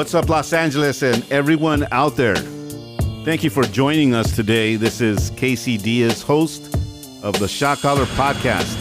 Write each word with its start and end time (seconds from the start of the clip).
What's 0.00 0.14
up, 0.14 0.30
Los 0.30 0.54
Angeles, 0.54 1.02
and 1.02 1.30
everyone 1.30 1.86
out 1.92 2.16
there? 2.16 2.36
Thank 3.26 3.44
you 3.44 3.50
for 3.50 3.64
joining 3.64 4.14
us 4.14 4.34
today. 4.34 4.76
This 4.76 5.02
is 5.02 5.28
Casey 5.36 5.76
Diaz, 5.76 6.22
host 6.22 6.74
of 7.22 7.38
the 7.38 7.46
Shot 7.46 7.80
Caller 7.80 8.06
Podcast. 8.06 8.78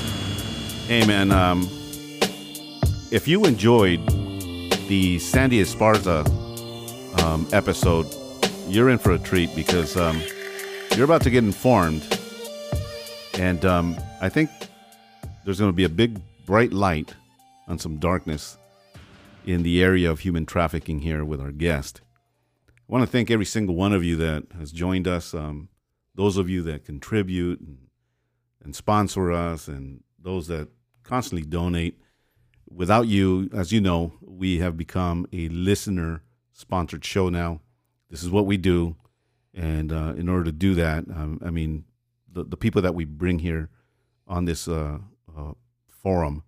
Hey, 0.87 1.05
man, 1.05 1.33
um, 1.33 1.63
if 3.11 3.27
you 3.27 3.43
enjoyed 3.43 3.99
the 4.87 5.19
Sandy 5.19 5.61
Esparza 5.61 6.25
um, 7.21 7.45
episode, 7.51 8.07
you're 8.69 8.89
in 8.89 8.97
for 8.97 9.11
a 9.11 9.19
treat 9.19 9.53
because 9.57 9.97
um, 9.97 10.21
you're 10.95 11.03
about 11.03 11.23
to 11.23 11.29
get 11.29 11.43
informed. 11.43 12.17
And 13.33 13.65
um, 13.65 13.97
I 14.21 14.29
think 14.29 14.49
there's 15.43 15.59
going 15.59 15.69
to 15.69 15.75
be 15.75 15.83
a 15.83 15.89
big, 15.89 16.21
bright 16.45 16.71
light 16.71 17.13
on 17.67 17.77
some 17.77 17.97
darkness 17.97 18.57
in 19.49 19.63
the 19.63 19.81
area 19.81 20.09
of 20.11 20.19
human 20.19 20.45
trafficking 20.45 20.99
here 20.99 21.25
with 21.25 21.41
our 21.41 21.51
guest. 21.51 22.01
I 22.67 22.71
want 22.87 23.01
to 23.01 23.11
thank 23.11 23.31
every 23.31 23.45
single 23.45 23.73
one 23.73 23.93
of 23.93 24.03
you 24.03 24.15
that 24.17 24.43
has 24.55 24.71
joined 24.71 25.07
us, 25.07 25.33
um, 25.33 25.69
those 26.13 26.37
of 26.37 26.47
you 26.47 26.61
that 26.63 26.85
contribute 26.85 27.59
and, 27.59 27.87
and 28.63 28.75
sponsor 28.75 29.31
us, 29.31 29.67
and 29.67 30.03
those 30.21 30.47
that 30.47 30.67
constantly 31.03 31.43
donate. 31.43 31.99
Without 32.69 33.07
you, 33.07 33.49
as 33.51 33.71
you 33.71 33.81
know, 33.81 34.13
we 34.21 34.59
have 34.59 34.77
become 34.77 35.25
a 35.33 35.49
listener 35.49 36.21
sponsored 36.53 37.03
show 37.03 37.29
now. 37.29 37.61
This 38.11 38.21
is 38.21 38.29
what 38.29 38.45
we 38.45 38.57
do. 38.57 38.97
And 39.55 39.91
uh, 39.91 40.13
in 40.15 40.29
order 40.29 40.43
to 40.45 40.51
do 40.51 40.75
that, 40.75 41.05
um, 41.09 41.41
I 41.43 41.49
mean, 41.49 41.85
the, 42.31 42.43
the 42.43 42.57
people 42.57 42.83
that 42.83 42.93
we 42.93 43.03
bring 43.03 43.39
here 43.39 43.69
on 44.27 44.45
this 44.45 44.67
uh, 44.67 44.99
uh, 45.35 45.53
forum, 45.87 46.43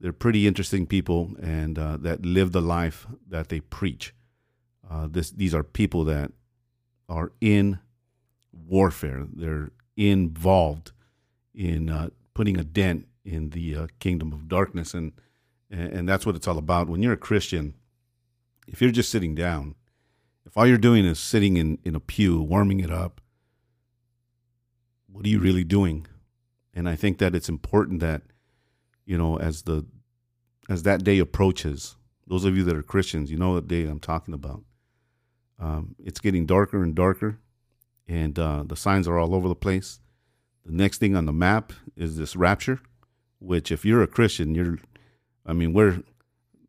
they're 0.00 0.12
pretty 0.12 0.46
interesting 0.46 0.86
people 0.86 1.32
and 1.40 1.78
uh, 1.78 1.96
that 1.98 2.24
live 2.24 2.52
the 2.52 2.60
life 2.60 3.06
that 3.28 3.48
they 3.48 3.60
preach. 3.60 4.14
Uh, 4.88 5.08
this 5.10 5.30
these 5.30 5.54
are 5.54 5.62
people 5.64 6.04
that 6.04 6.32
are 7.08 7.32
in 7.40 7.78
warfare. 8.52 9.26
They're 9.32 9.70
involved 9.96 10.92
in 11.54 11.90
uh, 11.90 12.10
putting 12.34 12.56
a 12.56 12.64
dent 12.64 13.08
in 13.24 13.50
the 13.50 13.74
uh, 13.74 13.86
kingdom 13.98 14.32
of 14.32 14.48
darkness, 14.48 14.94
and 14.94 15.12
and 15.70 16.08
that's 16.08 16.24
what 16.24 16.36
it's 16.36 16.48
all 16.48 16.58
about. 16.58 16.88
When 16.88 17.02
you're 17.02 17.12
a 17.12 17.16
Christian, 17.16 17.74
if 18.66 18.80
you're 18.80 18.90
just 18.90 19.10
sitting 19.10 19.34
down, 19.34 19.74
if 20.46 20.56
all 20.56 20.66
you're 20.66 20.78
doing 20.78 21.04
is 21.04 21.18
sitting 21.18 21.56
in 21.56 21.78
in 21.84 21.94
a 21.94 22.00
pew, 22.00 22.40
warming 22.40 22.80
it 22.80 22.90
up, 22.90 23.20
what 25.10 25.26
are 25.26 25.28
you 25.28 25.40
really 25.40 25.64
doing? 25.64 26.06
And 26.72 26.88
I 26.88 26.94
think 26.94 27.18
that 27.18 27.34
it's 27.34 27.48
important 27.48 28.00
that 28.00 28.22
you 29.08 29.16
know 29.16 29.38
as 29.38 29.62
the 29.62 29.86
as 30.68 30.82
that 30.84 31.02
day 31.02 31.18
approaches, 31.18 31.96
those 32.26 32.44
of 32.44 32.56
you 32.56 32.62
that 32.64 32.76
are 32.76 32.82
Christians, 32.82 33.30
you 33.30 33.38
know 33.38 33.54
the 33.54 33.62
day 33.62 33.84
I'm 33.84 34.00
talking 34.00 34.34
about 34.34 34.62
um, 35.58 35.96
it's 36.04 36.20
getting 36.20 36.46
darker 36.46 36.82
and 36.82 36.94
darker, 36.94 37.38
and 38.06 38.38
uh, 38.38 38.62
the 38.64 38.76
signs 38.76 39.08
are 39.08 39.18
all 39.18 39.34
over 39.34 39.48
the 39.48 39.56
place. 39.56 40.00
The 40.64 40.72
next 40.72 40.98
thing 40.98 41.16
on 41.16 41.26
the 41.26 41.32
map 41.32 41.72
is 41.96 42.16
this 42.16 42.36
rapture, 42.36 42.80
which 43.40 43.72
if 43.72 43.84
you're 43.84 44.02
a 44.02 44.06
Christian, 44.06 44.54
you're, 44.54 44.78
I 45.44 45.52
mean, 45.52 45.72
we're 45.72 46.02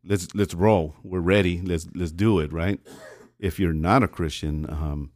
let's 0.04 0.34
let's 0.34 0.54
roll. 0.54 0.96
We're 1.04 1.20
ready. 1.20 1.60
Let's 1.60 1.86
let's 1.94 2.12
do 2.12 2.40
it, 2.40 2.52
right? 2.52 2.80
If 3.38 3.60
you're 3.60 3.72
not 3.72 4.02
a 4.02 4.08
Christian, 4.08 4.66
um, 4.68 5.12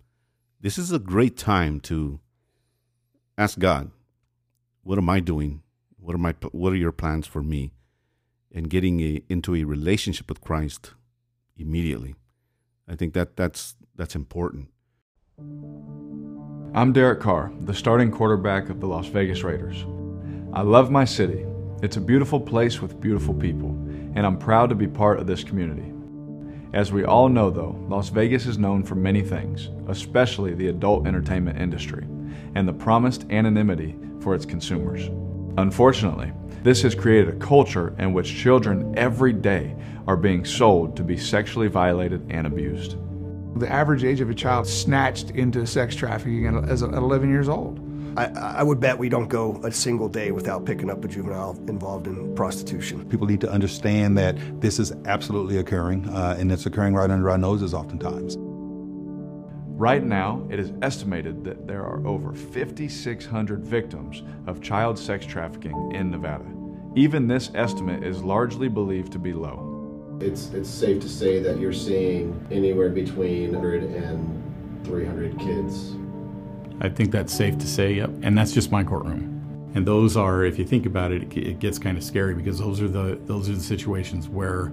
this 0.61 0.79
is 0.79 0.93
a 0.93 0.99
great 0.99 1.37
time 1.37 1.81
to 1.81 2.21
ask 3.37 3.59
God, 3.59 3.91
what 4.83 4.99
am 4.99 5.11
I 5.11 5.21
doing? 5.21 5.63
What 6.05 6.15
are 6.15 6.19
my 6.19 6.35
what 6.53 6.75
are 6.75 6.77
your 6.77 6.93
plans 6.93 7.27
for 7.27 7.43
me? 7.43 7.73
And 8.55 8.69
getting 8.69 9.01
a, 9.01 9.23
into 9.31 9.55
a 9.55 9.65
relationship 9.65 10.29
with 10.29 10.43
Christ 10.43 10.93
immediately. 11.57 12.15
I 12.87 12.95
think 12.95 13.15
that 13.15 13.37
that's 13.37 13.77
that's 13.97 14.15
important. 14.15 14.69
I'm 16.75 16.93
Derek 16.93 17.21
Carr, 17.21 17.51
the 17.63 17.73
starting 17.73 18.11
quarterback 18.11 18.69
of 18.69 18.81
the 18.81 18.87
Las 18.87 19.07
Vegas 19.07 19.43
Raiders. 19.43 19.87
I 20.53 20.61
love 20.61 20.91
my 20.91 21.07
city. 21.07 21.47
It's 21.83 21.97
a 21.97 22.03
beautiful 22.03 22.39
place 22.39 22.83
with 22.83 23.01
beautiful 23.01 23.33
people, 23.33 23.71
and 24.15 24.27
I'm 24.27 24.37
proud 24.37 24.69
to 24.69 24.75
be 24.75 24.87
part 24.87 25.19
of 25.19 25.27
this 25.27 25.43
community. 25.43 25.91
As 26.75 26.93
we 26.93 27.05
all 27.05 27.31
know, 27.31 27.49
though, 27.49 27.83
Las 27.89 28.11
Vegas 28.11 28.45
is 28.45 28.59
known 28.59 28.83
for 28.83 28.95
many 28.95 29.23
things, 29.23 29.71
especially 29.89 30.53
the 30.53 30.69
adult 30.69 31.07
entertainment 31.07 31.59
industry, 31.59 32.07
and 32.55 32.69
the 32.69 32.75
promised 32.75 33.25
anonymity 33.31 33.97
for 34.21 34.35
its 34.35 34.45
consumers. 34.45 35.09
Unfortunately, 35.57 36.33
this 36.63 36.83
has 36.83 36.95
created 36.95 37.29
a 37.29 37.39
culture 37.39 37.95
in 37.99 38.13
which 38.13 38.35
children 38.35 38.93
every 38.97 39.33
day 39.33 39.77
are 40.07 40.17
being 40.17 40.45
sold 40.45 40.97
to 40.97 41.03
be 41.03 41.17
sexually 41.17 41.69
violated 41.69 42.27
and 42.31 42.47
abused. 42.47 42.97
The 43.61 43.71
average 43.71 44.03
age 44.03 44.21
of 44.21 44.31
a 44.31 44.35
child 44.35 44.67
snatched 44.67 45.31
into 45.31 45.65
sex 45.67 45.95
trafficking 45.95 46.47
is 46.65 46.83
at 46.83 46.93
11 46.93 47.31
years 47.31 47.49
old. 47.49 47.81
I, 48.17 48.27
I, 48.27 48.63
would 48.63 48.81
bet 48.81 48.99
we 48.99 49.09
don't 49.09 49.29
go 49.29 49.61
a 49.65 49.73
single 49.73 50.09
day 50.09 50.31
without 50.31 50.65
picking 50.65 50.89
up 50.89 51.05
a 51.05 51.09
juvenile 51.09 51.57
involved 51.69 52.07
in 52.07 52.35
prostitution. 52.35 53.09
People 53.09 53.27
need 53.27 53.41
to 53.41 53.51
understand 53.51 54.17
that 54.19 54.37
this 54.61 54.79
is 54.79 54.93
absolutely 55.05 55.59
occurring, 55.59 56.09
uh, 56.09 56.37
and 56.39 56.53
it's 56.53 56.65
occurring 56.65 56.95
right 56.95 57.11
under 57.11 57.29
our 57.31 57.39
noses 57.39 57.75
oftentimes. 57.75 58.37
Right 59.77 60.05
now, 60.05 60.47
it 60.51 60.61
is 60.61 60.73
estimated 60.83 61.43
that 61.43 61.67
there 61.67 61.83
are 61.83 62.07
over 62.07 62.33
5,600 62.33 63.65
victims 63.65 64.23
of 64.47 64.63
child 64.63 64.97
sex 64.97 65.27
trafficking 65.27 65.91
in 65.93 66.13
Nevada. 66.13 66.47
Even 66.95 67.27
this 67.27 67.51
estimate 67.57 68.05
is 68.05 68.23
largely 68.23 68.69
believed 68.69 69.11
to 69.13 69.19
be 69.19 69.33
low. 69.33 70.17
It's, 70.21 70.51
it's 70.51 70.71
safe 70.71 71.03
to 71.03 71.09
say 71.09 71.41
that 71.41 71.59
you're 71.59 71.73
seeing 71.73 72.47
anywhere 72.53 72.89
between 72.89 73.51
100 73.51 73.83
and 73.83 74.85
300 74.87 75.41
kids. 75.41 75.97
I 76.81 76.89
think 76.89 77.11
that's 77.11 77.35
safe 77.35 77.59
to 77.59 77.67
say, 77.67 77.95
yep. 77.95 78.11
And 78.23 78.39
that's 78.39 78.53
just 78.53 78.71
my 78.71 78.85
courtroom. 78.85 79.73
And 79.75 79.85
those 79.85 80.17
are, 80.17 80.45
if 80.45 80.57
you 80.57 80.65
think 80.65 80.87
about 80.87 81.11
it, 81.11 81.37
it 81.37 81.59
gets 81.59 81.81
kind 81.81 81.99
of 81.99 82.05
scary 82.05 82.35
because 82.35 82.61
those 82.61 82.81
are 82.81 82.89
the 82.89 83.19
those 83.25 83.49
are 83.49 83.55
the 83.55 83.61
situations 83.61 84.29
where 84.29 84.71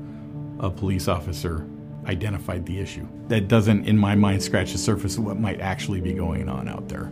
a 0.59 0.69
police 0.69 1.07
officer 1.07 1.65
identified 2.05 2.65
the 2.65 2.79
issue. 2.79 3.07
That 3.27 3.47
doesn't, 3.47 3.85
in 3.85 3.97
my 3.97 4.15
mind, 4.15 4.43
scratch 4.43 4.71
the 4.71 4.77
surface 4.77 5.17
of 5.17 5.25
what 5.25 5.39
might 5.39 5.61
actually 5.61 6.01
be 6.01 6.13
going 6.13 6.49
on 6.49 6.67
out 6.67 6.87
there. 6.89 7.11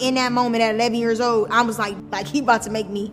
In 0.00 0.14
that 0.14 0.32
moment, 0.32 0.62
at 0.62 0.74
11 0.74 0.98
years 0.98 1.20
old, 1.20 1.48
I 1.50 1.62
was 1.62 1.78
like, 1.78 1.96
like 2.10 2.26
he 2.26 2.40
about 2.40 2.62
to 2.62 2.70
make 2.70 2.88
me 2.88 3.12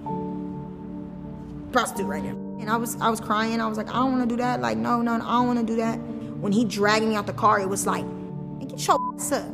prostitute 1.72 2.08
right 2.08 2.24
now. 2.24 2.38
And 2.60 2.70
I 2.70 2.78
was, 2.78 3.00
I 3.02 3.10
was 3.10 3.20
crying. 3.20 3.60
I 3.60 3.68
was 3.68 3.78
like, 3.78 3.90
I 3.90 3.94
don't 3.94 4.12
want 4.12 4.30
to 4.30 4.36
do 4.36 4.42
that. 4.42 4.62
Like, 4.62 4.78
no, 4.78 5.02
no, 5.02 5.18
no 5.18 5.26
I 5.26 5.32
don't 5.34 5.48
want 5.48 5.60
to 5.60 5.66
do 5.66 5.76
that. 5.78 5.96
When 5.96 6.52
he 6.52 6.66
dragged 6.66 7.06
me 7.06 7.16
out 7.16 7.28
the 7.28 7.34
car, 7.34 7.60
it 7.60 7.70
was 7.70 7.86
like, 7.88 8.06
get 8.60 8.88
your 8.88 9.00
ass 9.16 9.32
up, 9.32 9.46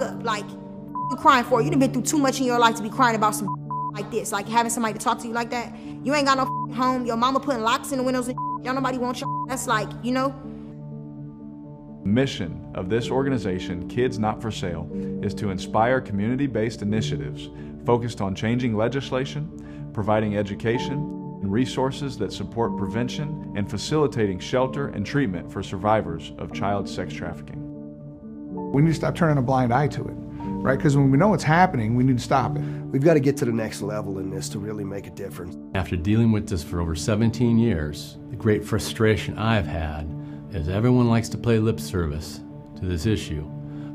up. 0.00 0.22
Like, 0.22 0.48
you 0.48 1.16
crying 1.16 1.44
for? 1.44 1.62
You 1.62 1.70
done 1.70 1.78
been 1.78 1.92
through 1.92 2.02
too 2.02 2.18
much 2.18 2.40
in 2.40 2.46
your 2.46 2.58
life 2.58 2.76
to 2.76 2.82
be 2.82 2.90
crying 2.90 3.16
about 3.16 3.34
some 3.34 3.48
like 3.94 4.10
this. 4.10 4.32
Like 4.32 4.48
having 4.48 4.70
somebody 4.70 4.94
to 4.94 5.00
talk 5.00 5.18
to 5.20 5.26
you 5.26 5.32
like 5.32 5.50
that. 5.50 5.74
You 6.02 6.14
ain't 6.14 6.26
got 6.26 6.36
no 6.38 6.44
home. 6.74 7.06
Your 7.06 7.16
mama 7.16 7.40
putting 7.40 7.62
locks 7.62 7.92
in 7.92 7.98
the 7.98 8.04
windows 8.04 8.28
and 8.28 8.38
y'all 8.64 8.74
nobody 8.74 8.98
wants 8.98 9.20
you. 9.20 9.46
That's 9.48 9.66
like, 9.66 9.88
you 10.02 10.12
know. 10.12 10.34
Mission 12.04 12.70
of 12.74 12.88
this 12.88 13.10
organization, 13.10 13.88
Kids 13.88 14.18
Not 14.18 14.40
for 14.40 14.50
Sale, 14.50 14.90
is 15.22 15.34
to 15.34 15.50
inspire 15.50 16.00
community-based 16.00 16.82
initiatives 16.82 17.50
focused 17.86 18.20
on 18.20 18.34
changing 18.34 18.76
legislation, 18.76 19.90
providing 19.92 20.36
education, 20.36 20.94
and 21.42 21.52
resources 21.52 22.16
that 22.18 22.32
support 22.32 22.76
prevention 22.76 23.52
and 23.56 23.68
facilitating 23.70 24.38
shelter 24.38 24.88
and 24.88 25.04
treatment 25.04 25.52
for 25.52 25.62
survivors 25.62 26.32
of 26.38 26.52
child 26.52 26.88
sex 26.88 27.12
trafficking. 27.12 27.60
We 28.72 28.82
need 28.82 28.88
to 28.88 28.94
stop 28.94 29.14
turning 29.14 29.38
a 29.38 29.42
blind 29.42 29.72
eye 29.72 29.88
to 29.88 30.02
it, 30.04 30.16
right? 30.64 30.78
Because 30.78 30.96
when 30.96 31.10
we 31.10 31.18
know 31.18 31.34
it's 31.34 31.44
happening, 31.44 31.94
we 31.94 32.04
need 32.04 32.16
to 32.16 32.24
stop 32.24 32.56
it. 32.56 32.62
We've 32.62 33.04
got 33.04 33.14
to 33.14 33.20
get 33.20 33.36
to 33.36 33.44
the 33.44 33.52
next 33.52 33.82
level 33.82 34.18
in 34.18 34.30
this 34.30 34.48
to 34.48 34.58
really 34.58 34.82
make 34.82 35.06
a 35.06 35.10
difference. 35.10 35.58
After 35.74 35.94
dealing 35.94 36.32
with 36.32 36.48
this 36.48 36.64
for 36.64 36.80
over 36.80 36.96
17 36.96 37.58
years, 37.58 38.16
the 38.30 38.36
great 38.36 38.64
frustration 38.64 39.38
I've 39.38 39.66
had 39.66 40.10
is 40.52 40.70
everyone 40.70 41.10
likes 41.10 41.28
to 41.28 41.38
play 41.38 41.58
lip 41.58 41.78
service 41.78 42.40
to 42.76 42.86
this 42.86 43.04
issue. 43.04 43.42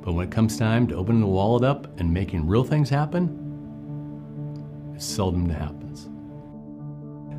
But 0.06 0.14
when 0.14 0.28
it 0.28 0.32
comes 0.32 0.60
time 0.60 0.86
to 0.90 0.96
opening 0.96 1.22
the 1.22 1.28
wallet 1.28 1.64
up 1.64 2.00
and 2.00 2.14
making 2.14 2.46
real 2.46 2.64
things 2.64 2.88
happen, 2.88 4.94
it 4.96 5.02
seldom 5.02 5.50
happens. 5.50 6.08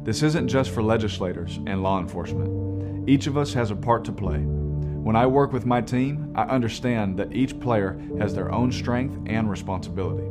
This 0.05 0.25
isn't 0.25 0.49
just 0.49 0.71
for 0.71 0.83
legislators 0.83 1.61
and 1.69 1.85
law 1.85 2.01
enforcement. 2.01 3.09
Each 3.09 3.29
of 3.29 3.39
us 3.39 3.53
has 3.53 3.71
a 3.71 3.77
part 3.77 4.05
to 4.07 4.13
play. 4.13 4.45
When 5.03 5.17
I 5.17 5.27
work 5.27 5.51
with 5.51 5.65
my 5.65 5.81
team, 5.81 6.31
I 6.37 6.43
understand 6.43 7.19
that 7.19 7.33
each 7.35 7.59
player 7.59 7.99
has 8.19 8.35
their 8.35 8.53
own 8.53 8.71
strength 8.71 9.19
and 9.25 9.51
responsibility. 9.51 10.29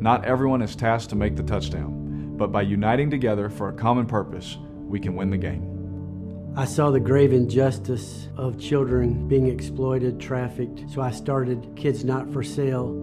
Not 0.00 0.24
everyone 0.24 0.62
is 0.62 0.74
tasked 0.74 1.10
to 1.10 1.16
make 1.16 1.36
the 1.36 1.42
touchdown, 1.42 2.34
but 2.38 2.50
by 2.50 2.62
uniting 2.62 3.10
together 3.10 3.50
for 3.50 3.68
a 3.68 3.74
common 3.74 4.06
purpose, 4.06 4.56
we 4.88 4.98
can 5.00 5.16
win 5.16 5.28
the 5.28 5.36
game. 5.36 6.54
I 6.56 6.64
saw 6.64 6.90
the 6.90 6.98
grave 6.98 7.34
injustice 7.34 8.30
of 8.38 8.58
children 8.58 9.28
being 9.28 9.48
exploited, 9.48 10.18
trafficked, 10.18 10.90
so 10.90 11.02
I 11.02 11.10
started 11.10 11.74
Kids 11.76 12.02
Not 12.02 12.32
for 12.32 12.42
Sale. 12.42 12.94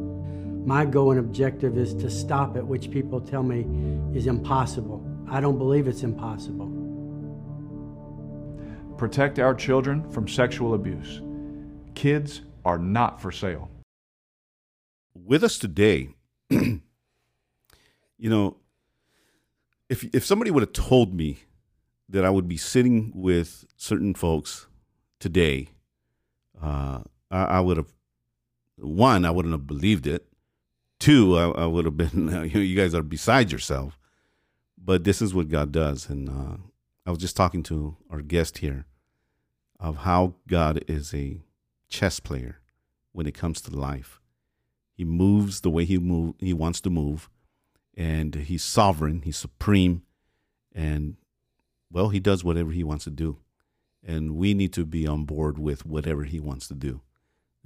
My 0.65 0.83
goal 0.83 1.12
and 1.12 1.19
objective 1.19 1.77
is 1.77 1.94
to 1.95 2.10
stop 2.10 2.57
it, 2.57 2.65
which 2.65 2.89
people 2.89 3.21
tell 3.21 3.44
me 3.44 3.68
is 4.18 4.25
impossible. 4.25 5.06
I 5.30 5.42
don't 5.42 5.60
believe 5.60 5.88
it's 5.88 6.01
impossible. 6.01 6.73
Protect 9.04 9.38
our 9.38 9.54
children 9.54 10.10
from 10.12 10.30
sexual 10.30 10.76
abuse. 10.76 11.20
Kids 11.94 12.40
are 12.64 12.78
not 12.78 13.22
for 13.22 13.34
sale. 13.34 13.70
With 15.14 15.44
us 15.44 15.58
today, 15.58 16.16
you 16.50 16.80
know, 18.18 18.56
if 19.90 20.06
if 20.16 20.24
somebody 20.24 20.52
would 20.52 20.64
have 20.64 20.72
told 20.72 21.14
me 21.14 21.40
that 22.08 22.24
I 22.24 22.30
would 22.30 22.48
be 22.48 22.56
sitting 22.56 23.12
with 23.14 23.66
certain 23.76 24.14
folks 24.14 24.68
today, 25.20 25.68
uh, 26.62 27.02
I, 27.30 27.44
I 27.44 27.60
would 27.60 27.76
have 27.76 27.92
one, 28.78 29.26
I 29.26 29.32
wouldn't 29.32 29.54
have 29.54 29.68
believed 29.68 30.08
it. 30.08 30.30
Two, 31.02 31.38
I, 31.38 31.64
I 31.64 31.66
would 31.66 31.84
have 31.84 31.98
been, 31.98 32.10
you, 32.14 32.24
know, 32.30 32.42
you 32.42 32.78
guys 32.78 32.96
are 32.96 33.04
beside 33.04 33.52
yourself. 33.52 34.00
But 34.82 35.04
this 35.04 35.22
is 35.22 35.34
what 35.34 35.50
God 35.50 35.74
does, 35.74 36.08
and 36.08 36.30
uh, 36.30 36.56
I 37.06 37.10
was 37.10 37.20
just 37.20 37.36
talking 37.36 37.64
to 37.64 37.98
our 38.10 38.22
guest 38.22 38.60
here 38.60 38.86
of 39.84 39.98
how 39.98 40.34
God 40.48 40.84
is 40.88 41.14
a 41.14 41.42
chess 41.90 42.22
player 42.22 42.60
when 43.12 43.28
it 43.28 43.36
comes 43.36 43.62
to 43.62 43.76
life. 43.76 44.22
He 44.96 45.04
moves 45.04 45.62
the 45.62 45.70
way 45.70 45.84
he 45.84 45.98
move 45.98 46.36
he 46.40 46.54
wants 46.54 46.80
to 46.82 46.90
move, 46.90 47.30
and 47.96 48.34
he's 48.34 48.64
sovereign, 48.64 49.22
he's 49.24 49.38
supreme, 49.38 50.04
and 50.74 51.18
well, 51.92 52.10
he 52.10 52.20
does 52.20 52.44
whatever 52.44 52.72
he 52.72 52.84
wants 52.84 53.04
to 53.04 53.12
do, 53.12 53.38
and 54.04 54.38
we 54.38 54.54
need 54.54 54.72
to 54.74 54.86
be 54.86 55.06
on 55.06 55.26
board 55.26 55.60
with 55.60 55.86
whatever 55.86 56.24
he 56.24 56.40
wants 56.40 56.68
to 56.70 56.74
do. 56.74 57.02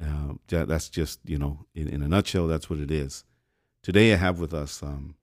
Uh, 0.02 0.34
that's 0.48 0.90
just 0.90 1.19
you 1.24 1.38
know, 1.38 1.66
in, 1.75 1.88
in, 1.88 2.02
a 2.02 2.08
nutshell, 2.08 2.48
that's 2.48 2.69
what 2.69 2.80
it 2.80 2.92
is. 2.92 3.25
Today, 3.84 4.14
I 4.14 4.18
have 4.18 4.40
with 4.40 4.54
us 4.54 4.81
um, 4.81 5.16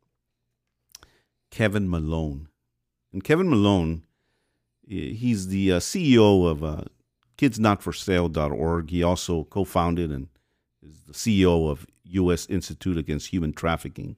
Kevin 1.50 1.90
Malone, 1.90 2.48
and 3.12 3.24
Kevin 3.24 3.50
Malone, 3.50 4.04
he's 4.86 5.48
the 5.48 5.72
uh, 5.72 5.80
CEO 5.80 6.48
of 6.48 6.64
uh, 6.64 6.82
KidsNotForSale.org. 7.38 8.90
He 8.90 9.02
also 9.02 9.44
co-founded 9.44 10.10
and 10.10 10.28
is 10.82 11.02
the 11.04 11.12
CEO 11.12 11.70
of 11.70 11.86
U.S. 12.04 12.46
Institute 12.46 12.96
Against 12.96 13.28
Human 13.28 13.52
Trafficking, 13.52 14.16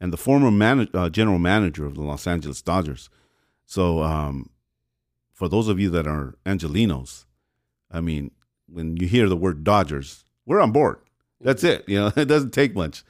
and 0.00 0.12
the 0.12 0.16
former 0.16 0.86
uh, 0.94 1.08
general 1.08 1.38
manager 1.38 1.84
of 1.84 1.94
the 1.94 2.02
Los 2.02 2.26
Angeles 2.26 2.62
Dodgers. 2.62 3.10
So, 3.66 4.02
um, 4.02 4.50
for 5.32 5.48
those 5.48 5.68
of 5.68 5.80
you 5.80 5.90
that 5.90 6.06
are 6.06 6.34
Angelinos, 6.46 7.24
I 7.90 8.00
mean, 8.00 8.30
when 8.68 8.96
you 8.96 9.06
hear 9.06 9.28
the 9.28 9.36
word 9.36 9.64
Dodgers, 9.64 10.24
we're 10.46 10.60
on 10.60 10.72
board. 10.72 10.98
That's 11.40 11.64
it. 11.64 11.88
You 11.88 12.00
know, 12.00 12.12
it 12.16 12.26
doesn't 12.26 12.52
take 12.52 12.74
much. 12.74 13.04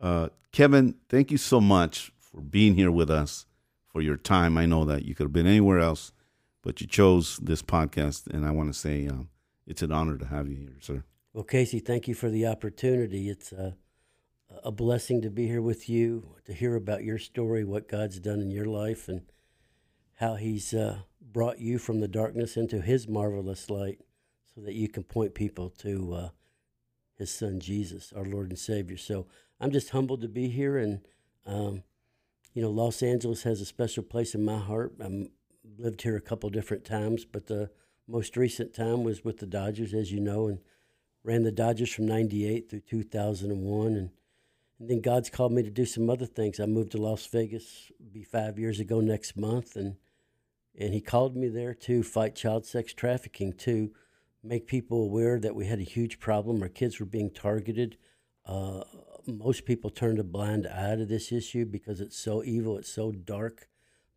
Uh, 0.00 0.28
Kevin, 0.52 0.94
thank 1.08 1.30
you 1.30 1.38
so 1.38 1.60
much 1.60 2.12
for 2.18 2.40
being 2.40 2.74
here 2.74 2.90
with 2.90 3.10
us, 3.10 3.46
for 3.88 4.02
your 4.02 4.16
time. 4.16 4.58
I 4.58 4.66
know 4.66 4.84
that 4.84 5.04
you 5.04 5.14
could 5.14 5.24
have 5.24 5.32
been 5.32 5.46
anywhere 5.46 5.78
else, 5.78 6.12
but 6.66 6.80
you 6.80 6.86
chose 6.88 7.36
this 7.36 7.62
podcast, 7.62 8.26
and 8.26 8.44
I 8.44 8.50
want 8.50 8.74
to 8.74 8.76
say 8.76 9.06
um, 9.06 9.28
it's 9.68 9.82
an 9.82 9.92
honor 9.92 10.18
to 10.18 10.26
have 10.26 10.48
you 10.48 10.56
here, 10.56 10.78
sir. 10.80 11.04
Well, 11.32 11.44
Casey, 11.44 11.78
thank 11.78 12.08
you 12.08 12.14
for 12.14 12.28
the 12.28 12.48
opportunity. 12.48 13.30
It's 13.30 13.52
a, 13.52 13.76
a 14.64 14.72
blessing 14.72 15.22
to 15.22 15.30
be 15.30 15.46
here 15.46 15.62
with 15.62 15.88
you, 15.88 16.34
to 16.44 16.52
hear 16.52 16.74
about 16.74 17.04
your 17.04 17.18
story, 17.18 17.62
what 17.62 17.88
God's 17.88 18.18
done 18.18 18.40
in 18.40 18.50
your 18.50 18.64
life, 18.64 19.06
and 19.06 19.30
how 20.14 20.34
He's 20.34 20.74
uh, 20.74 21.02
brought 21.20 21.60
you 21.60 21.78
from 21.78 22.00
the 22.00 22.08
darkness 22.08 22.56
into 22.56 22.80
His 22.80 23.06
marvelous 23.06 23.70
light 23.70 24.00
so 24.52 24.60
that 24.62 24.74
you 24.74 24.88
can 24.88 25.04
point 25.04 25.36
people 25.36 25.70
to 25.70 26.14
uh, 26.14 26.28
His 27.16 27.30
Son 27.30 27.60
Jesus, 27.60 28.12
our 28.12 28.24
Lord 28.24 28.48
and 28.48 28.58
Savior. 28.58 28.96
So 28.96 29.28
I'm 29.60 29.70
just 29.70 29.90
humbled 29.90 30.20
to 30.22 30.28
be 30.28 30.48
here. 30.48 30.78
And, 30.78 31.06
um, 31.46 31.84
you 32.54 32.62
know, 32.62 32.70
Los 32.70 33.04
Angeles 33.04 33.44
has 33.44 33.60
a 33.60 33.66
special 33.66 34.02
place 34.02 34.34
in 34.34 34.44
my 34.44 34.58
heart. 34.58 34.94
I've 35.00 35.28
lived 35.78 36.02
here 36.02 36.16
a 36.16 36.20
couple 36.20 36.50
different 36.50 36.84
times, 36.84 37.24
but 37.24 37.46
the 37.46 37.70
most 38.08 38.36
recent 38.36 38.74
time 38.74 39.02
was 39.02 39.24
with 39.24 39.38
the 39.38 39.46
Dodgers, 39.46 39.92
as 39.92 40.12
you 40.12 40.20
know, 40.20 40.46
and 40.46 40.58
ran 41.24 41.42
the 41.42 41.52
Dodgers 41.52 41.92
from 41.92 42.06
98 42.06 42.70
through 42.70 42.80
2001. 42.80 43.86
And, 43.86 44.10
and 44.78 44.90
then 44.90 45.00
God's 45.00 45.30
called 45.30 45.52
me 45.52 45.62
to 45.62 45.70
do 45.70 45.84
some 45.84 46.08
other 46.08 46.26
things. 46.26 46.60
I 46.60 46.66
moved 46.66 46.92
to 46.92 46.98
Las 46.98 47.26
Vegas, 47.26 47.90
be 48.12 48.22
five 48.22 48.58
years 48.58 48.78
ago 48.78 49.00
next 49.00 49.36
month. 49.36 49.76
And, 49.76 49.96
and 50.78 50.94
he 50.94 51.00
called 51.00 51.36
me 51.36 51.48
there 51.48 51.74
to 51.74 52.02
fight 52.02 52.36
child 52.36 52.64
sex 52.64 52.94
trafficking, 52.94 53.52
to 53.54 53.90
make 54.44 54.66
people 54.66 55.02
aware 55.02 55.40
that 55.40 55.56
we 55.56 55.66
had 55.66 55.80
a 55.80 55.84
huge 55.84 56.20
problem. 56.20 56.62
Our 56.62 56.68
kids 56.68 57.00
were 57.00 57.06
being 57.06 57.30
targeted. 57.30 57.96
Uh, 58.44 58.82
most 59.26 59.64
people 59.64 59.90
turned 59.90 60.20
a 60.20 60.24
blind 60.24 60.66
eye 60.68 60.94
to 60.94 61.04
this 61.04 61.32
issue 61.32 61.64
because 61.64 62.00
it's 62.00 62.16
so 62.16 62.44
evil, 62.44 62.76
it's 62.78 62.92
so 62.92 63.10
dark. 63.10 63.68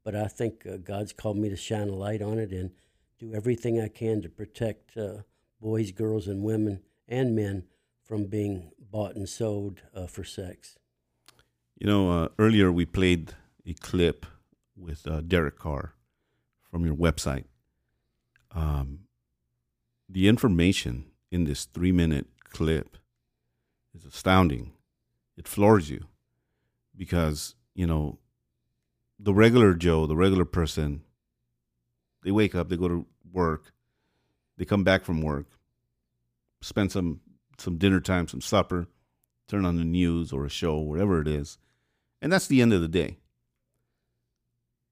But 0.03 0.15
I 0.15 0.27
think 0.27 0.65
uh, 0.65 0.77
God's 0.77 1.13
called 1.13 1.37
me 1.37 1.49
to 1.49 1.55
shine 1.55 1.89
a 1.89 1.95
light 1.95 2.21
on 2.21 2.39
it 2.39 2.51
and 2.51 2.71
do 3.19 3.33
everything 3.33 3.79
I 3.79 3.89
can 3.89 4.21
to 4.21 4.29
protect 4.29 4.97
uh, 4.97 5.23
boys, 5.61 5.91
girls, 5.91 6.27
and 6.27 6.41
women 6.43 6.81
and 7.07 7.35
men 7.35 7.63
from 8.03 8.25
being 8.25 8.71
bought 8.79 9.15
and 9.15 9.27
sold 9.27 9.81
uh, 9.93 10.07
for 10.07 10.23
sex. 10.23 10.77
You 11.77 11.87
know, 11.87 12.11
uh, 12.11 12.27
earlier 12.39 12.71
we 12.71 12.85
played 12.85 13.33
a 13.65 13.73
clip 13.73 14.25
with 14.75 15.05
uh, 15.07 15.21
Derek 15.21 15.59
Carr 15.59 15.93
from 16.71 16.85
your 16.85 16.95
website. 16.95 17.45
Um, 18.51 19.01
the 20.07 20.27
information 20.27 21.05
in 21.31 21.43
this 21.43 21.65
three 21.65 21.91
minute 21.91 22.27
clip 22.43 22.97
is 23.93 24.05
astounding. 24.05 24.71
It 25.37 25.47
floors 25.47 25.89
you 25.89 26.05
because, 26.95 27.55
you 27.75 27.85
know, 27.85 28.17
the 29.19 29.33
regular 29.33 29.73
Joe, 29.73 30.05
the 30.05 30.15
regular 30.15 30.45
person, 30.45 31.03
they 32.23 32.31
wake 32.31 32.55
up, 32.55 32.69
they 32.69 32.77
go 32.77 32.87
to 32.87 33.05
work, 33.31 33.73
they 34.57 34.65
come 34.65 34.83
back 34.83 35.03
from 35.03 35.21
work, 35.21 35.47
spend 36.61 36.91
some 36.91 37.19
some 37.57 37.77
dinner 37.77 37.99
time, 37.99 38.27
some 38.27 38.39
supper, 38.39 38.87
turn 39.49 39.65
on 39.65 39.75
the 39.75 39.83
news 39.83 40.31
or 40.31 40.45
a 40.45 40.49
show, 40.49 40.77
whatever 40.77 41.19
it 41.21 41.27
is, 41.27 41.57
and 42.21 42.31
that's 42.31 42.47
the 42.47 42.61
end 42.61 42.71
of 42.71 42.81
the 42.81 42.87
day. 42.87 43.17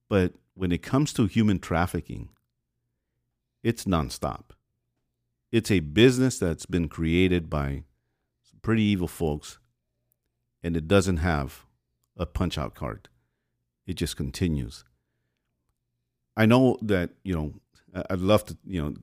But 0.08 0.34
when 0.54 0.72
it 0.72 0.82
comes 0.82 1.12
to 1.14 1.26
human 1.26 1.58
trafficking, 1.58 2.28
it's 3.62 3.84
nonstop. 3.84 4.50
It's 5.50 5.70
a 5.70 5.80
business 5.80 6.38
that's 6.38 6.66
been 6.66 6.88
created 6.88 7.48
by 7.48 7.84
some 8.42 8.60
pretty 8.60 8.82
evil 8.82 9.08
folks, 9.08 9.58
and 10.62 10.76
it 10.76 10.86
doesn't 10.86 11.18
have 11.18 11.64
a 12.16 12.26
punch 12.26 12.58
out 12.58 12.74
card. 12.74 13.08
It 13.88 13.94
just 13.94 14.16
continues. 14.16 14.84
I 16.36 16.46
know 16.46 16.78
that, 16.82 17.10
you 17.24 17.34
know, 17.34 17.54
I'd 18.08 18.20
love 18.20 18.44
to, 18.44 18.56
you 18.64 18.82
know, 18.82 18.94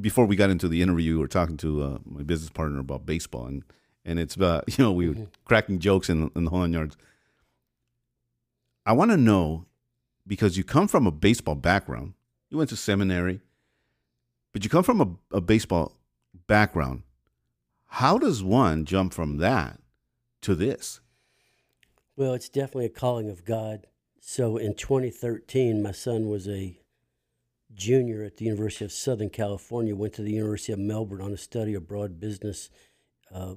before 0.00 0.24
we 0.24 0.36
got 0.36 0.50
into 0.50 0.68
the 0.68 0.82
interview, 0.82 1.14
we 1.14 1.20
were 1.20 1.28
talking 1.28 1.56
to 1.58 1.82
uh, 1.82 1.98
my 2.04 2.22
business 2.22 2.50
partner 2.50 2.78
about 2.78 3.06
baseball, 3.06 3.46
and 3.46 3.64
and 4.04 4.18
it's 4.18 4.34
about 4.34 4.64
you 4.78 4.84
know 4.84 4.92
we 4.92 5.08
were 5.08 5.14
mm-hmm. 5.14 5.24
cracking 5.44 5.78
jokes 5.78 6.08
in, 6.08 6.30
in 6.36 6.44
the 6.44 6.50
whole 6.50 6.66
yards. 6.68 6.96
I 8.86 8.92
want 8.92 9.10
to 9.10 9.16
know 9.16 9.66
because 10.26 10.56
you 10.56 10.64
come 10.64 10.88
from 10.88 11.06
a 11.06 11.10
baseball 11.10 11.54
background, 11.54 12.14
you 12.50 12.58
went 12.58 12.70
to 12.70 12.76
seminary, 12.76 13.40
but 14.52 14.64
you 14.64 14.70
come 14.70 14.84
from 14.84 15.00
a, 15.00 15.36
a 15.36 15.40
baseball 15.40 15.96
background. 16.46 17.02
How 17.86 18.18
does 18.18 18.42
one 18.42 18.84
jump 18.84 19.12
from 19.12 19.38
that 19.38 19.80
to 20.42 20.54
this? 20.54 21.00
Well, 22.16 22.34
it's 22.34 22.48
definitely 22.48 22.86
a 22.86 22.90
calling 22.90 23.28
of 23.28 23.44
God. 23.44 23.86
So 24.20 24.58
in 24.58 24.74
2013, 24.74 25.82
my 25.82 25.92
son 25.92 26.28
was 26.28 26.46
a 26.46 26.78
junior 27.74 28.22
at 28.22 28.36
the 28.36 28.44
University 28.44 28.84
of 28.84 28.92
Southern 28.92 29.30
California, 29.30 29.96
went 29.96 30.12
to 30.14 30.22
the 30.22 30.32
University 30.32 30.72
of 30.72 30.78
Melbourne 30.78 31.22
on 31.22 31.32
a 31.32 31.38
study 31.38 31.74
abroad 31.74 32.20
business 32.20 32.68
uh, 33.34 33.54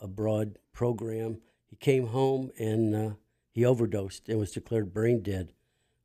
abroad 0.00 0.58
program. 0.72 1.40
He 1.66 1.76
came 1.76 2.08
home 2.08 2.50
and 2.58 2.94
uh, 2.94 3.10
he 3.50 3.64
overdosed 3.64 4.28
and 4.28 4.38
was 4.38 4.52
declared 4.52 4.94
brain 4.94 5.22
dead 5.22 5.52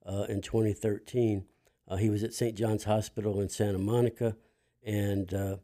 uh, 0.05 0.25
in 0.27 0.41
2013. 0.41 1.45
Uh, 1.87 1.95
he 1.97 2.09
was 2.09 2.23
at 2.23 2.33
St. 2.33 2.55
John's 2.55 2.85
Hospital 2.85 3.39
in 3.39 3.49
Santa 3.49 3.79
Monica, 3.79 4.35
and 4.83 5.33
uh, 5.33 5.57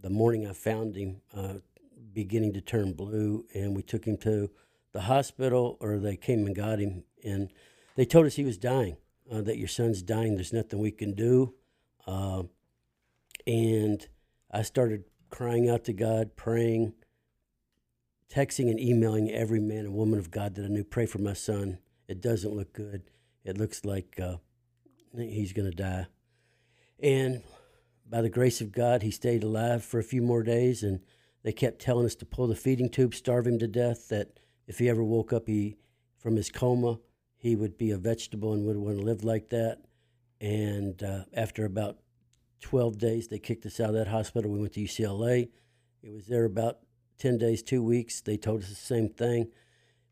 the 0.00 0.10
morning 0.10 0.46
I 0.46 0.52
found 0.52 0.96
him, 0.96 1.22
uh, 1.34 1.54
beginning 2.12 2.52
to 2.54 2.60
turn 2.60 2.92
blue, 2.92 3.46
and 3.54 3.74
we 3.74 3.82
took 3.82 4.04
him 4.04 4.16
to 4.18 4.50
the 4.92 5.02
hospital, 5.02 5.76
or 5.80 5.98
they 5.98 6.16
came 6.16 6.46
and 6.46 6.54
got 6.54 6.78
him, 6.78 7.04
and 7.26 7.52
they 7.96 8.04
told 8.04 8.26
us 8.26 8.36
he 8.36 8.44
was 8.44 8.56
dying 8.58 8.96
uh, 9.30 9.42
that 9.42 9.58
your 9.58 9.68
son's 9.68 10.02
dying. 10.02 10.34
There's 10.34 10.52
nothing 10.52 10.78
we 10.78 10.92
can 10.92 11.14
do. 11.14 11.54
Uh, 12.06 12.44
and 13.46 14.06
I 14.50 14.62
started 14.62 15.04
crying 15.30 15.68
out 15.68 15.84
to 15.84 15.92
God, 15.92 16.36
praying, 16.36 16.94
texting 18.32 18.70
and 18.70 18.80
emailing 18.80 19.30
every 19.30 19.60
man 19.60 19.86
and 19.86 19.94
woman 19.94 20.18
of 20.18 20.30
God 20.30 20.54
that 20.54 20.64
I 20.64 20.68
knew, 20.68 20.84
pray 20.84 21.06
for 21.06 21.18
my 21.18 21.32
son. 21.32 21.78
It 22.08 22.20
doesn't 22.20 22.54
look 22.54 22.72
good. 22.72 23.02
It 23.44 23.58
looks 23.58 23.84
like 23.84 24.18
uh, 24.20 24.36
he's 25.16 25.52
going 25.52 25.70
to 25.70 25.76
die. 25.76 26.06
And 27.02 27.42
by 28.08 28.22
the 28.22 28.28
grace 28.30 28.60
of 28.60 28.72
God, 28.72 29.02
he 29.02 29.10
stayed 29.10 29.42
alive 29.42 29.84
for 29.84 29.98
a 29.98 30.04
few 30.04 30.22
more 30.22 30.42
days. 30.42 30.82
And 30.82 31.00
they 31.42 31.52
kept 31.52 31.80
telling 31.80 32.06
us 32.06 32.14
to 32.16 32.26
pull 32.26 32.46
the 32.46 32.56
feeding 32.56 32.88
tube, 32.88 33.14
starve 33.14 33.46
him 33.46 33.58
to 33.58 33.68
death, 33.68 34.08
that 34.08 34.38
if 34.66 34.78
he 34.78 34.88
ever 34.88 35.04
woke 35.04 35.32
up 35.32 35.46
he, 35.46 35.76
from 36.18 36.36
his 36.36 36.50
coma, 36.50 36.98
he 37.46 37.56
would 37.56 37.78
be 37.78 37.90
a 37.90 37.98
vegetable 37.98 38.52
and 38.52 38.64
would 38.66 38.76
want 38.76 38.98
to 38.98 39.04
live 39.04 39.24
like 39.24 39.48
that. 39.50 39.78
And 40.40 41.02
uh, 41.02 41.24
after 41.32 41.64
about 41.64 41.98
12 42.60 42.98
days. 42.98 43.28
They 43.28 43.38
kicked 43.38 43.66
us 43.66 43.80
out 43.80 43.90
of 43.90 43.94
that 43.94 44.08
hospital. 44.08 44.50
We 44.50 44.58
went 44.58 44.74
to 44.74 44.80
UCLA. 44.80 45.48
It 46.02 46.12
was 46.12 46.26
there 46.26 46.44
about 46.44 46.78
10 47.18 47.38
days, 47.38 47.62
two 47.62 47.82
weeks. 47.82 48.20
They 48.20 48.36
told 48.36 48.62
us 48.62 48.68
the 48.68 48.74
same 48.74 49.08
thing. 49.08 49.48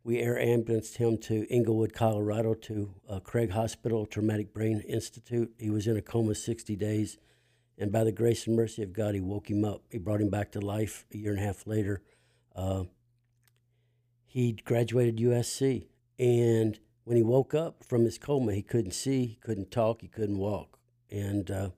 We 0.03 0.21
air 0.21 0.39
ambulanced 0.39 0.99
him 0.99 1.17
to 1.19 1.47
Englewood, 1.51 1.95
Colorado, 1.95 2.55
to 2.55 2.95
uh, 3.09 3.21
Craig 3.21 3.51
Hospital, 3.51 4.05
Traumatic 4.05 4.53
Brain 4.53 4.81
Institute. 4.87 5.53
He 5.59 5.71
was 5.71 5.87
in 5.87 5.97
a 5.97 6.03
coma 6.03 6.35
60 6.35 6.77
days. 6.77 7.19
And 7.79 7.91
by 7.91 8.05
the 8.05 8.13
grace 8.13 8.47
and 8.47 8.55
mercy 8.55 8.83
of 8.83 8.93
God, 8.93 9.15
he 9.15 9.21
woke 9.21 9.51
him 9.51 9.65
up. 9.65 9.83
He 9.91 9.99
brought 9.99 10.21
him 10.21 10.31
back 10.31 10.53
to 10.53 10.61
life 10.61 11.07
a 11.13 11.17
year 11.17 11.33
and 11.33 11.41
a 11.41 11.45
half 11.45 11.67
later. 11.67 12.03
Uh, 12.55 12.85
he 14.27 14.53
graduated 14.53 15.17
USC. 15.17 15.87
And 16.19 16.79
when 17.05 17.17
he 17.17 17.23
woke 17.23 17.55
up 17.55 17.85
from 17.85 18.05
his 18.05 18.19
coma, 18.19 18.55
he 18.55 18.63
couldn't 18.63 18.93
see, 18.93 19.27
he 19.27 19.35
couldn't 19.37 19.71
talk, 19.71 20.01
he 20.01 20.09
couldn't 20.09 20.39
walk. 20.39 20.79
And 21.11 21.51
uh, 21.51 21.71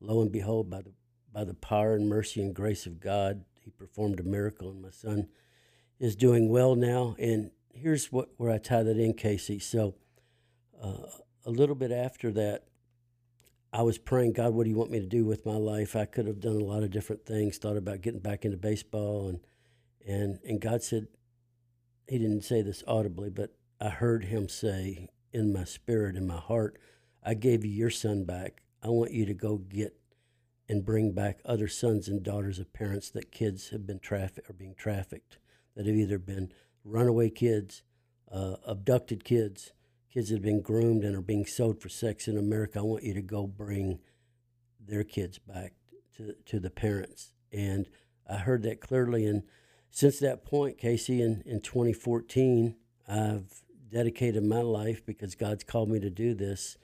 lo 0.00 0.20
and 0.20 0.30
behold, 0.30 0.70
by 0.70 0.82
the, 0.82 0.92
by 1.32 1.44
the 1.44 1.54
power 1.54 1.94
and 1.94 2.08
mercy 2.08 2.42
and 2.42 2.54
grace 2.54 2.86
of 2.86 3.00
God, 3.00 3.44
he 3.54 3.70
performed 3.70 4.20
a 4.20 4.22
miracle. 4.22 4.70
And 4.70 4.82
my 4.82 4.90
son 4.90 5.28
is 5.98 6.14
doing 6.14 6.50
well 6.50 6.76
now. 6.76 7.16
And 7.18 7.50
here's 7.72 8.12
what 8.12 8.30
where 8.36 8.50
I 8.50 8.58
tie 8.58 8.82
that 8.82 8.98
in, 8.98 9.14
Casey. 9.14 9.58
So 9.58 9.94
uh, 10.82 11.08
a 11.44 11.50
little 11.50 11.74
bit 11.74 11.90
after 11.90 12.30
that, 12.32 12.64
I 13.72 13.82
was 13.82 13.98
praying, 13.98 14.34
God, 14.34 14.54
what 14.54 14.64
do 14.64 14.70
you 14.70 14.76
want 14.76 14.90
me 14.90 15.00
to 15.00 15.06
do 15.06 15.24
with 15.24 15.44
my 15.44 15.56
life? 15.56 15.96
I 15.96 16.04
could 16.04 16.26
have 16.26 16.40
done 16.40 16.56
a 16.56 16.64
lot 16.64 16.82
of 16.82 16.90
different 16.90 17.26
things. 17.26 17.58
Thought 17.58 17.76
about 17.76 18.00
getting 18.00 18.20
back 18.20 18.44
into 18.44 18.56
baseball, 18.56 19.28
and 19.28 19.40
and 20.06 20.38
and 20.46 20.60
God 20.60 20.82
said, 20.82 21.08
He 22.08 22.18
didn't 22.18 22.42
say 22.42 22.62
this 22.62 22.82
audibly, 22.86 23.30
but 23.30 23.50
I 23.80 23.90
heard 23.90 24.24
Him 24.24 24.48
say 24.48 25.08
in 25.32 25.52
my 25.52 25.64
spirit, 25.64 26.16
in 26.16 26.26
my 26.26 26.38
heart, 26.38 26.78
I 27.22 27.34
gave 27.34 27.64
you 27.64 27.70
your 27.70 27.90
son 27.90 28.24
back. 28.24 28.62
I 28.82 28.88
want 28.88 29.12
you 29.12 29.26
to 29.26 29.34
go 29.34 29.58
get 29.58 29.98
and 30.68 30.84
bring 30.84 31.12
back 31.12 31.40
other 31.44 31.68
sons 31.68 32.08
and 32.08 32.22
daughters 32.22 32.58
of 32.58 32.72
parents 32.72 33.10
that 33.10 33.30
kids 33.30 33.70
have 33.70 33.86
been 33.86 33.98
trafficked 33.98 34.50
or 34.50 34.52
being 34.52 34.74
trafficked, 34.76 35.38
that 35.74 35.86
have 35.86 35.94
either 35.94 36.18
been 36.18 36.52
runaway 36.84 37.30
kids, 37.30 37.82
uh, 38.32 38.56
abducted 38.66 39.24
kids, 39.24 39.72
kids 40.12 40.28
that 40.28 40.36
have 40.36 40.42
been 40.42 40.62
groomed 40.62 41.04
and 41.04 41.14
are 41.14 41.20
being 41.20 41.46
sold 41.46 41.80
for 41.80 41.88
sex 41.88 42.26
in 42.26 42.38
America. 42.38 42.78
I 42.78 42.82
want 42.82 43.04
you 43.04 43.14
to 43.14 43.22
go 43.22 43.46
bring 43.46 44.00
their 44.80 45.04
kids 45.04 45.38
back 45.38 45.74
to, 46.16 46.34
to 46.46 46.60
the 46.60 46.70
parents. 46.70 47.32
And 47.52 47.86
I 48.28 48.36
heard 48.36 48.62
that 48.62 48.80
clearly. 48.80 49.26
And 49.26 49.42
since 49.90 50.18
that 50.20 50.44
point, 50.44 50.78
Casey, 50.78 51.22
in, 51.22 51.42
in 51.46 51.60
2014, 51.60 52.76
I've 53.08 53.62
dedicated 53.90 54.44
my 54.44 54.60
life 54.60 55.04
because 55.04 55.34
God's 55.34 55.64
called 55.64 55.88
me 55.90 56.00
to 56.00 56.10
do 56.10 56.34
this 56.34 56.76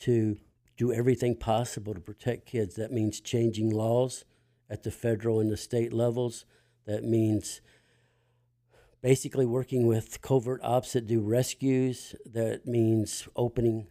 to 0.00 0.36
do 0.76 0.92
everything 0.92 1.36
possible 1.36 1.94
to 1.94 2.00
protect 2.00 2.46
kids. 2.46 2.74
That 2.76 2.92
means 2.92 3.20
changing 3.20 3.70
laws 3.70 4.24
at 4.68 4.82
the 4.82 4.90
federal 4.90 5.40
and 5.40 5.50
the 5.50 5.56
state 5.56 5.92
levels. 5.92 6.44
That 6.86 7.04
means 7.04 7.60
basically 9.02 9.46
working 9.46 9.86
with 9.86 10.20
covert 10.20 10.60
ops 10.62 10.94
that 10.94 11.06
do 11.06 11.20
rescues. 11.20 12.14
That 12.24 12.66
means 12.66 13.28
opening 13.36 13.86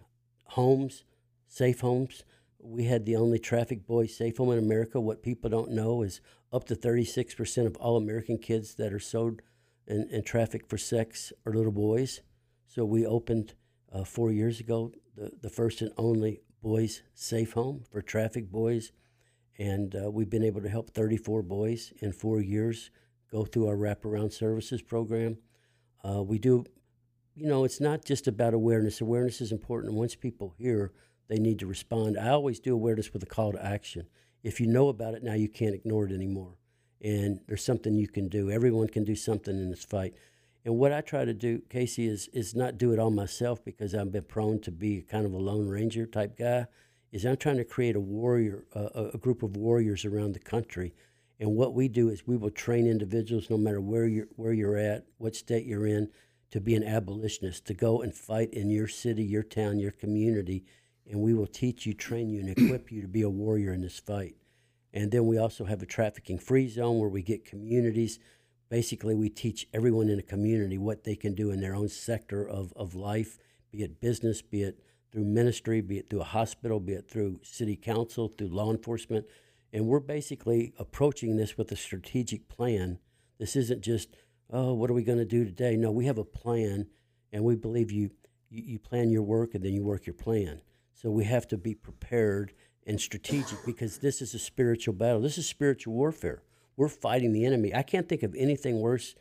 homes, 0.45 1.03
safe 1.47 1.81
homes. 1.81 2.23
We 2.59 2.85
had 2.85 3.05
the 3.05 3.15
only 3.15 3.39
traffic 3.39 3.85
boy 3.85 4.07
safe 4.07 4.37
home 4.37 4.51
in 4.51 4.59
America. 4.59 4.99
What 4.99 5.23
people 5.23 5.49
don't 5.49 5.71
know 5.71 6.01
is 6.01 6.21
up 6.51 6.65
to 6.65 6.75
36% 6.75 7.65
of 7.65 7.75
all 7.77 7.97
American 7.97 8.37
kids 8.37 8.75
that 8.75 8.93
are 8.93 8.99
sold 8.99 9.41
and, 9.87 10.09
and 10.11 10.25
trafficked 10.25 10.69
for 10.69 10.77
sex 10.77 11.33
are 11.45 11.53
little 11.53 11.71
boys. 11.71 12.21
So 12.73 12.85
we 12.85 13.05
opened 13.05 13.53
uh, 13.91 14.03
four 14.03 14.31
years 14.31 14.59
ago 14.59 14.91
the, 15.15 15.31
the 15.43 15.49
first 15.49 15.81
and 15.81 15.91
only 15.95 16.41
boys 16.63 17.03
safe 17.13 17.53
home 17.53 17.83
for 17.91 18.01
traffic 18.01 18.51
boys. 18.51 18.91
And 19.59 19.95
uh, 19.95 20.09
we've 20.09 20.29
been 20.29 20.43
able 20.43 20.61
to 20.63 20.69
help 20.69 20.89
34 20.89 21.43
boys 21.43 21.93
in 22.01 22.11
four 22.11 22.41
years 22.41 22.89
go 23.31 23.45
through 23.45 23.67
our 23.67 23.75
wraparound 23.75 24.33
services 24.33 24.81
program. 24.81 25.37
Uh, 26.03 26.23
we 26.23 26.39
do, 26.39 26.65
you 27.35 27.45
know, 27.45 27.63
it's 27.63 27.79
not 27.79 28.05
just 28.05 28.27
about 28.27 28.55
awareness. 28.55 29.01
Awareness 29.01 29.39
is 29.39 29.51
important. 29.51 29.93
Once 29.93 30.15
people 30.15 30.55
hear, 30.57 30.93
they 31.27 31.37
need 31.37 31.59
to 31.59 31.67
respond. 31.67 32.17
I 32.17 32.29
always 32.29 32.59
do 32.59 32.73
awareness 32.73 33.13
with 33.13 33.21
a 33.21 33.27
call 33.27 33.51
to 33.51 33.63
action. 33.63 34.07
If 34.41 34.59
you 34.59 34.65
know 34.65 34.87
about 34.87 35.13
it 35.13 35.21
now, 35.21 35.35
you 35.35 35.47
can't 35.47 35.75
ignore 35.75 36.07
it 36.07 36.11
anymore. 36.11 36.57
And 37.01 37.39
there's 37.47 37.63
something 37.63 37.93
you 37.93 38.07
can 38.07 38.29
do. 38.29 38.49
Everyone 38.49 38.87
can 38.87 39.03
do 39.03 39.15
something 39.15 39.55
in 39.55 39.69
this 39.69 39.85
fight. 39.85 40.15
And 40.65 40.77
what 40.77 40.93
I 40.93 41.01
try 41.01 41.25
to 41.25 41.33
do, 41.33 41.61
Casey, 41.69 42.07
is 42.07 42.29
is 42.29 42.55
not 42.55 42.77
do 42.77 42.93
it 42.93 42.99
all 42.99 43.11
myself 43.11 43.63
because 43.63 43.93
I've 43.93 44.11
been 44.11 44.23
prone 44.23 44.59
to 44.61 44.71
be 44.71 45.01
kind 45.01 45.25
of 45.25 45.33
a 45.33 45.37
lone 45.37 45.67
ranger 45.67 46.05
type 46.05 46.37
guy. 46.37 46.67
Is 47.11 47.25
I'm 47.25 47.37
trying 47.37 47.57
to 47.57 47.65
create 47.65 47.95
a 47.95 47.99
warrior, 47.99 48.65
a 48.73 49.17
group 49.19 49.43
of 49.43 49.55
warriors 49.55 50.03
around 50.03 50.33
the 50.33 50.39
country 50.39 50.93
and 51.43 51.55
what 51.55 51.73
we 51.73 51.87
do 51.87 52.07
is 52.07 52.25
we 52.25 52.37
will 52.37 52.51
train 52.51 52.87
individuals, 52.87 53.49
no 53.49 53.57
matter 53.57 53.81
where 53.81 54.05
you're 54.05 54.27
where 54.37 54.53
you're 54.53 54.77
at, 54.77 55.05
what 55.17 55.35
state 55.35 55.65
you're 55.65 55.85
in, 55.85 56.09
to 56.51 56.61
be 56.61 56.73
an 56.73 56.85
abolitionist, 56.85 57.65
to 57.65 57.73
go 57.73 58.01
and 58.01 58.13
fight 58.13 58.53
in 58.53 58.69
your 58.69 58.87
city, 58.87 59.23
your 59.23 59.43
town, 59.43 59.79
your 59.79 59.91
community, 59.91 60.63
and 61.05 61.19
we 61.19 61.33
will 61.33 61.47
teach 61.47 61.85
you, 61.85 61.93
train 61.93 62.29
you, 62.29 62.39
and 62.39 62.49
equip 62.49 62.93
you 62.93 63.01
to 63.01 63.09
be 63.09 63.23
a 63.23 63.29
warrior 63.29 63.73
in 63.73 63.81
this 63.81 63.99
fight. 63.99 64.37
And 64.93 65.11
then 65.11 65.25
we 65.25 65.37
also 65.37 65.65
have 65.65 65.81
a 65.81 65.87
trafficking 65.87 66.37
free 66.37 66.69
zone 66.69 66.99
where 66.99 67.09
we 67.09 67.23
get 67.23 67.43
communities. 67.43 68.19
Basically, 68.69 69.13
we 69.13 69.29
teach 69.29 69.67
everyone 69.73 70.09
in 70.09 70.19
a 70.19 70.23
community 70.23 70.77
what 70.77 71.03
they 71.03 71.15
can 71.15 71.35
do 71.35 71.51
in 71.51 71.59
their 71.59 71.75
own 71.75 71.89
sector 71.89 72.47
of, 72.47 72.73
of 72.75 72.95
life, 72.95 73.37
be 73.71 73.83
it 73.83 74.01
business, 74.01 74.41
be 74.41 74.63
it 74.63 74.79
through 75.11 75.25
ministry, 75.25 75.79
be 75.79 75.99
it 75.99 76.09
through 76.09 76.21
a 76.21 76.25
hospital, 76.25 76.79
be 76.79 76.93
it 76.93 77.07
through 77.07 77.39
city 77.43 77.75
council, 77.75 78.33
through 78.35 78.47
law 78.47 78.71
enforcement. 78.71 79.25
And 79.71 79.85
we're 79.85 79.99
basically 79.99 80.73
approaching 80.79 81.35
this 81.35 81.57
with 81.57 81.71
a 81.71 81.75
strategic 81.75 82.47
plan. 82.47 82.99
This 83.39 83.55
isn't 83.55 83.81
just, 83.81 84.09
oh, 84.49 84.73
what 84.73 84.89
are 84.89 84.93
we 84.93 85.03
going 85.03 85.19
to 85.19 85.25
do 85.25 85.45
today? 85.45 85.75
No, 85.75 85.91
we 85.91 86.05
have 86.05 86.17
a 86.17 86.23
plan, 86.23 86.87
and 87.31 87.43
we 87.43 87.55
believe 87.55 87.91
you, 87.91 88.11
you, 88.49 88.63
you 88.63 88.79
plan 88.79 89.11
your 89.11 89.23
work 89.23 89.53
and 89.53 89.63
then 89.63 89.73
you 89.73 89.83
work 89.83 90.05
your 90.05 90.13
plan. 90.15 90.61
So 90.93 91.11
we 91.11 91.25
have 91.25 91.47
to 91.49 91.57
be 91.57 91.75
prepared 91.75 92.53
and 92.85 92.99
strategic 92.99 93.65
because 93.65 93.97
this 93.99 94.21
is 94.21 94.33
a 94.33 94.39
spiritual 94.39 94.93
battle. 94.93 95.21
This 95.21 95.37
is 95.37 95.47
spiritual 95.47 95.93
warfare. 95.93 96.43
We're 96.75 96.89
fighting 96.89 97.33
the 97.33 97.45
enemy. 97.45 97.73
I 97.73 97.83
can't 97.83 98.09
think 98.09 98.23
of 98.23 98.35
anything 98.35 98.79
worse 98.79 99.15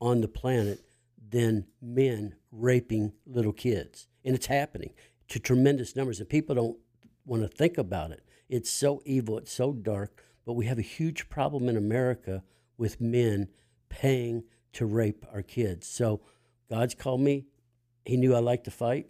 on 0.00 0.20
the 0.20 0.28
planet 0.28 0.84
than 1.30 1.66
men 1.80 2.36
raping 2.52 3.12
little 3.26 3.52
kids. 3.52 4.06
And 4.24 4.34
it's 4.34 4.46
happening 4.46 4.92
to 5.28 5.38
tremendous 5.38 5.96
numbers, 5.96 6.20
and 6.20 6.28
people 6.28 6.54
don't 6.54 6.76
want 7.24 7.42
to 7.42 7.48
think 7.48 7.78
about 7.78 8.10
it. 8.10 8.24
It's 8.48 8.70
so 8.70 9.02
evil, 9.04 9.38
it's 9.38 9.52
so 9.52 9.72
dark, 9.72 10.22
but 10.44 10.52
we 10.52 10.66
have 10.66 10.78
a 10.78 10.82
huge 10.82 11.28
problem 11.28 11.68
in 11.68 11.76
America 11.76 12.42
with 12.76 13.00
men 13.00 13.48
paying 13.88 14.44
to 14.74 14.84
rape 14.84 15.24
our 15.32 15.42
kids. 15.42 15.88
So 15.88 16.20
God's 16.68 16.94
called 16.94 17.20
me. 17.20 17.46
He 18.04 18.16
knew 18.16 18.34
I 18.34 18.40
liked 18.40 18.64
to 18.64 18.70
fight. 18.70 19.06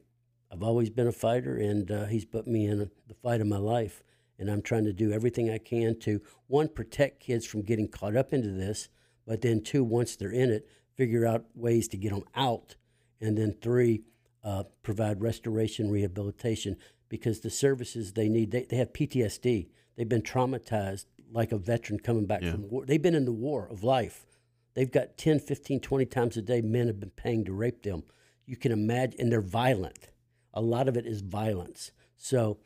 I've 0.52 0.62
always 0.62 0.90
been 0.90 1.08
a 1.08 1.12
fighter, 1.12 1.56
and 1.56 1.90
uh, 1.90 2.04
He's 2.06 2.24
put 2.24 2.46
me 2.46 2.66
in 2.66 2.78
the 2.78 3.14
fight 3.22 3.40
of 3.40 3.48
my 3.48 3.58
life. 3.58 4.03
And 4.38 4.50
I'm 4.50 4.62
trying 4.62 4.84
to 4.84 4.92
do 4.92 5.12
everything 5.12 5.50
I 5.50 5.58
can 5.58 5.98
to, 6.00 6.20
one, 6.46 6.68
protect 6.68 7.20
kids 7.20 7.46
from 7.46 7.62
getting 7.62 7.88
caught 7.88 8.16
up 8.16 8.32
into 8.32 8.50
this, 8.50 8.88
but 9.26 9.40
then, 9.42 9.62
two, 9.62 9.84
once 9.84 10.16
they're 10.16 10.30
in 10.30 10.50
it, 10.50 10.68
figure 10.96 11.26
out 11.26 11.46
ways 11.54 11.88
to 11.88 11.96
get 11.96 12.12
them 12.12 12.24
out. 12.34 12.76
And 13.20 13.38
then, 13.38 13.54
three, 13.62 14.02
uh, 14.42 14.64
provide 14.82 15.22
restoration, 15.22 15.90
rehabilitation 15.90 16.76
because 17.08 17.40
the 17.40 17.50
services 17.50 18.12
they 18.12 18.28
need, 18.28 18.50
they, 18.50 18.64
they 18.64 18.76
have 18.76 18.92
PTSD. 18.92 19.68
They've 19.96 20.08
been 20.08 20.22
traumatized 20.22 21.06
like 21.32 21.52
a 21.52 21.58
veteran 21.58 22.00
coming 22.00 22.26
back 22.26 22.42
yeah. 22.42 22.52
from 22.52 22.68
war. 22.68 22.84
They've 22.84 23.00
been 23.00 23.14
in 23.14 23.24
the 23.24 23.32
war 23.32 23.68
of 23.70 23.82
life. 23.82 24.26
They've 24.74 24.90
got 24.90 25.16
10, 25.16 25.40
15, 25.40 25.80
20 25.80 26.06
times 26.06 26.36
a 26.36 26.42
day 26.42 26.60
men 26.60 26.88
have 26.88 27.00
been 27.00 27.10
paying 27.10 27.44
to 27.44 27.52
rape 27.52 27.82
them. 27.82 28.02
You 28.46 28.56
can 28.56 28.72
imagine, 28.72 29.20
and 29.20 29.32
they're 29.32 29.40
violent. 29.40 30.10
A 30.52 30.60
lot 30.60 30.88
of 30.88 30.96
it 30.96 31.06
is 31.06 31.20
violence. 31.20 31.92
So 32.16 32.58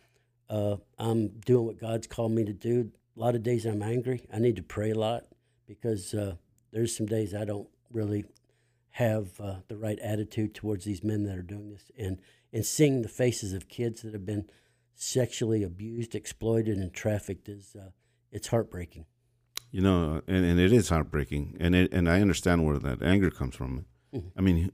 uh, 0.48 0.76
I'm 0.98 1.28
doing 1.44 1.66
what 1.66 1.78
God's 1.78 2.06
called 2.06 2.32
me 2.32 2.44
to 2.44 2.52
do. 2.52 2.90
A 3.16 3.20
lot 3.20 3.34
of 3.34 3.42
days 3.42 3.66
I'm 3.66 3.82
angry. 3.82 4.26
I 4.32 4.38
need 4.38 4.56
to 4.56 4.62
pray 4.62 4.90
a 4.90 4.98
lot 4.98 5.24
because 5.66 6.14
uh, 6.14 6.36
there's 6.72 6.96
some 6.96 7.06
days 7.06 7.34
I 7.34 7.44
don't 7.44 7.68
really 7.90 8.24
have 8.90 9.40
uh, 9.40 9.56
the 9.68 9.76
right 9.76 9.98
attitude 10.00 10.54
towards 10.54 10.84
these 10.84 11.04
men 11.04 11.24
that 11.24 11.36
are 11.36 11.42
doing 11.42 11.70
this. 11.70 11.90
And 11.98 12.20
and 12.52 12.64
seeing 12.64 13.02
the 13.02 13.08
faces 13.08 13.52
of 13.52 13.68
kids 13.68 14.02
that 14.02 14.14
have 14.14 14.24
been 14.24 14.48
sexually 14.94 15.62
abused, 15.62 16.14
exploited, 16.14 16.78
and 16.78 16.92
trafficked 16.92 17.48
is 17.48 17.76
uh, 17.78 17.90
it's 18.32 18.48
heartbreaking. 18.48 19.06
You 19.70 19.82
know, 19.82 20.22
and, 20.26 20.44
and 20.46 20.58
it 20.58 20.72
is 20.72 20.88
heartbreaking, 20.88 21.56
and 21.60 21.74
it, 21.74 21.92
and 21.92 22.08
I 22.08 22.22
understand 22.22 22.64
where 22.64 22.78
that 22.78 23.02
anger 23.02 23.30
comes 23.30 23.54
from. 23.54 23.84
Mm-hmm. 24.14 24.28
I 24.38 24.40
mean, 24.40 24.72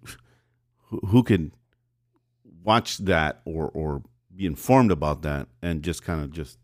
who, 0.86 1.00
who 1.08 1.22
could 1.24 1.50
watch 2.62 2.98
that 2.98 3.42
or 3.44 3.68
or 3.68 4.02
be 4.34 4.46
informed 4.46 4.90
about 4.90 5.22
that 5.22 5.48
and 5.62 5.82
just 5.82 6.02
kind 6.02 6.22
of 6.22 6.30
just, 6.30 6.58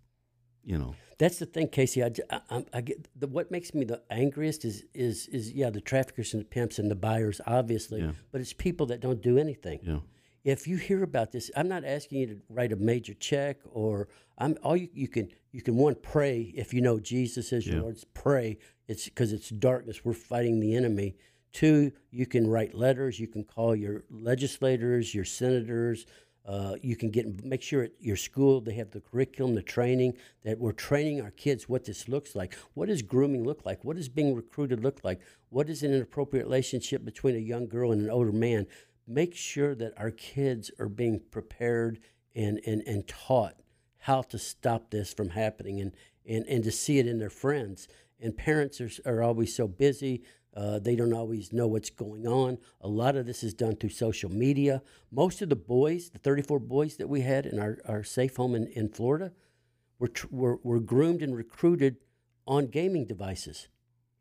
you 0.64 0.78
know. 0.78 0.94
That's 1.18 1.38
the 1.38 1.46
thing, 1.46 1.68
Casey. 1.68 2.02
I, 2.02 2.10
I, 2.50 2.64
I 2.72 2.80
get 2.80 3.08
the, 3.14 3.26
what 3.26 3.50
makes 3.50 3.74
me 3.74 3.84
the 3.84 4.00
angriest 4.10 4.64
is 4.64 4.84
is 4.94 5.26
is 5.28 5.52
yeah 5.52 5.68
the 5.68 5.82
traffickers 5.82 6.32
and 6.32 6.40
the 6.40 6.46
pimps 6.46 6.78
and 6.78 6.90
the 6.90 6.94
buyers, 6.94 7.42
obviously, 7.46 8.00
yeah. 8.00 8.12
but 8.32 8.40
it's 8.40 8.54
people 8.54 8.86
that 8.86 9.00
don't 9.00 9.20
do 9.20 9.36
anything. 9.36 9.80
Yeah 9.82 9.98
if 10.44 10.66
you 10.66 10.76
hear 10.76 11.02
about 11.02 11.32
this, 11.32 11.50
I'm 11.56 11.68
not 11.68 11.84
asking 11.84 12.18
you 12.20 12.26
to 12.28 12.40
write 12.48 12.72
a 12.72 12.76
major 12.76 13.14
check 13.14 13.58
or 13.64 14.08
I'm 14.38 14.56
all 14.62 14.76
you, 14.76 14.88
you 14.92 15.08
can 15.08 15.28
you 15.52 15.62
can 15.62 15.76
one 15.76 15.96
pray 15.96 16.52
if 16.56 16.72
you 16.72 16.80
know 16.80 16.98
Jesus 16.98 17.52
is 17.52 17.66
your 17.66 17.76
Yeah. 17.76 17.82
Lord. 17.82 17.98
Pray. 18.14 18.58
It's 18.88 19.04
because 19.04 19.32
it's 19.32 19.50
darkness. 19.50 20.04
We're 20.04 20.14
fighting 20.14 20.60
the 20.60 20.74
enemy. 20.74 21.16
Two, 21.52 21.92
you 22.10 22.26
can 22.26 22.46
write 22.46 22.74
letters. 22.74 23.18
You 23.18 23.26
can 23.26 23.44
call 23.44 23.74
your 23.74 24.04
legislators, 24.08 25.14
your 25.14 25.24
senators. 25.24 26.06
Uh, 26.50 26.74
you 26.82 26.96
can 26.96 27.10
get 27.10 27.44
make 27.44 27.62
sure 27.62 27.84
at 27.84 27.92
your 28.00 28.16
school 28.16 28.60
they 28.60 28.72
have 28.72 28.90
the 28.90 29.00
curriculum, 29.00 29.54
the 29.54 29.62
training 29.62 30.12
that 30.42 30.58
we're 30.58 30.72
training 30.72 31.20
our 31.22 31.30
kids 31.30 31.68
what 31.68 31.84
this 31.84 32.08
looks 32.08 32.34
like. 32.34 32.56
What 32.74 32.88
does 32.88 33.02
grooming 33.02 33.44
look 33.44 33.64
like? 33.64 33.84
What 33.84 33.94
does 33.94 34.08
being 34.08 34.34
recruited 34.34 34.82
look 34.82 34.98
like? 35.04 35.20
What 35.50 35.70
is 35.70 35.84
an 35.84 35.94
inappropriate 35.94 36.46
relationship 36.46 37.04
between 37.04 37.36
a 37.36 37.38
young 37.38 37.68
girl 37.68 37.92
and 37.92 38.02
an 38.02 38.10
older 38.10 38.32
man? 38.32 38.66
Make 39.06 39.36
sure 39.36 39.76
that 39.76 39.92
our 39.96 40.10
kids 40.10 40.72
are 40.80 40.88
being 40.88 41.20
prepared 41.30 42.00
and, 42.34 42.60
and, 42.66 42.82
and 42.84 43.06
taught 43.06 43.54
how 43.98 44.22
to 44.22 44.38
stop 44.38 44.90
this 44.90 45.14
from 45.14 45.28
happening 45.28 45.80
and, 45.80 45.92
and, 46.28 46.44
and 46.46 46.64
to 46.64 46.72
see 46.72 46.98
it 46.98 47.06
in 47.06 47.20
their 47.20 47.30
friends. 47.30 47.86
And 48.18 48.36
parents 48.36 48.80
are, 48.80 48.90
are 49.06 49.22
always 49.22 49.54
so 49.54 49.68
busy. 49.68 50.24
Uh, 50.54 50.78
they 50.80 50.96
don't 50.96 51.12
always 51.12 51.52
know 51.52 51.68
what's 51.68 51.90
going 51.90 52.26
on. 52.26 52.58
A 52.80 52.88
lot 52.88 53.14
of 53.16 53.24
this 53.26 53.42
is 53.44 53.54
done 53.54 53.76
through 53.76 53.90
social 53.90 54.30
media. 54.30 54.82
Most 55.12 55.42
of 55.42 55.48
the 55.48 55.56
boys, 55.56 56.10
the 56.10 56.18
34 56.18 56.58
boys 56.58 56.96
that 56.96 57.08
we 57.08 57.20
had 57.20 57.46
in 57.46 57.58
our, 57.60 57.78
our 57.86 58.02
safe 58.02 58.36
home 58.36 58.54
in, 58.56 58.66
in 58.68 58.88
Florida, 58.88 59.32
were, 59.98 60.08
tr- 60.08 60.26
were, 60.30 60.58
were 60.64 60.80
groomed 60.80 61.22
and 61.22 61.36
recruited 61.36 61.98
on 62.46 62.66
gaming 62.66 63.06
devices 63.06 63.68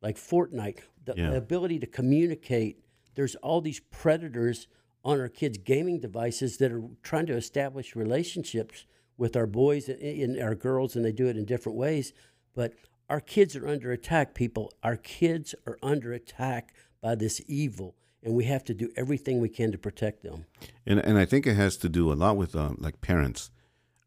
like 0.02 0.18
Fortnite. 0.18 0.80
The, 1.06 1.16
Yeah. 1.18 1.32
the 1.32 1.38
ability 1.38 1.80
to 1.80 1.88
communicate. 1.88 2.84
There's 3.16 3.36
all 3.36 3.62
these 3.62 3.80
predators 3.80 4.68
on 5.04 5.20
our 5.20 5.30
kids' 5.30 5.58
gaming 5.58 6.00
devices 6.00 6.58
that 6.58 6.72
are 6.72 6.84
trying 7.02 7.26
to 7.28 7.36
establish 7.36 7.96
relationships 7.96 8.86
with 9.18 9.36
our 9.36 9.48
boys 9.48 9.90
and, 9.90 10.00
and 10.00 10.40
our 10.42 10.54
girls, 10.56 10.96
and 10.96 11.04
they 11.04 11.12
do 11.12 11.28
it 11.28 11.38
in 11.38 11.46
different 11.46 11.78
ways. 11.78 12.14
But 12.54 12.74
our 13.10 13.20
kids 13.20 13.56
are 13.56 13.68
under 13.68 13.92
attack, 13.92 14.34
people. 14.34 14.72
Our 14.84 14.96
kids 14.96 15.56
are 15.66 15.78
under 15.82 16.14
attack 16.14 16.74
by 17.02 17.16
this 17.16 17.42
evil, 17.48 17.96
and 18.24 18.36
we 18.36 18.46
have 18.46 18.64
to 18.66 18.74
do 18.74 18.90
everything 18.96 19.40
we 19.40 19.50
can 19.50 19.72
to 19.72 19.78
protect 19.78 20.24
them. 20.24 20.46
And 20.86 21.00
and 21.00 21.18
I 21.18 21.26
think 21.26 21.48
it 21.48 21.56
has 21.56 21.78
to 21.78 21.90
do 21.90 22.12
a 22.12 22.16
lot 22.16 22.38
with 22.38 22.56
um, 22.56 22.78
like 22.80 23.02
parents. 23.02 23.52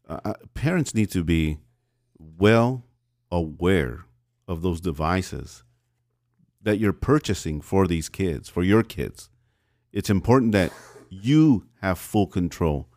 Uh, 0.07 0.19
uh, 0.25 0.33
parents 0.53 0.93
need 0.93 1.11
to 1.11 1.23
be 1.23 1.59
well 2.17 2.83
aware 3.31 4.05
of 4.47 4.61
those 4.61 4.81
devices 4.81 5.63
that 6.61 6.77
you're 6.77 6.93
purchasing 6.93 7.61
for 7.61 7.87
these 7.87 8.09
kids, 8.09 8.49
for 8.49 8.63
your 8.63 8.83
kids. 8.83 9.29
It's 9.91 10.09
important 10.09 10.53
that 10.53 10.71
you 11.09 11.67
have 11.81 11.99
full 11.99 12.27
control 12.27 12.87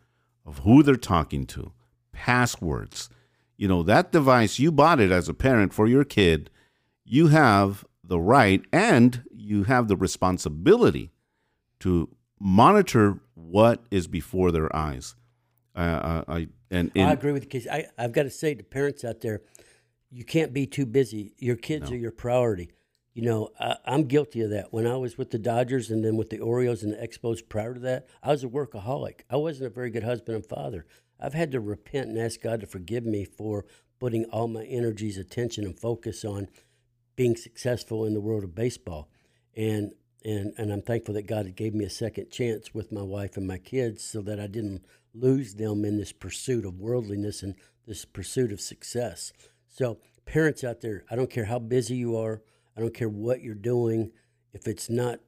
of 0.45 0.59
who 0.59 0.83
they're 0.83 0.95
talking 0.95 1.45
to, 1.47 1.73
passwords. 2.11 3.09
You 3.57 3.67
know, 3.67 3.83
that 3.83 4.11
device, 4.11 4.59
you 4.59 4.71
bought 4.71 4.99
it 4.99 5.11
as 5.11 5.27
a 5.27 5.33
parent 5.33 5.73
for 5.73 5.87
your 5.87 6.03
kid. 6.03 6.49
You 7.03 7.27
have 7.27 7.85
the 8.03 8.19
right 8.19 8.63
and 8.71 9.23
you 9.31 9.63
have 9.63 9.87
the 9.87 9.95
responsibility 9.95 11.11
to 11.79 12.09
monitor 12.39 13.19
what 13.33 13.83
is 13.91 14.07
before 14.07 14.51
their 14.51 14.73
eyes. 14.75 15.15
Uh, 15.75 16.23
I, 16.27 16.33
I 16.37 16.47
and 16.69 16.91
I 16.95 17.13
agree 17.13 17.31
with 17.31 17.43
you, 17.43 17.49
Casey. 17.49 17.69
I, 17.69 17.85
I've 17.97 18.11
got 18.11 18.23
to 18.23 18.29
say 18.29 18.53
to 18.53 18.63
parents 18.63 19.03
out 19.03 19.21
there, 19.21 19.41
you 20.09 20.23
can't 20.23 20.53
be 20.53 20.65
too 20.65 20.85
busy. 20.85 21.33
Your 21.37 21.55
kids 21.55 21.91
are 21.91 21.97
your 21.97 22.11
priority. 22.11 22.71
You 23.13 23.23
know, 23.23 23.49
I, 23.59 23.77
I'm 23.85 24.03
guilty 24.03 24.41
of 24.41 24.51
that. 24.51 24.71
When 24.71 24.85
I 24.85 24.97
was 24.97 25.17
with 25.17 25.31
the 25.31 25.39
Dodgers 25.39 25.89
and 25.89 26.03
then 26.03 26.17
with 26.17 26.29
the 26.29 26.39
Orioles 26.39 26.83
and 26.83 26.93
the 26.93 26.97
Expos 26.97 27.47
prior 27.47 27.73
to 27.73 27.79
that, 27.81 28.07
I 28.21 28.29
was 28.29 28.43
a 28.43 28.47
workaholic. 28.47 29.21
I 29.29 29.37
wasn't 29.37 29.67
a 29.67 29.73
very 29.73 29.89
good 29.89 30.03
husband 30.03 30.35
and 30.35 30.45
father. 30.45 30.85
I've 31.19 31.33
had 31.33 31.51
to 31.51 31.59
repent 31.59 32.09
and 32.09 32.17
ask 32.17 32.41
God 32.41 32.61
to 32.61 32.67
forgive 32.67 33.05
me 33.05 33.25
for 33.25 33.65
putting 33.99 34.25
all 34.25 34.47
my 34.47 34.63
energies, 34.63 35.17
attention, 35.17 35.65
and 35.65 35.79
focus 35.79 36.23
on 36.23 36.47
being 37.15 37.35
successful 37.35 38.05
in 38.05 38.13
the 38.13 38.21
world 38.21 38.43
of 38.43 38.55
baseball. 38.55 39.09
And 39.55 39.93
and 40.23 40.53
and 40.57 40.71
I'm 40.71 40.81
thankful 40.81 41.13
that 41.15 41.27
God 41.27 41.55
gave 41.55 41.73
me 41.73 41.85
a 41.85 41.89
second 41.89 42.29
chance 42.31 42.73
with 42.73 42.91
my 42.91 43.01
wife 43.01 43.37
and 43.37 43.47
my 43.47 43.57
kids 43.57 44.03
so 44.03 44.21
that 44.21 44.39
I 44.39 44.47
didn't 44.47 44.85
lose 45.13 45.55
them 45.55 45.83
in 45.83 45.97
this 45.97 46.11
pursuit 46.11 46.65
of 46.65 46.79
worldliness 46.79 47.41
and 47.41 47.55
this 47.87 48.05
pursuit 48.05 48.51
of 48.51 48.61
success. 48.61 49.33
So, 49.67 49.99
parents 50.25 50.63
out 50.63 50.81
there, 50.81 51.03
I 51.09 51.15
don't 51.15 51.29
care 51.29 51.45
how 51.45 51.59
busy 51.59 51.95
you 51.95 52.17
are, 52.17 52.41
I 52.75 52.81
don't 52.81 52.93
care 52.93 53.09
what 53.09 53.41
you're 53.41 53.55
doing, 53.55 54.11
if 54.53 54.67
it's 54.67 54.89
not 54.89 55.19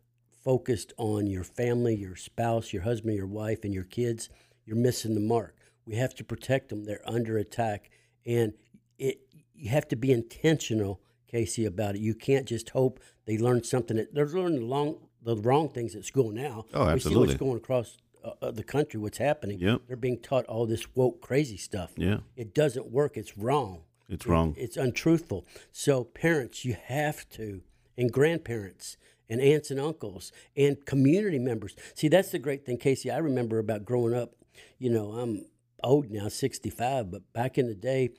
focused 0.43 0.93
on 0.97 1.27
your 1.27 1.43
family, 1.43 1.95
your 1.95 2.15
spouse, 2.15 2.73
your 2.73 2.83
husband, 2.83 3.15
your 3.15 3.27
wife, 3.27 3.63
and 3.63 3.73
your 3.73 3.83
kids, 3.83 4.29
you're 4.65 4.77
missing 4.77 5.13
the 5.13 5.21
mark. 5.21 5.55
We 5.89 5.95
have 5.95 6.13
to 6.15 6.23
protect 6.23 6.69
them. 6.69 6.85
They're 6.85 7.01
under 7.05 7.37
attack. 7.37 7.89
And 8.25 8.53
it 8.99 9.21
you 9.55 9.69
have 9.69 9.87
to 9.89 9.95
be 9.95 10.11
intentional, 10.11 11.01
Casey, 11.27 11.65
about 11.65 11.95
it. 11.95 12.01
You 12.01 12.13
can't 12.13 12.45
just 12.45 12.69
hope 12.69 12.99
they 13.25 13.37
learn 13.37 13.63
something. 13.63 13.97
That, 13.97 14.13
they're 14.13 14.27
learning 14.27 14.59
the, 14.59 14.65
long, 14.65 14.97
the 15.21 15.35
wrong 15.35 15.67
things 15.69 15.95
at 15.95 16.05
school 16.05 16.31
now. 16.31 16.65
Oh, 16.73 16.83
absolutely. 16.87 16.93
We 16.93 17.01
see 17.01 17.17
what's 17.17 17.33
going 17.39 17.57
across 17.57 17.97
uh, 18.23 18.31
uh, 18.41 18.51
the 18.51 18.63
country, 18.63 18.99
what's 18.99 19.17
happening. 19.17 19.59
Yep. 19.59 19.81
They're 19.87 19.97
being 19.97 20.19
taught 20.19 20.45
all 20.45 20.65
this 20.65 20.85
woke, 20.95 21.21
crazy 21.21 21.57
stuff. 21.57 21.91
Yeah. 21.97 22.19
It 22.37 22.53
doesn't 22.53 22.89
work. 22.91 23.17
It's 23.17 23.37
wrong. 23.37 23.81
It's 24.07 24.25
It- 24.25 24.29
wrong. 24.29 24.53
it's 24.57 24.77
untruthful. 24.77 25.45
So, 25.71 26.03
parents, 26.03 26.63
you 26.63 26.75
have 26.85 27.27
to, 27.31 27.61
and 27.97 28.11
grandparents, 28.13 28.95
and 29.27 29.41
aunts 29.41 29.71
and 29.71 29.79
uncles, 29.79 30.31
and 30.55 30.85
community 30.85 31.37
members. 31.39 31.75
See, 31.95 32.07
that's 32.07 32.31
the 32.31 32.39
great 32.39 32.65
thing, 32.65 32.77
Casey. 32.77 33.11
I 33.11 33.17
remember 33.17 33.59
about 33.59 33.83
growing 33.85 34.13
up. 34.13 34.35
You 34.77 34.89
know, 34.89 35.11
I'm 35.13 35.45
old 35.83 36.09
now, 36.11 36.27
65, 36.27 37.11
but 37.11 37.31
back 37.33 37.57
in 37.57 37.67
the 37.67 37.75
day, 37.75 38.09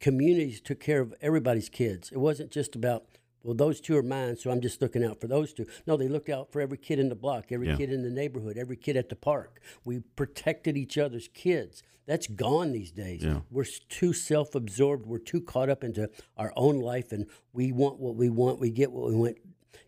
communities 0.00 0.60
took 0.60 0.80
care 0.80 1.00
of 1.00 1.14
everybody's 1.20 1.68
kids. 1.68 2.10
It 2.12 2.18
wasn't 2.18 2.50
just 2.50 2.74
about, 2.74 3.04
well, 3.42 3.54
those 3.54 3.80
two 3.80 3.96
are 3.96 4.02
mine, 4.02 4.36
so 4.36 4.50
I'm 4.50 4.60
just 4.60 4.80
looking 4.80 5.04
out 5.04 5.20
for 5.20 5.26
those 5.26 5.52
two. 5.52 5.66
No, 5.86 5.96
they 5.96 6.08
looked 6.08 6.28
out 6.28 6.52
for 6.52 6.60
every 6.60 6.78
kid 6.78 6.98
in 6.98 7.08
the 7.08 7.14
block, 7.14 7.52
every 7.52 7.68
Yeah. 7.68 7.76
kid 7.76 7.92
in 7.92 8.02
the 8.02 8.10
neighborhood, 8.10 8.56
every 8.56 8.76
kid 8.76 8.96
at 8.96 9.08
the 9.08 9.16
park. 9.16 9.60
We 9.84 10.00
protected 10.16 10.76
each 10.76 10.96
other's 10.98 11.28
kids. 11.28 11.82
That's 12.06 12.26
gone 12.26 12.72
these 12.72 12.90
days. 12.90 13.22
Yeah. 13.22 13.42
We're 13.50 13.66
too 13.88 14.12
self 14.12 14.54
absorbed. 14.54 15.06
We're 15.06 15.18
too 15.18 15.40
caught 15.40 15.68
up 15.68 15.84
into 15.84 16.10
our 16.36 16.52
own 16.56 16.80
life, 16.80 17.12
and 17.12 17.26
we 17.52 17.70
want 17.72 18.00
what 18.00 18.16
we 18.16 18.28
want. 18.28 18.58
We 18.58 18.70
get 18.70 18.90
what 18.90 19.08
we 19.10 19.14
want. 19.14 19.36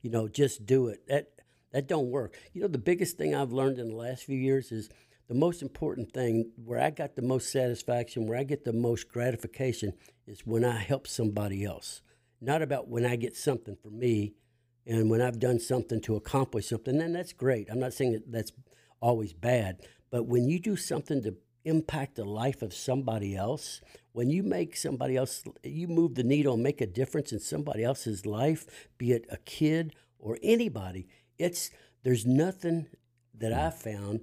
You 0.03 0.11
know, 0.11 0.29
just 0.29 0.65
do 0.67 0.87
it. 0.89 1.07
That 1.09 1.31
that 1.73 1.89
don't 1.89 2.11
work. 2.11 2.39
You 2.53 2.61
know, 2.61 2.69
the 2.69 2.79
biggest 2.79 3.17
thing 3.17 3.35
I've 3.35 3.51
learned 3.53 3.79
in 3.79 3.89
the 3.89 3.97
last 3.97 4.25
few 4.25 4.37
years 4.39 4.71
is 4.71 4.89
the 5.29 5.35
most 5.35 5.63
important 5.63 6.13
thing 6.13 6.53
where 6.65 6.81
I 6.81 6.91
got 6.91 7.17
the 7.17 7.23
most 7.23 7.51
satisfaction, 7.51 8.27
where 8.27 8.39
I 8.39 8.45
get 8.45 8.65
the 8.65 8.73
most 8.73 9.09
gratification, 9.09 9.93
is 10.27 10.47
when 10.47 10.65
I 10.65 10.79
help 10.79 11.07
somebody 11.07 11.65
else. 11.65 12.03
Not 12.41 12.63
about 12.63 12.89
when 12.89 13.07
I 13.07 13.17
get 13.17 13.37
something 13.37 13.77
for 13.81 13.91
me, 13.91 14.35
and 14.87 15.11
when 15.11 15.21
I've 15.21 15.39
done 15.39 15.61
something 15.61 16.01
to 16.03 16.17
accomplish 16.17 16.69
something. 16.69 16.99
Then 16.99 17.13
that's 17.13 17.33
great. 17.33 17.69
I'm 17.71 17.79
not 17.79 17.93
saying 17.93 18.13
that 18.13 18.33
that's 18.33 18.53
always 19.01 19.33
bad, 19.33 19.81
but 20.11 20.27
when 20.27 20.49
you 20.49 20.59
do 20.59 20.77
something 20.77 21.23
to 21.23 21.37
impact 21.65 22.17
the 22.17 22.25
life 22.25 22.63
of 22.63 22.75
somebody 22.75 23.37
else, 23.37 23.81
when 24.13 24.31
you 24.31 24.43
make 24.43 24.77
somebody 24.77 25.17
else, 25.17 25.45
you 25.63 25.89
move 25.89 26.15
the 26.15 26.25
needle 26.25 26.55
and 26.55 26.63
make 26.63 26.81
a 26.81 26.87
difference 26.87 27.33
in 27.33 27.39
somebody 27.39 27.85
else's 27.85 28.27
life, 28.27 28.67
be 28.99 29.13
it 29.13 29.27
a 29.31 29.39
kid 29.39 29.95
or 30.19 30.39
anybody, 30.43 31.09
it's 31.39 31.71
there's 32.03 32.27
nothing 32.27 32.89
that 33.35 33.53
I 33.53 33.71
found 33.71 34.21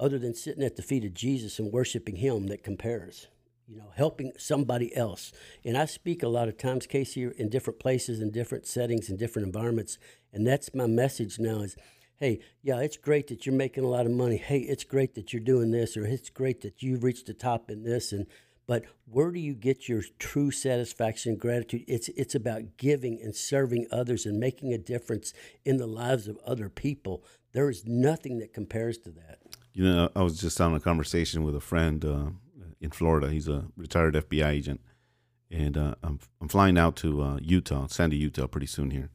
other 0.00 0.18
than 0.18 0.34
sitting 0.34 0.62
at 0.62 0.76
the 0.76 0.82
feet 0.82 1.04
of 1.04 1.14
Jesus 1.14 1.58
and 1.58 1.72
worshiping 1.72 2.16
Him 2.16 2.46
that 2.48 2.62
compares. 2.62 3.28
You 3.66 3.76
know, 3.76 3.92
helping 3.94 4.32
somebody 4.38 4.96
else. 4.96 5.30
And 5.62 5.76
I 5.76 5.84
speak 5.84 6.22
a 6.22 6.28
lot 6.28 6.48
of 6.48 6.56
times, 6.56 6.86
Casey, 6.86 7.30
in 7.36 7.50
different 7.50 7.78
places, 7.78 8.18
in 8.18 8.30
different 8.30 8.66
settings, 8.66 9.10
in 9.10 9.18
different 9.18 9.44
environments. 9.44 9.98
And 10.32 10.46
that's 10.46 10.74
my 10.74 10.86
message 10.86 11.38
now 11.38 11.60
is, 11.60 11.76
hey, 12.16 12.40
yeah, 12.62 12.80
it's 12.80 12.96
great 12.96 13.26
that 13.26 13.44
you're 13.44 13.54
making 13.54 13.84
a 13.84 13.88
lot 13.88 14.06
of 14.06 14.12
money. 14.12 14.38
Hey, 14.38 14.60
it's 14.60 14.84
great 14.84 15.14
that 15.16 15.34
you're 15.34 15.42
doing 15.42 15.70
this, 15.70 15.98
or 15.98 16.06
it's 16.06 16.30
great 16.30 16.62
that 16.62 16.82
you've 16.82 17.04
reached 17.04 17.26
the 17.26 17.34
top 17.34 17.70
in 17.70 17.82
this. 17.84 18.10
And 18.10 18.26
but 18.66 18.84
where 19.06 19.30
do 19.30 19.40
you 19.40 19.54
get 19.54 19.88
your 19.88 20.02
true 20.18 20.50
satisfaction 20.50 21.32
and 21.32 21.40
gratitude? 21.40 21.84
It's 21.88 22.08
it's 22.10 22.34
about 22.34 22.76
giving 22.76 23.18
and 23.20 23.34
serving 23.34 23.86
others 23.90 24.26
and 24.26 24.38
making 24.38 24.74
a 24.74 24.78
difference 24.78 25.32
in 25.64 25.78
the 25.78 25.86
lives 25.86 26.28
of 26.28 26.38
other 26.44 26.68
people. 26.68 27.24
There 27.52 27.70
is 27.70 27.86
nothing 27.86 28.38
that 28.40 28.52
compares 28.52 28.98
to 28.98 29.10
that. 29.10 29.38
You 29.78 29.84
know, 29.84 30.10
I 30.16 30.22
was 30.22 30.40
just 30.40 30.58
having 30.58 30.74
a 30.74 30.80
conversation 30.80 31.44
with 31.44 31.54
a 31.54 31.60
friend 31.60 32.04
uh, 32.04 32.30
in 32.80 32.90
Florida. 32.90 33.30
He's 33.30 33.46
a 33.46 33.66
retired 33.76 34.14
FBI 34.14 34.48
agent, 34.48 34.80
and 35.52 35.78
uh, 35.78 35.94
I'm 36.02 36.18
I'm 36.40 36.48
flying 36.48 36.76
out 36.76 36.96
to 36.96 37.22
uh, 37.22 37.38
Utah, 37.40 37.86
Sandy, 37.86 38.16
Utah, 38.16 38.48
pretty 38.48 38.66
soon 38.66 38.90
here, 38.90 39.10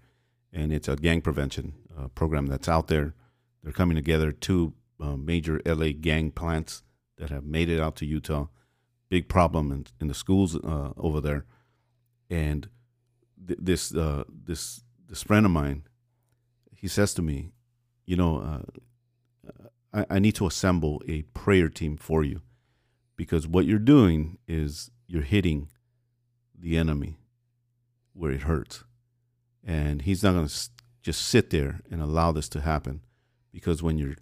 and 0.54 0.72
it's 0.72 0.88
a 0.88 0.96
gang 0.96 1.20
prevention 1.20 1.74
uh, 2.00 2.08
program 2.08 2.46
that's 2.46 2.70
out 2.70 2.88
there. 2.88 3.14
They're 3.62 3.74
coming 3.74 3.96
together 3.96 4.32
two 4.32 4.72
uh, 5.02 5.18
major 5.18 5.60
LA 5.66 5.90
gang 6.00 6.32
plants 6.32 6.82
that 7.18 7.30
have 7.30 7.44
made 7.44 7.68
it 7.68 7.82
out 7.82 7.98
to 7.98 8.06
Utah. 8.06 8.48
Big 9.10 9.28
problem 9.28 9.70
in, 9.70 9.88
in 10.00 10.08
the 10.08 10.14
schools 10.14 10.56
uh, 10.56 10.94
over 10.96 11.20
there, 11.20 11.44
and 12.30 12.70
th- 13.46 13.60
this 13.62 13.90
this 13.90 14.82
this 15.10 15.24
friend 15.24 15.46
of 15.46 15.52
mine, 15.52 15.84
he 16.74 16.88
says 16.88 17.14
to 17.16 17.22
me, 17.22 17.52
you 18.06 18.16
know. 18.16 18.64
I, 19.94 20.06
I 20.10 20.20
need 20.20 20.36
to 20.36 20.48
assemble 20.48 21.02
a 21.08 21.22
prayer 21.34 21.70
team 21.70 21.98
for 21.98 22.24
you 22.24 22.42
because 23.16 23.48
what 23.48 23.66
you're 23.66 23.80
doing 23.80 24.38
is 24.48 24.92
you're 25.08 25.22
hitting 25.22 25.70
the 26.58 26.78
enemy 26.78 27.20
where 28.14 28.32
it 28.32 28.44
hurts. 28.44 28.84
And 29.64 30.02
he's 30.02 30.24
not 30.24 30.34
going 30.34 30.48
to 30.48 30.70
just 31.02 31.26
sit 31.26 31.50
there 31.50 31.82
and 31.90 32.02
allow 32.02 32.32
this 32.32 32.50
to 32.50 32.62
happen 32.62 33.02
because 33.52 33.84
when 33.84 33.98
you're 33.98 34.16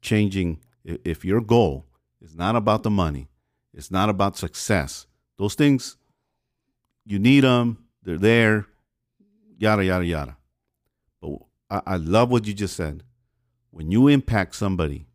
changing, 0.00 0.60
if 0.84 1.24
your 1.24 1.40
goal 1.40 1.86
is 2.20 2.34
not 2.34 2.56
about 2.56 2.82
the 2.82 2.90
money, 2.90 3.28
it's 3.74 3.90
not 3.90 4.08
about 4.08 4.36
success, 4.36 5.06
those 5.36 5.54
things, 5.54 5.96
you 7.04 7.18
need 7.18 7.40
them, 7.40 7.84
they're 8.02 8.18
there, 8.18 8.66
yada, 9.58 9.84
yada, 9.84 10.04
yada. 10.04 10.36
But 11.20 11.38
I 11.70 11.96
love 11.96 12.30
what 12.30 12.46
you 12.46 12.54
just 12.54 12.76
said. 12.76 13.02
When 13.70 13.90
you 13.90 14.08
impact 14.08 14.54
somebody, 14.54 15.07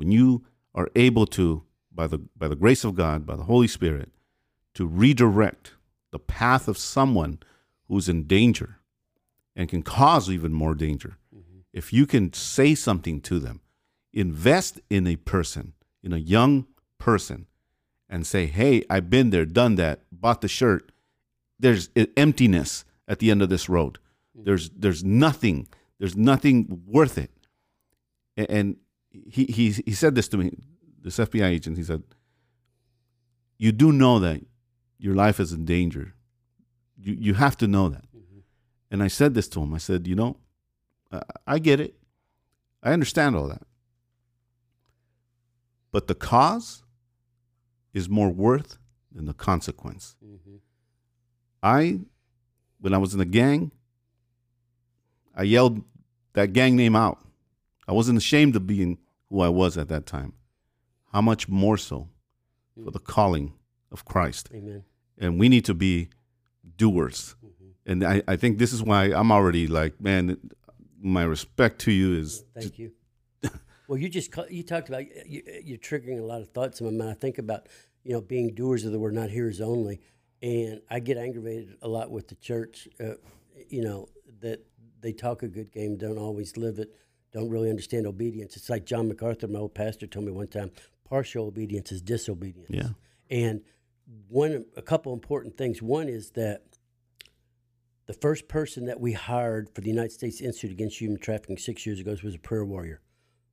when 0.00 0.10
you 0.10 0.42
are 0.74 0.88
able 0.96 1.26
to, 1.26 1.62
by 1.92 2.06
the, 2.06 2.18
by 2.34 2.48
the 2.48 2.56
grace 2.56 2.84
of 2.84 2.94
God, 2.94 3.26
by 3.26 3.36
the 3.36 3.42
Holy 3.42 3.68
Spirit, 3.68 4.10
to 4.72 4.86
redirect 4.86 5.72
the 6.10 6.18
path 6.18 6.68
of 6.68 6.78
someone 6.78 7.38
who's 7.86 8.08
in 8.08 8.26
danger 8.26 8.78
and 9.54 9.68
can 9.68 9.82
cause 9.82 10.30
even 10.30 10.54
more 10.54 10.74
danger, 10.74 11.18
mm-hmm. 11.36 11.58
if 11.74 11.92
you 11.92 12.06
can 12.06 12.32
say 12.32 12.74
something 12.74 13.20
to 13.20 13.38
them, 13.38 13.60
invest 14.10 14.80
in 14.88 15.06
a 15.06 15.16
person, 15.16 15.74
in 16.02 16.14
a 16.14 16.18
young 16.18 16.66
person, 16.96 17.46
and 18.08 18.26
say, 18.26 18.46
hey, 18.46 18.82
I've 18.88 19.10
been 19.10 19.28
there, 19.28 19.44
done 19.44 19.74
that, 19.74 20.00
bought 20.10 20.40
the 20.40 20.48
shirt. 20.48 20.92
There's 21.58 21.90
emptiness 22.16 22.86
at 23.06 23.18
the 23.18 23.30
end 23.30 23.42
of 23.42 23.50
this 23.50 23.68
road. 23.68 23.98
Mm-hmm. 24.34 24.44
There's 24.46 24.70
there's 24.70 25.04
nothing. 25.04 25.68
There's 25.98 26.16
nothing 26.16 26.84
worth 26.86 27.18
it. 27.18 27.30
And 28.38 28.78
he 29.10 29.44
he 29.44 29.70
he 29.70 29.92
said 29.92 30.14
this 30.14 30.28
to 30.28 30.38
me, 30.38 30.56
this 31.02 31.18
FBI 31.18 31.44
agent. 31.44 31.76
He 31.76 31.84
said, 31.84 32.02
"You 33.58 33.72
do 33.72 33.92
know 33.92 34.18
that 34.18 34.40
your 34.98 35.14
life 35.14 35.40
is 35.40 35.52
in 35.52 35.64
danger. 35.64 36.14
You 36.96 37.14
you 37.18 37.34
have 37.34 37.56
to 37.58 37.66
know 37.66 37.88
that." 37.88 38.04
Mm-hmm. 38.16 38.40
And 38.90 39.02
I 39.02 39.08
said 39.08 39.34
this 39.34 39.48
to 39.48 39.60
him. 39.60 39.74
I 39.74 39.78
said, 39.78 40.06
"You 40.06 40.14
know, 40.14 40.36
I, 41.12 41.22
I 41.46 41.58
get 41.58 41.80
it. 41.80 41.94
I 42.82 42.92
understand 42.92 43.36
all 43.36 43.48
that. 43.48 43.62
But 45.92 46.06
the 46.06 46.14
cause 46.14 46.82
is 47.92 48.08
more 48.08 48.30
worth 48.30 48.78
than 49.12 49.26
the 49.26 49.34
consequence. 49.34 50.16
Mm-hmm. 50.24 50.56
I, 51.62 52.00
when 52.80 52.94
I 52.94 52.98
was 52.98 53.12
in 53.12 53.18
the 53.18 53.24
gang, 53.24 53.72
I 55.34 55.42
yelled 55.42 55.82
that 56.34 56.52
gang 56.52 56.76
name 56.76 56.94
out. 56.94 57.18
I 57.90 57.92
wasn't 57.92 58.18
ashamed 58.18 58.54
of 58.54 58.68
being 58.68 58.98
who 59.28 59.40
I 59.40 59.48
was 59.48 59.76
at 59.76 59.88
that 59.88 60.06
time. 60.06 60.34
How 61.12 61.20
much 61.20 61.48
more 61.48 61.76
so 61.76 62.08
for 62.84 62.92
the 62.92 63.00
calling 63.00 63.54
of 63.90 64.04
Christ. 64.04 64.48
Amen. 64.54 64.84
And 65.18 65.40
we 65.40 65.48
need 65.48 65.64
to 65.64 65.74
be 65.74 66.08
doers. 66.76 67.34
Mm-hmm. 67.44 67.90
And 67.90 68.04
I, 68.04 68.22
I 68.28 68.36
think 68.36 68.58
this 68.58 68.72
is 68.72 68.80
why 68.80 69.06
I'm 69.06 69.32
already 69.32 69.66
like, 69.66 70.00
man, 70.00 70.38
my 71.02 71.24
respect 71.24 71.80
to 71.80 71.90
you 71.90 72.16
is. 72.16 72.44
Thank 72.54 72.78
you. 72.78 72.92
well, 73.88 73.98
you 73.98 74.08
just 74.08 74.32
you 74.48 74.62
talked 74.62 74.88
about 74.88 75.04
you, 75.26 75.42
you're 75.64 75.78
triggering 75.78 76.20
a 76.20 76.24
lot 76.24 76.42
of 76.42 76.50
thoughts 76.50 76.80
in 76.80 76.86
my 76.86 76.92
mind. 76.92 77.10
I 77.10 77.14
think 77.18 77.38
about 77.38 77.66
you 78.04 78.12
know 78.12 78.20
being 78.20 78.54
doers 78.54 78.84
of 78.84 78.92
the 78.92 79.00
word, 79.00 79.14
not 79.14 79.30
hearers 79.30 79.60
only, 79.60 80.00
and 80.42 80.80
I 80.88 81.00
get 81.00 81.18
aggravated 81.18 81.76
a 81.82 81.88
lot 81.88 82.12
with 82.12 82.28
the 82.28 82.36
church. 82.36 82.86
Uh, 83.02 83.14
you 83.68 83.82
know 83.82 84.08
that 84.42 84.64
they 85.00 85.12
talk 85.12 85.42
a 85.42 85.48
good 85.48 85.72
game, 85.72 85.96
don't 85.96 86.18
always 86.18 86.56
live 86.56 86.78
it 86.78 86.94
don't 87.32 87.48
really 87.48 87.70
understand 87.70 88.06
obedience. 88.06 88.56
It's 88.56 88.70
like 88.70 88.84
John 88.84 89.08
MacArthur, 89.08 89.48
my 89.48 89.60
old 89.60 89.74
pastor, 89.74 90.06
told 90.06 90.26
me 90.26 90.32
one 90.32 90.48
time: 90.48 90.70
partial 91.04 91.46
obedience 91.46 91.92
is 91.92 92.00
disobedience. 92.00 92.70
Yeah. 92.70 92.90
And 93.30 93.62
one, 94.28 94.64
a 94.76 94.82
couple 94.82 95.12
important 95.12 95.56
things. 95.56 95.80
One 95.80 96.08
is 96.08 96.30
that 96.30 96.64
the 98.06 98.12
first 98.14 98.48
person 98.48 98.86
that 98.86 99.00
we 99.00 99.12
hired 99.12 99.70
for 99.72 99.82
the 99.82 99.88
United 99.88 100.12
States 100.12 100.40
Institute 100.40 100.72
Against 100.72 101.00
Human 101.00 101.20
Trafficking 101.20 101.58
six 101.58 101.86
years 101.86 102.00
ago 102.00 102.16
was 102.24 102.34
a 102.34 102.38
prayer 102.38 102.64
warrior. 102.64 103.00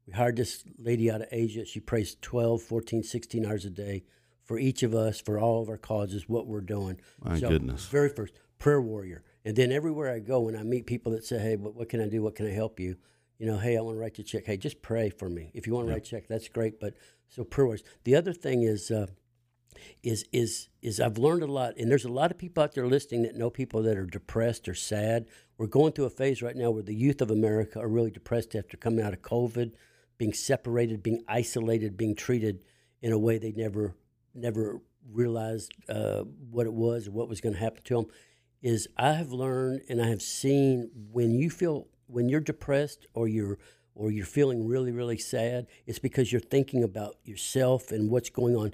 We 0.07 0.13
hired 0.13 0.37
this 0.37 0.63
lady 0.79 1.11
out 1.11 1.21
of 1.21 1.27
Asia. 1.31 1.65
She 1.65 1.79
prays 1.79 2.15
12, 2.21 2.61
14, 2.63 3.03
16 3.03 3.45
hours 3.45 3.65
a 3.65 3.69
day 3.69 4.03
for 4.45 4.57
each 4.57 4.81
of 4.81 4.95
us, 4.95 5.19
for 5.19 5.37
all 5.37 5.61
of 5.61 5.69
our 5.69 5.77
causes, 5.77 6.27
what 6.27 6.47
we're 6.47 6.61
doing. 6.61 6.99
My 7.21 7.37
so, 7.37 7.49
goodness. 7.49 7.85
Very 7.87 8.09
first, 8.09 8.33
prayer 8.57 8.81
warrior. 8.81 9.23
And 9.43 9.55
then 9.55 9.71
everywhere 9.71 10.11
I 10.11 10.19
go, 10.19 10.39
when 10.39 10.55
I 10.55 10.63
meet 10.63 10.87
people 10.87 11.11
that 11.11 11.25
say, 11.25 11.37
hey, 11.37 11.55
what, 11.57 11.75
what 11.75 11.89
can 11.89 12.01
I 12.01 12.07
do? 12.07 12.23
What 12.23 12.35
can 12.35 12.47
I 12.47 12.51
help 12.51 12.79
you? 12.79 12.95
You 13.37 13.45
know, 13.45 13.57
hey, 13.57 13.77
I 13.77 13.81
want 13.81 13.95
to 13.95 13.99
write 13.99 14.17
you 14.17 14.23
a 14.23 14.25
check. 14.25 14.45
Hey, 14.45 14.57
just 14.57 14.81
pray 14.81 15.09
for 15.09 15.29
me. 15.29 15.51
If 15.53 15.67
you 15.67 15.73
want 15.73 15.87
to 15.87 15.89
yeah. 15.89 15.95
write 15.95 16.07
a 16.07 16.09
check, 16.09 16.27
that's 16.27 16.47
great. 16.47 16.79
But 16.79 16.95
so 17.29 17.43
prayers. 17.43 17.83
The 18.03 18.15
other 18.15 18.33
thing 18.33 18.63
is, 18.63 18.89
uh, 18.89 19.07
is 20.03 20.25
is 20.31 20.69
is 20.81 20.99
I've 20.99 21.17
learned 21.17 21.43
a 21.43 21.47
lot, 21.47 21.73
and 21.77 21.91
there's 21.91 22.05
a 22.05 22.11
lot 22.11 22.31
of 22.31 22.37
people 22.37 22.63
out 22.63 22.73
there 22.73 22.87
listening 22.87 23.23
that 23.23 23.35
know 23.35 23.49
people 23.49 23.83
that 23.83 23.97
are 23.97 24.05
depressed 24.05 24.67
or 24.67 24.73
sad. 24.73 25.27
We're 25.57 25.67
going 25.67 25.93
through 25.93 26.05
a 26.05 26.09
phase 26.09 26.41
right 26.41 26.55
now 26.55 26.71
where 26.71 26.83
the 26.83 26.95
youth 26.95 27.21
of 27.21 27.31
America 27.31 27.79
are 27.79 27.87
really 27.87 28.11
depressed 28.11 28.55
after 28.55 28.77
coming 28.77 29.03
out 29.03 29.13
of 29.13 29.21
COVID, 29.21 29.73
being 30.17 30.33
separated, 30.33 31.03
being 31.03 31.23
isolated, 31.27 31.97
being 31.97 32.15
treated 32.15 32.63
in 33.01 33.11
a 33.11 33.19
way 33.19 33.37
they 33.37 33.51
never 33.51 33.95
never 34.33 34.81
realized 35.11 35.71
uh, 35.89 36.21
what 36.49 36.65
it 36.65 36.73
was 36.73 37.07
or 37.07 37.11
what 37.11 37.29
was 37.29 37.41
going 37.41 37.53
to 37.53 37.59
happen 37.59 37.83
to 37.83 37.95
them. 37.95 38.05
Is 38.61 38.87
I 38.97 39.13
have 39.13 39.31
learned 39.31 39.81
and 39.87 40.01
I 40.01 40.07
have 40.07 40.21
seen 40.21 40.89
when 41.11 41.35
you 41.35 41.49
feel 41.49 41.87
when 42.07 42.29
you're 42.29 42.39
depressed 42.39 43.05
or 43.13 43.27
you're 43.27 43.57
or 43.95 44.11
you're 44.11 44.25
feeling 44.25 44.67
really 44.67 44.91
really 44.91 45.17
sad, 45.17 45.67
it's 45.85 45.99
because 45.99 46.31
you're 46.31 46.41
thinking 46.41 46.83
about 46.83 47.15
yourself 47.23 47.91
and 47.91 48.09
what's 48.09 48.29
going 48.29 48.55
on. 48.55 48.73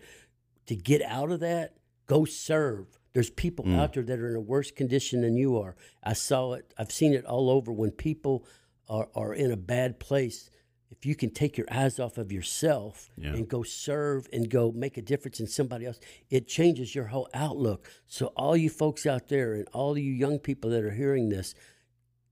To 0.68 0.76
get 0.76 1.02
out 1.02 1.32
of 1.32 1.42
that, 1.42 1.76
go 2.08 2.26
serve. 2.26 3.00
There's 3.14 3.30
people 3.30 3.66
mm. 3.66 3.78
out 3.78 3.94
there 3.94 4.04
that 4.04 4.20
are 4.20 4.30
in 4.30 4.36
a 4.36 4.42
worse 4.42 4.72
condition 4.72 5.22
than 5.22 5.36
you 5.36 5.58
are. 5.58 5.76
I 6.04 6.14
saw 6.14 6.54
it. 6.54 6.74
I've 6.78 6.92
seen 6.92 7.14
it 7.14 7.26
all 7.26 7.50
over. 7.50 7.72
When 7.72 7.92
people 7.92 8.46
are, 8.90 9.10
are 9.14 9.34
in 9.34 9.52
a 9.52 9.58
bad 9.58 10.00
place, 10.00 10.50
if 10.90 11.06
you 11.06 11.16
can 11.16 11.32
take 11.32 11.58
your 11.58 11.68
eyes 11.72 12.00
off 12.00 12.18
of 12.18 12.32
yourself 12.32 13.10
yeah. 13.18 13.34
and 13.34 13.48
go 13.48 13.64
serve 13.64 14.28
and 14.32 14.50
go 14.50 14.72
make 14.72 14.98
a 14.98 15.02
difference 15.02 15.40
in 15.40 15.48
somebody 15.48 15.86
else, 15.86 16.00
it 16.30 16.48
changes 16.48 16.94
your 16.94 17.08
whole 17.08 17.28
outlook. 17.34 17.90
So, 18.08 18.28
all 18.38 18.56
you 18.56 18.70
folks 18.70 19.06
out 19.06 19.28
there 19.28 19.56
and 19.56 19.68
all 19.74 19.98
you 19.98 20.12
young 20.12 20.40
people 20.40 20.70
that 20.72 20.84
are 20.84 20.92
hearing 20.92 21.30
this, 21.30 21.56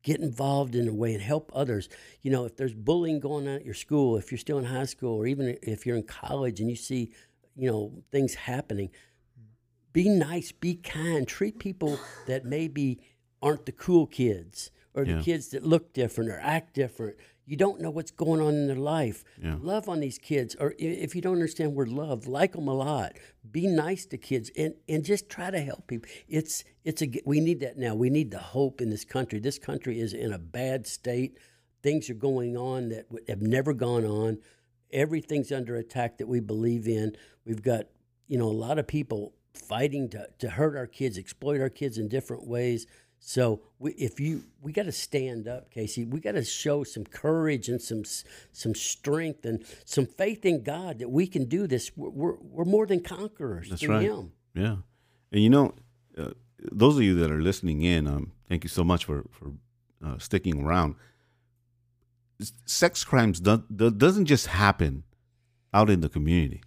get 0.04 0.20
involved 0.20 0.76
in 0.76 0.88
a 0.88 0.94
way 0.94 1.14
and 1.14 1.22
help 1.22 1.52
others. 1.54 1.90
You 2.22 2.32
know, 2.32 2.46
if 2.46 2.56
there's 2.56 2.74
bullying 2.74 3.20
going 3.20 3.48
on 3.48 3.56
at 3.56 3.66
your 3.66 3.74
school, 3.74 4.18
if 4.18 4.32
you're 4.32 4.40
still 4.40 4.58
in 4.58 4.66
high 4.66 4.86
school, 4.86 5.16
or 5.16 5.28
even 5.28 5.58
if 5.62 5.86
you're 5.86 5.98
in 5.98 6.04
college 6.04 6.60
and 6.60 6.70
you 6.70 6.76
see, 6.76 7.12
you 7.56 7.70
know, 7.70 7.92
things 8.12 8.34
happening, 8.34 8.90
be 9.94 10.10
nice, 10.10 10.52
be 10.52 10.76
kind, 10.76 11.28
treat 11.28 11.60
people 11.60 12.00
that 12.28 12.46
maybe 12.46 13.00
aren't 13.42 13.66
the 13.66 13.72
cool 13.72 14.08
kids 14.08 14.72
or 14.94 15.06
the 15.06 15.14
yeah. 15.14 15.22
kids 15.22 15.50
that 15.50 15.64
look 15.64 15.94
different 15.94 16.30
or 16.30 16.40
act 16.42 16.74
different. 16.74 17.18
You 17.52 17.58
don't 17.58 17.82
know 17.82 17.90
what's 17.90 18.12
going 18.12 18.40
on 18.40 18.54
in 18.54 18.68
their 18.68 18.78
life. 18.78 19.26
Yeah. 19.44 19.58
Love 19.60 19.90
on 19.90 20.00
these 20.00 20.18
kids, 20.18 20.56
or 20.58 20.74
if 20.80 21.14
you 21.14 21.22
don't 21.22 21.34
understand 21.34 21.76
word 21.76 21.90
love, 21.90 22.26
like 22.26 22.54
them 22.54 22.70
a 22.70 22.74
lot. 22.74 23.18
Be 23.52 23.68
nice 23.68 24.06
to 24.06 24.18
kids, 24.18 24.50
and 24.58 24.76
and 24.88 25.04
just 25.04 25.28
try 25.28 25.52
to 25.52 25.60
help 25.60 25.86
people. 25.86 26.10
It's 26.30 26.64
it's 26.86 27.02
a 27.02 27.12
we 27.26 27.42
need 27.42 27.60
that 27.60 27.78
now. 27.78 27.94
We 27.94 28.10
need 28.10 28.32
the 28.32 28.40
hope 28.40 28.80
in 28.80 28.90
this 28.90 29.04
country. 29.04 29.42
This 29.42 29.60
country 29.60 30.00
is 30.00 30.14
in 30.14 30.32
a 30.32 30.38
bad 30.40 30.88
state. 30.88 31.40
Things 31.84 32.10
are 32.10 32.14
going 32.14 32.56
on 32.56 32.88
that 32.88 33.08
have 33.28 33.42
never 33.42 33.74
gone 33.74 34.06
on. 34.06 34.38
Everything's 34.94 35.52
under 35.52 35.76
attack 35.76 36.20
that 36.20 36.30
we 36.30 36.40
believe 36.40 36.88
in. 36.88 37.18
We've 37.44 37.62
got 37.62 37.88
you 38.30 38.38
know 38.38 38.48
a 38.48 38.60
lot 38.66 38.80
of 38.80 38.88
people 38.88 39.34
fighting 39.54 40.08
to, 40.12 40.26
to 40.40 40.52
hurt 40.52 40.78
our 40.78 40.88
kids, 40.88 41.18
exploit 41.18 41.60
our 41.60 41.70
kids 41.70 41.98
in 41.98 42.08
different 42.08 42.48
ways. 42.48 42.88
So 43.24 43.62
we, 43.78 43.92
if 43.92 44.20
you, 44.20 44.44
we 44.62 44.74
got 44.74 44.86
to 44.86 44.92
stand 44.92 45.48
up, 45.48 45.70
Casey. 45.70 46.04
We 46.06 46.20
got 46.20 46.32
to 46.32 46.44
show 46.44 46.84
some 46.84 47.06
courage 47.06 47.70
and 47.70 47.80
some 47.80 48.04
some 48.52 48.74
strength 48.74 49.46
and 49.46 49.64
some 49.86 50.08
faith 50.08 50.44
in 50.44 50.64
God 50.64 50.98
that 51.00 51.10
we 51.10 51.28
can 51.28 51.46
do 51.46 51.68
this. 51.68 51.92
We're 51.96 52.10
we're, 52.10 52.36
we're 52.42 52.66
more 52.66 52.88
than 52.88 53.00
conquerors 53.00 53.70
That's 53.70 53.82
through 53.82 53.96
right. 53.96 54.02
Him. 54.02 54.32
Yeah, 54.56 54.78
and 55.32 55.42
you 55.42 55.52
know, 55.52 55.76
uh, 56.18 56.32
those 56.72 56.98
of 56.98 57.04
you 57.04 57.14
that 57.16 57.32
are 57.32 57.42
listening 57.42 57.84
in, 57.84 58.08
um, 58.08 58.32
thank 58.50 58.64
you 58.64 58.70
so 58.70 58.84
much 58.84 59.06
for 59.06 59.24
for 59.30 59.52
uh, 60.04 60.18
sticking 60.18 60.64
around. 60.64 60.96
Sex 62.66 63.04
crimes 63.04 63.40
do, 63.40 63.64
do, 63.74 63.92
doesn't 63.92 64.26
just 64.26 64.48
happen 64.48 65.04
out 65.76 65.92
in 65.92 66.02
the 66.02 66.10
community. 66.10 66.64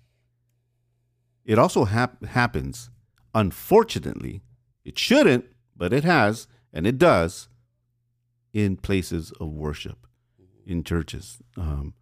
It 1.45 1.59
also 1.59 1.85
hap- 1.85 2.25
happens, 2.25 2.91
unfortunately. 3.35 4.43
It 4.85 4.99
shouldn't, 4.99 5.47
but 5.77 5.93
it 5.93 6.05
has, 6.05 6.47
and 6.73 6.87
it 6.87 6.99
does, 6.99 7.49
in 8.53 8.77
places 8.77 9.33
of 9.41 9.49
worship, 9.49 10.07
in 10.67 10.85
churches. 10.85 11.39
Um, 11.57 11.95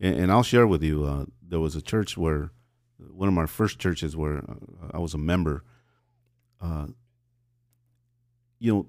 and, 0.00 0.14
and, 0.16 0.32
I'll 0.32 0.42
share 0.42 0.66
with 0.66 0.82
you, 0.82 1.04
uh, 1.04 1.24
there 1.42 1.60
was 1.60 1.74
a 1.74 1.82
church 1.82 2.16
where, 2.16 2.50
one 2.98 3.28
of 3.28 3.34
my 3.34 3.46
first 3.46 3.78
churches 3.78 4.16
where 4.16 4.38
uh, 4.38 4.90
I 4.92 4.98
was 4.98 5.14
a 5.14 5.18
member, 5.18 5.64
uh, 6.60 6.86
you 8.58 8.72
know, 8.72 8.86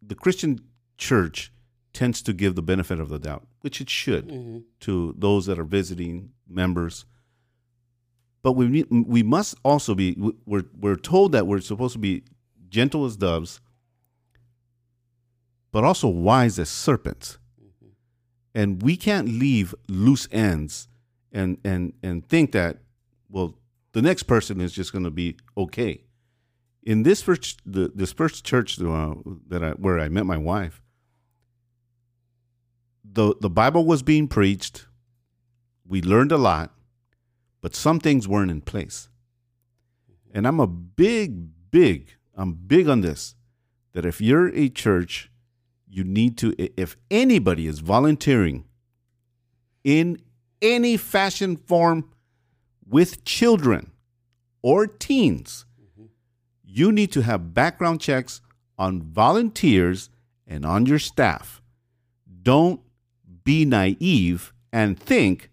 the 0.00 0.14
Christian 0.14 0.60
church 0.98 1.52
tends 1.92 2.22
to 2.22 2.32
give 2.32 2.54
the 2.54 2.62
benefit 2.62 3.00
of 3.00 3.08
the 3.08 3.18
doubt. 3.18 3.46
which 3.62 3.80
it 3.80 3.88
should 3.88 4.64
to 4.80 5.14
those 5.16 5.46
that 5.46 5.58
are 5.58 5.64
visiting 5.64 6.30
members. 6.48 7.06
But 8.42 8.52
we 8.52 8.84
we 8.90 9.22
must 9.22 9.54
also 9.64 9.94
be 9.94 10.16
we're 10.44 10.64
we're 10.78 10.96
told 10.96 11.32
that 11.32 11.46
we're 11.46 11.60
supposed 11.60 11.92
to 11.92 11.98
be 12.00 12.24
gentle 12.72 13.04
as 13.04 13.16
doves, 13.16 13.60
but 15.70 15.84
also 15.84 16.08
wise 16.08 16.58
as 16.58 16.70
serpents. 16.70 17.38
And 18.54 18.82
we 18.82 18.96
can't 18.96 19.28
leave 19.28 19.74
loose 19.88 20.26
ends 20.32 20.88
and 21.30 21.58
and 21.64 21.92
and 22.02 22.28
think 22.28 22.52
that 22.52 22.78
well 23.28 23.54
the 23.92 24.02
next 24.02 24.24
person 24.24 24.60
is 24.60 24.72
just 24.72 24.92
going 24.92 25.04
to 25.04 25.10
be 25.10 25.36
okay. 25.56 26.04
In 26.82 27.04
this 27.04 27.22
first 27.22 27.60
the, 27.64 27.92
this 27.94 28.12
first 28.12 28.44
church 28.44 28.80
uh, 28.80 29.14
that 29.48 29.62
I, 29.62 29.70
where 29.70 29.98
I 29.98 30.08
met 30.08 30.26
my 30.26 30.36
wife, 30.36 30.82
the 33.04 33.34
the 33.40 33.50
Bible 33.50 33.84
was 33.86 34.02
being 34.02 34.28
preached. 34.28 34.86
We 35.86 36.02
learned 36.02 36.32
a 36.32 36.38
lot, 36.38 36.74
but 37.60 37.74
some 37.74 38.00
things 38.00 38.28
weren't 38.28 38.50
in 38.50 38.60
place. 38.60 39.08
And 40.34 40.46
I'm 40.46 40.60
a 40.60 40.66
big, 40.66 41.70
big, 41.70 42.14
I'm 42.36 42.52
big 42.54 42.88
on 42.88 43.00
this. 43.00 43.34
That 43.92 44.06
if 44.06 44.20
you're 44.20 44.48
a 44.54 44.68
church, 44.68 45.30
you 45.88 46.04
need 46.04 46.38
to. 46.38 46.54
If 46.80 46.96
anybody 47.10 47.66
is 47.66 47.80
volunteering 47.80 48.64
in 49.84 50.22
any 50.62 50.96
fashion 50.96 51.56
form 51.56 52.10
with 52.88 53.24
children 53.24 53.90
or 54.62 54.86
teens, 54.86 55.66
mm-hmm. 55.78 56.06
you 56.64 56.90
need 56.92 57.12
to 57.12 57.20
have 57.22 57.52
background 57.52 58.00
checks 58.00 58.40
on 58.78 59.02
volunteers 59.02 60.08
and 60.46 60.64
on 60.64 60.86
your 60.86 60.98
staff. 60.98 61.60
Don't 62.42 62.80
be 63.44 63.64
naive 63.64 64.52
and 64.72 64.98
think 64.98 65.50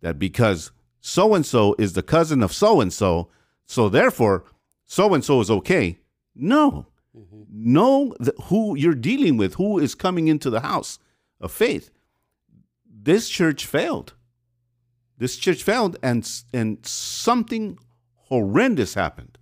that 0.00 0.18
because 0.18 0.70
so 1.00 1.34
and 1.34 1.44
so 1.44 1.74
is 1.78 1.92
the 1.92 2.02
cousin 2.02 2.42
of 2.42 2.52
so 2.52 2.80
and 2.80 2.92
so, 2.92 3.28
so 3.66 3.88
therefore 3.88 4.44
so 4.84 5.14
and 5.14 5.24
so 5.24 5.40
is 5.40 5.50
okay. 5.50 5.98
No. 6.34 6.86
Know 7.50 8.14
th- 8.22 8.36
who 8.44 8.76
you're 8.76 8.94
dealing 8.94 9.36
with, 9.36 9.54
who 9.54 9.78
is 9.78 9.94
coming 9.94 10.28
into 10.28 10.48
the 10.50 10.60
house 10.60 10.98
of 11.40 11.52
faith. 11.52 11.90
This 12.86 13.28
church 13.28 13.66
failed. 13.66 14.14
This 15.18 15.36
church 15.36 15.62
failed, 15.62 15.98
and 16.02 16.28
and 16.52 16.84
something 16.86 17.78
horrendous 18.14 18.94
happened, 18.94 19.38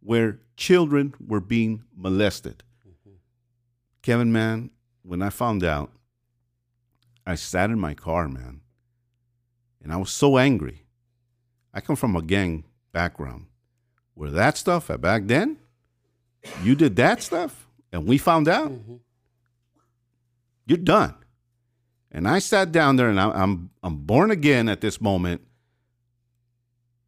where 0.00 0.40
children 0.56 1.14
were 1.18 1.40
being 1.40 1.82
molested. 1.94 2.62
Kevin, 4.02 4.32
man, 4.32 4.70
when 5.02 5.20
I 5.20 5.30
found 5.30 5.64
out, 5.64 5.92
I 7.26 7.34
sat 7.34 7.68
in 7.70 7.78
my 7.78 7.94
car, 7.94 8.28
man, 8.28 8.60
and 9.82 9.92
I 9.92 9.96
was 9.96 10.10
so 10.10 10.38
angry. 10.38 10.86
I 11.74 11.80
come 11.80 11.96
from 11.96 12.16
a 12.16 12.22
gang 12.22 12.64
background 12.92 13.46
where 14.14 14.30
that 14.30 14.56
stuff 14.56 14.90
uh, 14.90 14.96
back 14.96 15.26
then, 15.26 15.58
you 16.62 16.74
did 16.74 16.96
that 16.96 17.22
stuff, 17.22 17.66
and 17.92 18.06
we 18.06 18.18
found 18.18 18.48
out, 18.48 18.70
mm-hmm. 18.70 18.96
you're 20.66 20.78
done. 20.78 21.14
And 22.10 22.26
I 22.26 22.38
sat 22.38 22.72
down 22.72 22.96
there, 22.96 23.08
and 23.08 23.20
I, 23.20 23.30
I'm 23.30 23.70
I'm 23.82 23.96
born 23.96 24.30
again 24.30 24.68
at 24.68 24.80
this 24.80 25.00
moment. 25.00 25.42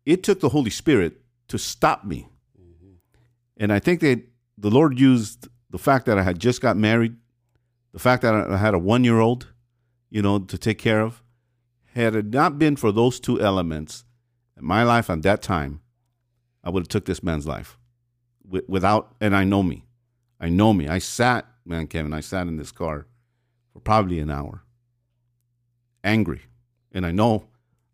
It 0.04 0.22
took 0.22 0.40
the 0.40 0.50
Holy 0.50 0.70
Spirit 0.70 1.20
to 1.48 1.58
stop 1.58 2.04
me, 2.04 2.28
mm-hmm. 2.60 2.94
and 3.56 3.72
I 3.72 3.78
think 3.78 4.00
that 4.00 4.22
the 4.58 4.70
Lord 4.70 4.98
used 4.98 5.48
the 5.70 5.78
fact 5.78 6.06
that 6.06 6.18
I 6.18 6.22
had 6.22 6.38
just 6.38 6.60
got 6.60 6.76
married, 6.76 7.16
the 7.92 7.98
fact 7.98 8.22
that 8.22 8.34
I 8.34 8.56
had 8.56 8.74
a 8.74 8.78
one 8.78 9.04
year 9.04 9.20
old, 9.20 9.48
you 10.10 10.22
know, 10.22 10.38
to 10.38 10.58
take 10.58 10.78
care 10.78 11.00
of. 11.00 11.22
Had 11.94 12.14
it 12.14 12.26
not 12.26 12.56
been 12.56 12.76
for 12.76 12.92
those 12.92 13.18
two 13.18 13.40
elements 13.40 14.04
in 14.56 14.64
my 14.64 14.84
life 14.84 15.10
at 15.10 15.22
that 15.22 15.42
time, 15.42 15.80
I 16.62 16.70
would 16.70 16.82
have 16.82 16.88
took 16.88 17.04
this 17.04 17.22
man's 17.22 17.48
life 17.48 17.79
Wi- 18.50 18.66
without. 18.68 19.14
And 19.20 19.34
I 19.34 19.44
know 19.44 19.62
me, 19.62 19.86
I 20.38 20.48
know 20.48 20.72
me. 20.72 20.88
I 20.88 20.98
sat, 20.98 21.46
man, 21.64 21.86
Kevin. 21.86 22.12
I 22.12 22.20
sat 22.20 22.46
in 22.46 22.56
this 22.56 22.72
car 22.72 23.06
for 23.72 23.80
probably 23.80 24.18
an 24.18 24.30
hour, 24.30 24.62
angry, 26.04 26.42
and 26.92 27.06
I 27.06 27.12
know 27.12 27.50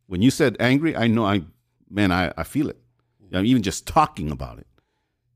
when 0.07 0.23
you 0.23 0.31
said 0.31 0.57
angry, 0.61 0.97
I 0.97 1.07
know 1.07 1.25
I, 1.25 1.43
man, 1.91 2.13
I, 2.13 2.33
I 2.37 2.45
feel 2.45 2.69
it. 2.69 2.79
I'm 3.33 3.45
even 3.45 3.63
just 3.63 3.87
talking 3.87 4.31
about 4.31 4.59
it, 4.59 4.67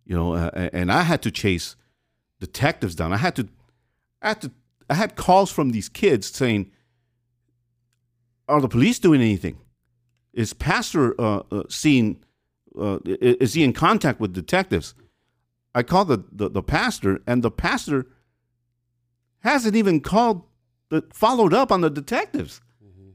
you 0.07 0.15
know. 0.17 0.35
Uh, 0.35 0.71
and 0.73 0.93
I 0.93 1.03
had 1.03 1.23
to 1.23 1.31
chase 1.31 1.75
detectives 2.39 2.95
down. 2.95 3.13
I 3.13 3.17
had 3.17 3.35
to, 3.37 3.49
I 4.23 4.29
had 4.29 4.41
to, 4.43 4.53
I 4.89 4.95
had 4.95 5.17
calls 5.17 5.51
from 5.51 5.71
these 5.71 5.89
kids 5.89 6.29
saying, 6.29 6.71
"Are 8.47 8.61
the 8.61 8.69
police 8.69 9.01
doing 9.01 9.21
anything? 9.21 9.59
Is 10.33 10.53
Pastor 10.53 11.21
uh, 11.21 11.43
uh, 11.51 11.63
seeing? 11.69 12.23
Uh, 12.81 13.01
is 13.05 13.55
he 13.55 13.65
in 13.65 13.73
contact 13.73 14.21
with 14.21 14.33
detectives?" 14.33 14.95
I 15.75 15.83
called 15.83 16.09
the, 16.09 16.25
the 16.33 16.49
the 16.49 16.63
pastor, 16.63 17.21
and 17.27 17.43
the 17.43 17.51
pastor 17.51 18.07
hasn't 19.41 19.77
even 19.77 20.01
called, 20.01 20.43
the, 20.89 21.05
followed 21.13 21.55
up 21.55 21.71
on 21.73 21.81
the 21.81 21.91
detectives. 21.91 22.61
Mm-hmm. 22.85 23.11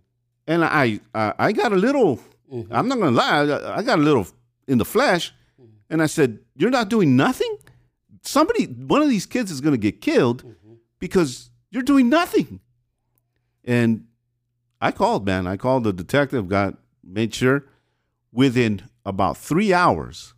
And 0.47 0.63
I, 0.63 0.99
I 1.13 1.33
I 1.37 1.51
got 1.51 1.73
a 1.73 1.75
little. 1.75 2.19
Mm-hmm. 2.51 2.73
I'm 2.73 2.87
not 2.87 2.99
gonna 2.99 3.11
lie. 3.11 3.41
I, 3.41 3.77
I 3.77 3.83
got 3.83 3.99
a 3.99 4.01
little 4.01 4.27
in 4.67 4.77
the 4.77 4.85
flesh, 4.85 5.33
mm-hmm. 5.61 5.71
and 5.89 6.01
I 6.01 6.05
said, 6.05 6.39
"You're 6.55 6.69
not 6.69 6.89
doing 6.89 7.15
nothing. 7.15 7.57
Somebody, 8.21 8.65
one 8.65 9.01
of 9.01 9.09
these 9.09 9.25
kids 9.25 9.51
is 9.51 9.61
gonna 9.61 9.77
get 9.77 10.01
killed 10.01 10.43
because 10.99 11.49
you're 11.71 11.83
doing 11.83 12.09
nothing." 12.09 12.59
And 13.63 14.05
I 14.79 14.91
called, 14.91 15.25
man. 15.25 15.47
I 15.47 15.57
called 15.57 15.83
the 15.83 15.91
detective. 15.91 16.47
Got 16.47 16.77
made 17.03 17.33
sure 17.33 17.65
within 18.31 18.83
about 19.05 19.37
three 19.37 19.73
hours, 19.73 20.34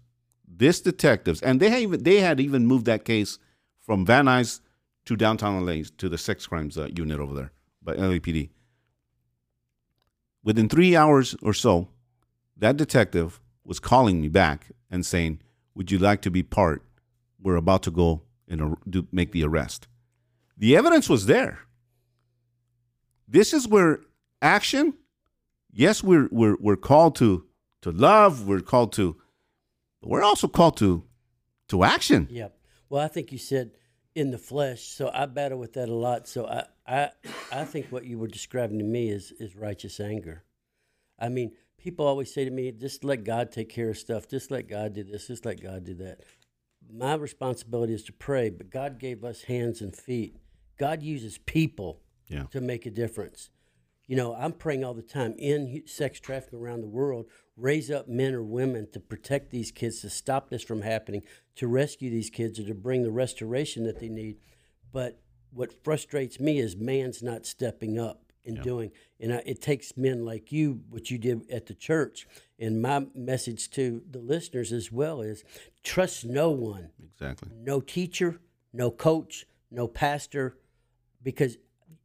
this 0.58 0.82
detectives 0.82 1.42
and 1.42 1.60
they 1.60 1.70
had 1.70 1.82
even 1.82 2.04
they 2.04 2.20
had 2.20 2.40
even 2.40 2.66
moved 2.66 2.86
that 2.86 3.06
case 3.06 3.38
from 3.80 4.06
Van 4.06 4.26
Nuys 4.26 4.60
to 5.06 5.16
downtown 5.16 5.66
LA 5.66 5.84
to 5.98 6.10
the 6.10 6.18
sex 6.18 6.48
crimes 6.48 6.78
uh, 6.78 6.90
unit 6.94 7.20
over 7.20 7.34
there 7.34 7.52
by 7.82 7.96
LAPD. 7.96 8.50
Within 10.44 10.68
three 10.68 10.96
hours 10.96 11.36
or 11.42 11.54
so, 11.54 11.90
that 12.58 12.78
detective 12.78 13.40
was 13.64 13.80
calling 13.80 14.22
me 14.22 14.28
back 14.28 14.68
and 14.90 15.06
saying, 15.06 15.42
"Would 15.76 15.92
you 15.92 16.00
like 16.00 16.22
to 16.24 16.32
be 16.32 16.44
part? 16.44 16.84
We're 17.40 17.56
about 17.56 17.84
to 17.84 17.92
go 17.92 18.24
and 18.48 18.62
ar- 18.62 18.78
do, 18.90 19.08
make 19.12 19.32
the 19.32 19.44
arrest." 19.44 19.88
The 20.58 20.76
evidence 20.76 21.08
was 21.08 21.28
there. 21.28 21.60
This 23.28 23.54
is 23.54 23.68
where 23.68 24.00
action. 24.42 24.94
Yes, 25.72 26.04
we're 26.04 26.28
we're 26.32 26.58
we're 26.60 26.78
called 26.78 27.16
to 27.18 27.46
to 27.82 27.92
love. 27.92 28.48
We're 28.48 28.62
called 28.62 28.94
to, 28.94 29.18
but 30.02 30.10
we're 30.10 30.24
also 30.24 30.48
called 30.48 30.78
to 30.78 31.04
to 31.70 31.84
action. 31.84 32.28
Yep. 32.32 32.58
Well, 32.90 33.04
I 33.04 33.08
think 33.08 33.32
you 33.32 33.38
said 33.38 33.72
in 34.16 34.32
the 34.32 34.38
flesh, 34.38 34.84
so 34.84 35.12
I 35.14 35.26
battle 35.26 35.60
with 35.60 35.74
that 35.74 35.90
a 35.90 35.94
lot. 35.94 36.28
So 36.28 36.48
I, 36.48 36.64
I, 36.88 37.10
I 37.52 37.66
think 37.66 37.88
what 37.92 38.06
you 38.06 38.18
were 38.18 38.28
describing 38.28 38.80
to 38.80 38.86
me 38.86 39.10
is 39.10 39.32
is 39.40 39.56
righteous 39.56 40.00
anger. 40.00 40.44
I 41.20 41.30
mean, 41.30 41.52
people 41.78 42.06
always 42.08 42.34
say 42.34 42.46
to 42.46 42.52
me, 42.52 42.72
"Just 42.72 43.04
let 43.04 43.24
God 43.24 43.52
take 43.52 43.70
care 43.70 43.90
of 43.90 43.98
stuff. 43.98 44.28
Just 44.28 44.50
let 44.52 44.68
God 44.68 44.94
do 44.94 45.04
this. 45.04 45.28
Just 45.28 45.46
let 45.46 45.62
God 45.62 45.84
do 45.84 45.94
that." 45.96 46.22
My 46.90 47.16
responsibility 47.16 47.94
is 47.94 48.04
to 48.04 48.14
pray, 48.14 48.50
but 48.50 48.70
God 48.70 48.98
gave 49.00 49.24
us 49.26 49.44
hands 49.44 49.82
and 49.82 49.94
feet. 49.96 50.38
God 50.78 51.04
uses 51.04 51.38
people 51.40 52.02
Yeah. 52.30 52.44
to 52.52 52.62
make 52.62 52.86
a 52.86 52.92
difference. 52.92 53.50
You 54.08 54.16
know, 54.16 54.34
I'm 54.34 54.54
praying 54.54 54.84
all 54.86 54.94
the 54.94 55.02
time 55.02 55.36
in 55.38 55.84
sex 55.86 56.20
trafficking 56.20 56.60
around 56.60 56.82
the 56.82 56.88
world, 56.88 57.26
raise 57.58 57.92
up 57.92 58.08
men 58.08 58.34
or 58.34 58.44
women 58.44 58.88
to 58.94 59.00
protect 59.00 59.52
these 59.52 59.72
kids, 59.72 60.00
to 60.02 60.10
stop 60.10 60.50
this 60.50 60.64
from 60.64 60.82
happening, 60.82 61.24
to 61.58 61.68
rescue 61.68 62.10
these 62.10 62.30
kids, 62.30 62.58
or 62.60 62.66
to 62.66 62.74
bring 62.74 63.04
the 63.04 63.12
restoration 63.12 63.84
that 63.84 64.00
they 64.00 64.08
need. 64.08 64.38
But 64.94 65.20
what 65.52 65.84
frustrates 65.84 66.40
me 66.40 66.60
is 66.60 66.78
man's 66.78 67.22
not 67.22 67.46
stepping 67.46 68.00
up 68.00 68.28
and 68.46 68.62
doing. 68.64 68.92
And 69.20 69.34
I, 69.34 69.44
it 69.46 69.62
takes 69.62 69.98
men 69.98 70.24
like 70.24 70.54
you, 70.54 70.82
what 70.90 71.12
you 71.12 71.18
did 71.18 71.52
at 71.52 71.66
the 71.66 71.74
church. 71.74 72.28
And 72.58 72.82
my 72.82 73.06
message 73.14 73.70
to 73.72 74.02
the 74.10 74.20
listeners 74.20 74.72
as 74.72 74.90
well 74.90 75.22
is 75.22 75.44
trust 75.84 76.24
no 76.24 76.50
one 76.50 76.92
Exactly. 77.04 77.50
no 77.54 77.82
teacher, 77.82 78.40
no 78.72 78.90
coach, 78.90 79.46
no 79.70 79.88
pastor, 79.88 80.58
because 81.22 81.58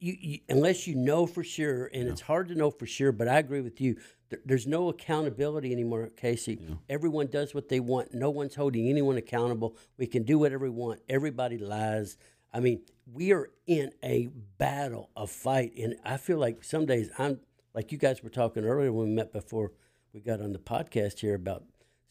you, 0.02 0.16
you 0.20 0.38
unless 0.48 0.86
you 0.86 0.96
know 0.96 1.26
for 1.26 1.44
sure, 1.44 1.88
and 1.94 2.08
it's 2.08 2.20
hard 2.20 2.48
to 2.48 2.54
know 2.54 2.70
for 2.70 2.86
sure. 2.86 3.12
But 3.12 3.28
I 3.28 3.38
agree 3.38 3.60
with 3.60 3.80
you. 3.80 3.96
There, 4.30 4.40
there's 4.44 4.66
no 4.66 4.88
accountability 4.88 5.72
anymore, 5.72 6.10
Casey. 6.16 6.60
Everyone 6.88 7.28
does 7.28 7.54
what 7.54 7.68
they 7.68 7.80
want. 7.80 8.12
No 8.12 8.28
one's 8.28 8.56
holding 8.56 8.88
anyone 8.88 9.16
accountable. 9.16 9.76
We 9.98 10.06
can 10.08 10.24
do 10.24 10.38
whatever 10.38 10.64
we 10.64 10.70
want. 10.70 11.00
Everybody 11.08 11.56
lies. 11.56 12.16
I 12.52 12.60
mean, 12.60 12.82
we 13.10 13.32
are 13.32 13.50
in 13.66 13.92
a 14.02 14.28
battle, 14.58 15.10
a 15.16 15.26
fight, 15.26 15.72
and 15.78 15.94
I 16.04 16.16
feel 16.16 16.38
like 16.38 16.64
some 16.64 16.84
days 16.84 17.08
I'm 17.16 17.38
like 17.72 17.92
you 17.92 17.98
guys 17.98 18.22
were 18.22 18.30
talking 18.30 18.64
earlier 18.64 18.92
when 18.92 19.08
we 19.08 19.14
met 19.14 19.32
before 19.32 19.72
we 20.12 20.20
got 20.20 20.40
on 20.40 20.52
the 20.52 20.58
podcast 20.58 21.20
here 21.20 21.34
about 21.34 21.64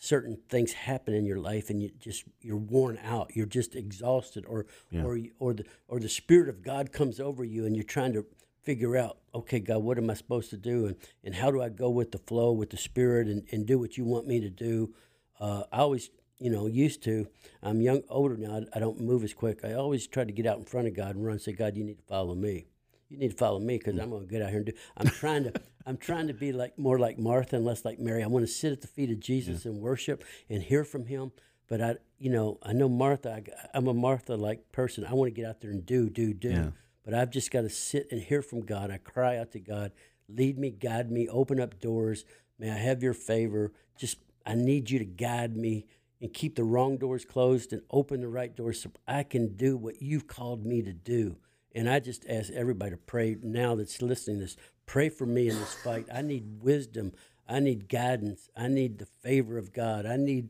certain 0.04 0.36
things 0.50 0.74
happen 0.74 1.14
in 1.14 1.26
your 1.26 1.38
life 1.38 1.70
and 1.70 1.80
you 1.80 1.92
just 2.00 2.24
you're 2.42 2.58
worn 2.58 2.98
out 3.04 3.30
you're 3.36 3.46
just 3.60 3.76
exhausted 3.76 4.44
or 4.48 4.66
Yeah. 4.90 5.04
or 5.04 5.20
or 5.38 5.54
the 5.54 5.64
or 5.88 6.00
the 6.00 6.10
spirit 6.10 6.50
of 6.50 6.64
god 6.64 6.92
comes 6.92 7.20
over 7.20 7.44
you 7.44 7.68
and 7.68 7.76
you're 7.76 7.84
trying 7.98 8.14
to 8.14 8.26
figure 8.64 8.96
out, 8.96 9.18
okay, 9.34 9.60
God, 9.60 9.80
what 9.84 9.98
am 9.98 10.08
I 10.12 10.14
supposed 10.14 10.52
to 10.52 10.58
do? 10.58 10.86
And, 10.86 10.96
and 11.24 11.34
how 11.34 11.50
do 11.50 11.64
I 11.64 11.70
go 11.70 11.90
with 11.90 12.12
the 12.12 12.20
flow, 12.20 12.52
with 12.52 12.70
the 12.70 12.78
Spirit, 12.78 13.26
and, 13.28 13.42
and 13.52 13.66
do 13.66 13.80
what 13.80 13.98
you 13.98 14.06
want 14.06 14.28
me 14.28 14.40
to 14.40 14.52
do? 14.52 14.94
Uh, 15.40 15.64
I 15.72 15.80
always, 15.80 16.12
you 16.38 16.52
know, 16.52 16.68
used 16.68 17.02
to. 17.06 17.28
I'm 17.64 17.82
young, 17.82 18.04
older 18.08 18.38
now. 18.38 18.58
I, 18.58 18.78
I 18.78 18.80
don't 18.80 19.02
move 19.02 19.24
as 19.24 19.34
quick. 19.34 19.62
I 19.66 19.74
always 19.74 20.06
try 20.06 20.26
to 20.26 20.32
get 20.32 20.46
out 20.46 20.60
in 20.60 20.66
front 20.66 20.88
of 20.88 20.96
God 20.96 21.16
and 21.16 21.26
run 21.26 21.34
and 21.34 21.42
say, 21.42 21.54
God, 21.54 21.76
you 21.76 21.84
need 21.84 21.98
to 21.98 22.04
follow 22.04 22.36
me. 22.36 22.68
You 23.10 23.18
need 23.18 23.32
to 23.32 23.38
follow 23.38 23.58
me 23.58 23.80
because 23.80 23.98
I'm 24.00 24.12
going 24.12 24.28
to 24.28 24.32
get 24.32 24.44
out 24.44 24.50
here 24.50 24.58
and 24.58 24.68
do. 24.68 24.74
I'm 24.96 25.08
trying 25.08 25.46
to. 25.46 25.54
I'm 25.86 25.98
trying 25.98 26.28
to 26.28 26.34
be 26.34 26.52
like 26.52 26.78
more 26.78 27.00
like 27.00 27.18
Martha 27.18 27.56
and 27.56 27.66
less 27.66 27.86
like 27.86 28.00
Mary. 28.00 28.24
I 28.24 28.28
want 28.28 28.46
to 28.46 28.52
sit 28.52 28.72
at 28.72 28.82
the 28.82 28.88
feet 28.88 29.10
of 29.10 29.20
Jesus 29.20 29.66
and 29.66 29.82
worship 29.82 30.24
and 30.50 30.62
hear 30.62 30.84
from 30.84 31.06
Him. 31.06 31.32
But 31.68 31.82
I, 31.82 31.96
you 32.20 32.30
know, 32.30 32.60
I 32.64 32.74
know 32.74 32.90
Martha. 32.90 33.32
I, 33.32 33.44
I'm 33.74 33.88
a 33.88 33.94
Martha 33.94 34.36
like 34.36 34.72
person. 34.72 35.06
I 35.06 35.14
want 35.14 35.34
to 35.34 35.42
get 35.42 35.48
out 35.48 35.62
there 35.62 35.72
and 35.72 35.86
do, 35.86 36.10
do, 36.10 36.34
do. 36.34 36.50
Yeah. 36.50 36.70
But 37.04 37.14
I've 37.14 37.32
just 37.32 37.52
got 37.52 37.62
to 37.62 37.70
sit 37.70 38.08
and 38.12 38.22
hear 38.22 38.42
from 38.42 38.62
God. 38.62 38.92
I 38.92 38.98
cry 38.98 39.38
out 39.38 39.52
to 39.54 39.60
God, 39.60 39.92
lead 40.30 40.60
me, 40.60 40.70
guide 40.70 41.12
me, 41.12 41.28
open 41.28 41.60
up 41.60 41.80
doors. 41.80 42.26
May 42.60 42.70
I 42.70 42.78
have 42.78 43.02
your 43.02 43.14
favor. 43.14 43.72
Just, 43.98 44.18
I 44.46 44.56
need 44.56 44.92
you 44.92 45.00
to 45.00 45.06
guide 45.06 45.56
me 45.58 45.88
and 46.22 46.34
keep 46.34 46.56
the 46.56 46.64
wrong 46.64 46.98
doors 46.98 47.26
closed 47.26 47.74
and 47.74 47.82
open 47.90 48.22
the 48.22 48.28
right 48.28 48.56
doors 48.56 48.82
so 48.84 48.92
I 49.08 49.24
can 49.24 49.56
do 49.56 49.76
what 49.78 50.02
you've 50.02 50.28
called 50.28 50.66
me 50.66 50.84
to 50.84 50.94
do. 50.94 51.38
And 51.74 51.90
I 51.90 52.00
just 52.00 52.26
ask 52.30 52.52
everybody 52.52 52.92
to 52.92 52.98
pray 52.98 53.38
now 53.42 53.76
that's 53.76 54.02
listening 54.02 54.38
to 54.38 54.44
this, 54.44 54.58
pray 54.92 55.08
for 55.08 55.26
me 55.26 55.48
in 55.48 55.58
this 55.58 55.74
fight. 55.74 56.06
I 56.14 56.22
need 56.22 56.62
wisdom. 56.62 57.14
I 57.48 57.62
need 57.62 57.88
guidance. 57.88 58.50
I 58.58 58.68
need 58.68 59.00
the 59.00 59.06
favor 59.06 59.58
of 59.58 59.72
God. 59.72 60.06
I 60.06 60.18
need, 60.18 60.50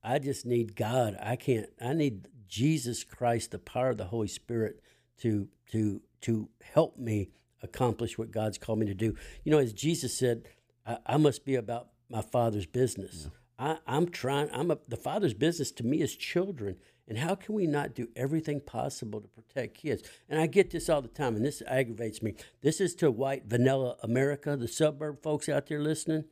I 0.00 0.20
just 0.20 0.46
need 0.46 0.76
God. 0.76 1.18
I 1.20 1.34
can't, 1.34 1.66
I 1.82 1.92
need 1.92 2.28
Jesus 2.46 3.02
Christ, 3.02 3.50
the 3.50 3.58
power 3.58 3.90
of 3.90 3.96
the 3.96 4.04
Holy 4.04 4.28
Spirit 4.28 4.80
to 5.22 5.48
to 5.72 6.02
to 6.20 6.48
help 6.62 6.98
me 6.98 7.30
accomplish 7.64 8.16
what 8.16 8.30
God's 8.30 8.58
called 8.58 8.78
me 8.78 8.86
to 8.86 8.94
do. 8.94 9.16
You 9.42 9.50
know, 9.50 9.58
as 9.58 9.72
Jesus 9.72 10.16
said, 10.16 10.46
I, 10.86 10.98
I 11.04 11.16
must 11.16 11.44
be 11.44 11.56
about 11.56 11.88
my 12.08 12.22
Father's 12.22 12.66
business. 12.66 13.28
I, 13.58 13.78
I'm 13.88 14.08
trying. 14.08 14.50
I'm 14.52 14.70
a, 14.70 14.78
the 14.86 14.96
Father's 14.96 15.34
business 15.34 15.72
to 15.72 15.84
me 15.84 16.00
is 16.00 16.14
children, 16.14 16.76
and 17.10 17.18
how 17.18 17.34
can 17.34 17.56
we 17.56 17.66
not 17.66 17.92
do 17.92 18.08
everything 18.14 18.60
possible 18.60 19.20
to 19.20 19.26
protect 19.26 19.76
kids? 19.76 20.04
And 20.28 20.40
I 20.40 20.46
get 20.46 20.70
this 20.70 20.88
all 20.88 21.02
the 21.02 21.08
time, 21.08 21.34
and 21.34 21.44
this 21.44 21.60
aggravates 21.66 22.22
me. 22.22 22.36
This 22.62 22.80
is 22.80 22.94
to 22.94 23.10
white 23.10 23.46
vanilla 23.46 23.96
America, 24.00 24.56
the 24.56 24.68
suburb 24.68 25.20
folks 25.20 25.48
out 25.48 25.66
there 25.66 25.82
listening. 25.82 26.26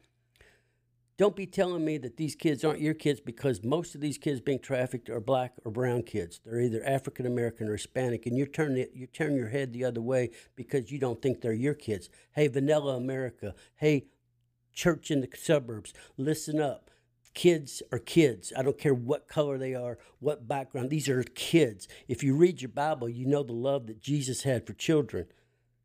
Don't 1.17 1.35
be 1.35 1.47
telling 1.47 1.85
me 1.85 1.99
that 1.99 2.17
these 2.17 2.37
kids 2.37 2.64
aren't 2.64 2.81
your 2.81 2.95
kids 2.95 3.19
because 3.19 3.64
most 3.64 3.97
of 3.97 4.01
these 4.01 4.19
kids 4.19 4.41
being 4.41 4.61
trafficked 4.61 5.11
are 5.11 5.19
black 5.19 5.55
or 5.64 5.73
brown 5.73 6.05
kids. 6.05 6.41
They're 6.45 6.61
either 6.61 6.85
African 6.85 7.27
American 7.27 7.67
or 7.67 7.73
Hispanic, 7.73 8.25
and 8.27 8.38
you're 8.38 8.47
turning 8.47 8.79
it, 8.79 8.93
you 8.95 9.09
turn 9.09 9.35
your 9.35 9.49
head 9.49 9.73
the 9.73 9.85
other 9.85 10.01
way 10.01 10.31
because 10.55 10.93
you 10.93 11.01
don't 11.01 11.21
think 11.21 11.41
they're 11.41 11.53
your 11.53 11.75
kids. 11.75 12.09
Hey, 12.37 12.47
Vanilla 12.47 12.95
America. 12.95 13.57
Hey, 13.75 14.07
church 14.73 15.11
in 15.11 15.23
the 15.23 15.29
suburbs, 15.35 15.93
listen 16.17 16.61
up. 16.61 16.88
Kids 17.35 17.83
are 17.93 17.99
kids. 17.99 18.53
I 18.57 18.62
don't 18.62 18.79
care 18.79 18.95
what 18.95 19.29
color 19.29 19.59
they 19.59 19.75
are, 19.75 19.99
what 20.19 20.49
background. 20.49 20.91
These 20.91 21.09
are 21.09 21.23
kids. 21.23 21.87
If 22.09 22.23
you 22.23 22.35
read 22.35 22.61
your 22.61 22.71
Bible, 22.71 23.09
you 23.09 23.27
know 23.27 23.43
the 23.43 23.53
love 23.53 23.87
that 23.87 24.01
Jesus 24.01 24.43
had 24.43 24.67
for 24.67 24.73
children. 24.73 25.27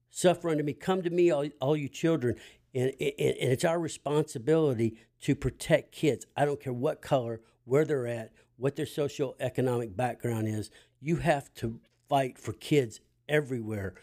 Suffer 0.10 0.50
unto 0.50 0.64
me. 0.64 0.74
Come 0.74 1.02
to 1.04 1.10
me, 1.10 1.32
all, 1.32 1.46
all 1.60 1.78
you 1.78 1.90
children. 1.90 2.36
And, 2.74 2.94
and, 3.00 3.14
and 3.20 3.52
it's 3.52 3.66
our 3.66 3.80
responsibility 3.80 4.98
to 5.22 5.36
protect 5.36 5.92
kids. 5.92 6.26
I 6.36 6.46
don't 6.46 6.62
care 6.62 6.74
what 6.74 7.02
color, 7.02 7.42
where 7.66 7.86
they're 7.86 8.08
at, 8.08 8.32
what 8.58 8.76
their 8.76 8.86
socioeconomic 8.86 9.96
background 9.96 10.48
is. 10.48 10.72
You 11.00 11.18
have 11.18 11.54
to 11.56 11.80
fight 12.10 12.38
for 12.38 12.54
kids 12.54 13.00
everywhere. 13.28 13.96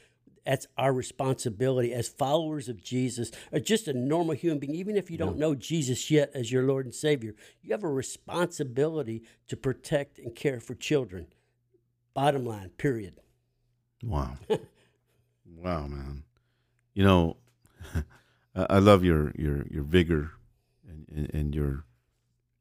That's 0.45 0.67
our 0.77 0.93
responsibility 0.93 1.93
as 1.93 2.09
followers 2.09 2.69
of 2.69 2.83
Jesus, 2.83 3.31
or 3.53 3.61
just 3.61 3.89
a 3.89 3.93
normal 3.93 4.35
human 4.35 4.59
being, 4.59 4.75
even 4.75 4.97
if 4.97 5.11
you 5.11 5.19
don't 5.19 5.39
know 5.39 5.55
Jesus 5.55 6.11
yet 6.11 6.31
as 6.35 6.51
your 6.51 6.65
Lord 6.65 6.87
and 6.87 6.95
Savior. 6.95 7.35
You 7.63 7.73
have 7.73 7.85
a 7.85 7.89
responsibility 7.89 9.23
to 9.49 9.57
protect 9.57 10.19
and 10.19 10.35
care 10.35 10.61
for 10.61 10.75
children. 10.75 11.27
Bottom 12.15 12.45
line, 12.45 12.71
period. 12.71 13.21
Wow. 14.03 14.37
wow, 15.57 15.87
man. 15.87 16.25
You 16.95 17.05
know, 17.05 17.37
I 18.55 18.79
love 18.79 19.05
your 19.05 19.33
your 19.37 19.67
your 19.71 19.85
vigor 19.85 20.33
and, 20.89 21.07
and, 21.15 21.35
and 21.35 21.55
your. 21.55 21.85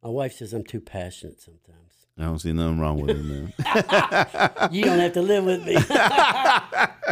My 0.03 0.09
wife 0.09 0.33
says 0.33 0.53
I'm 0.53 0.63
too 0.63 0.81
passionate 0.81 1.41
sometimes. 1.41 1.89
I 2.17 2.23
don't 2.23 2.39
see 2.39 2.51
nothing 2.51 2.79
wrong 2.79 2.99
with 2.99 3.11
it, 3.11 3.23
man. 3.23 3.53
you 4.71 4.83
don't 4.83 4.99
have 4.99 5.13
to 5.13 5.21
live 5.21 5.45
with 5.45 5.65
me. 5.65 5.77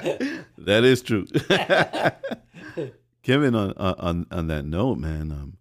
that 0.57 0.83
is 0.83 1.01
true. 1.01 1.25
Kevin, 3.23 3.55
on 3.55 3.73
on 3.73 4.25
on 4.31 4.47
that 4.47 4.65
note, 4.65 4.97
man, 4.97 5.31
um, 5.31 5.57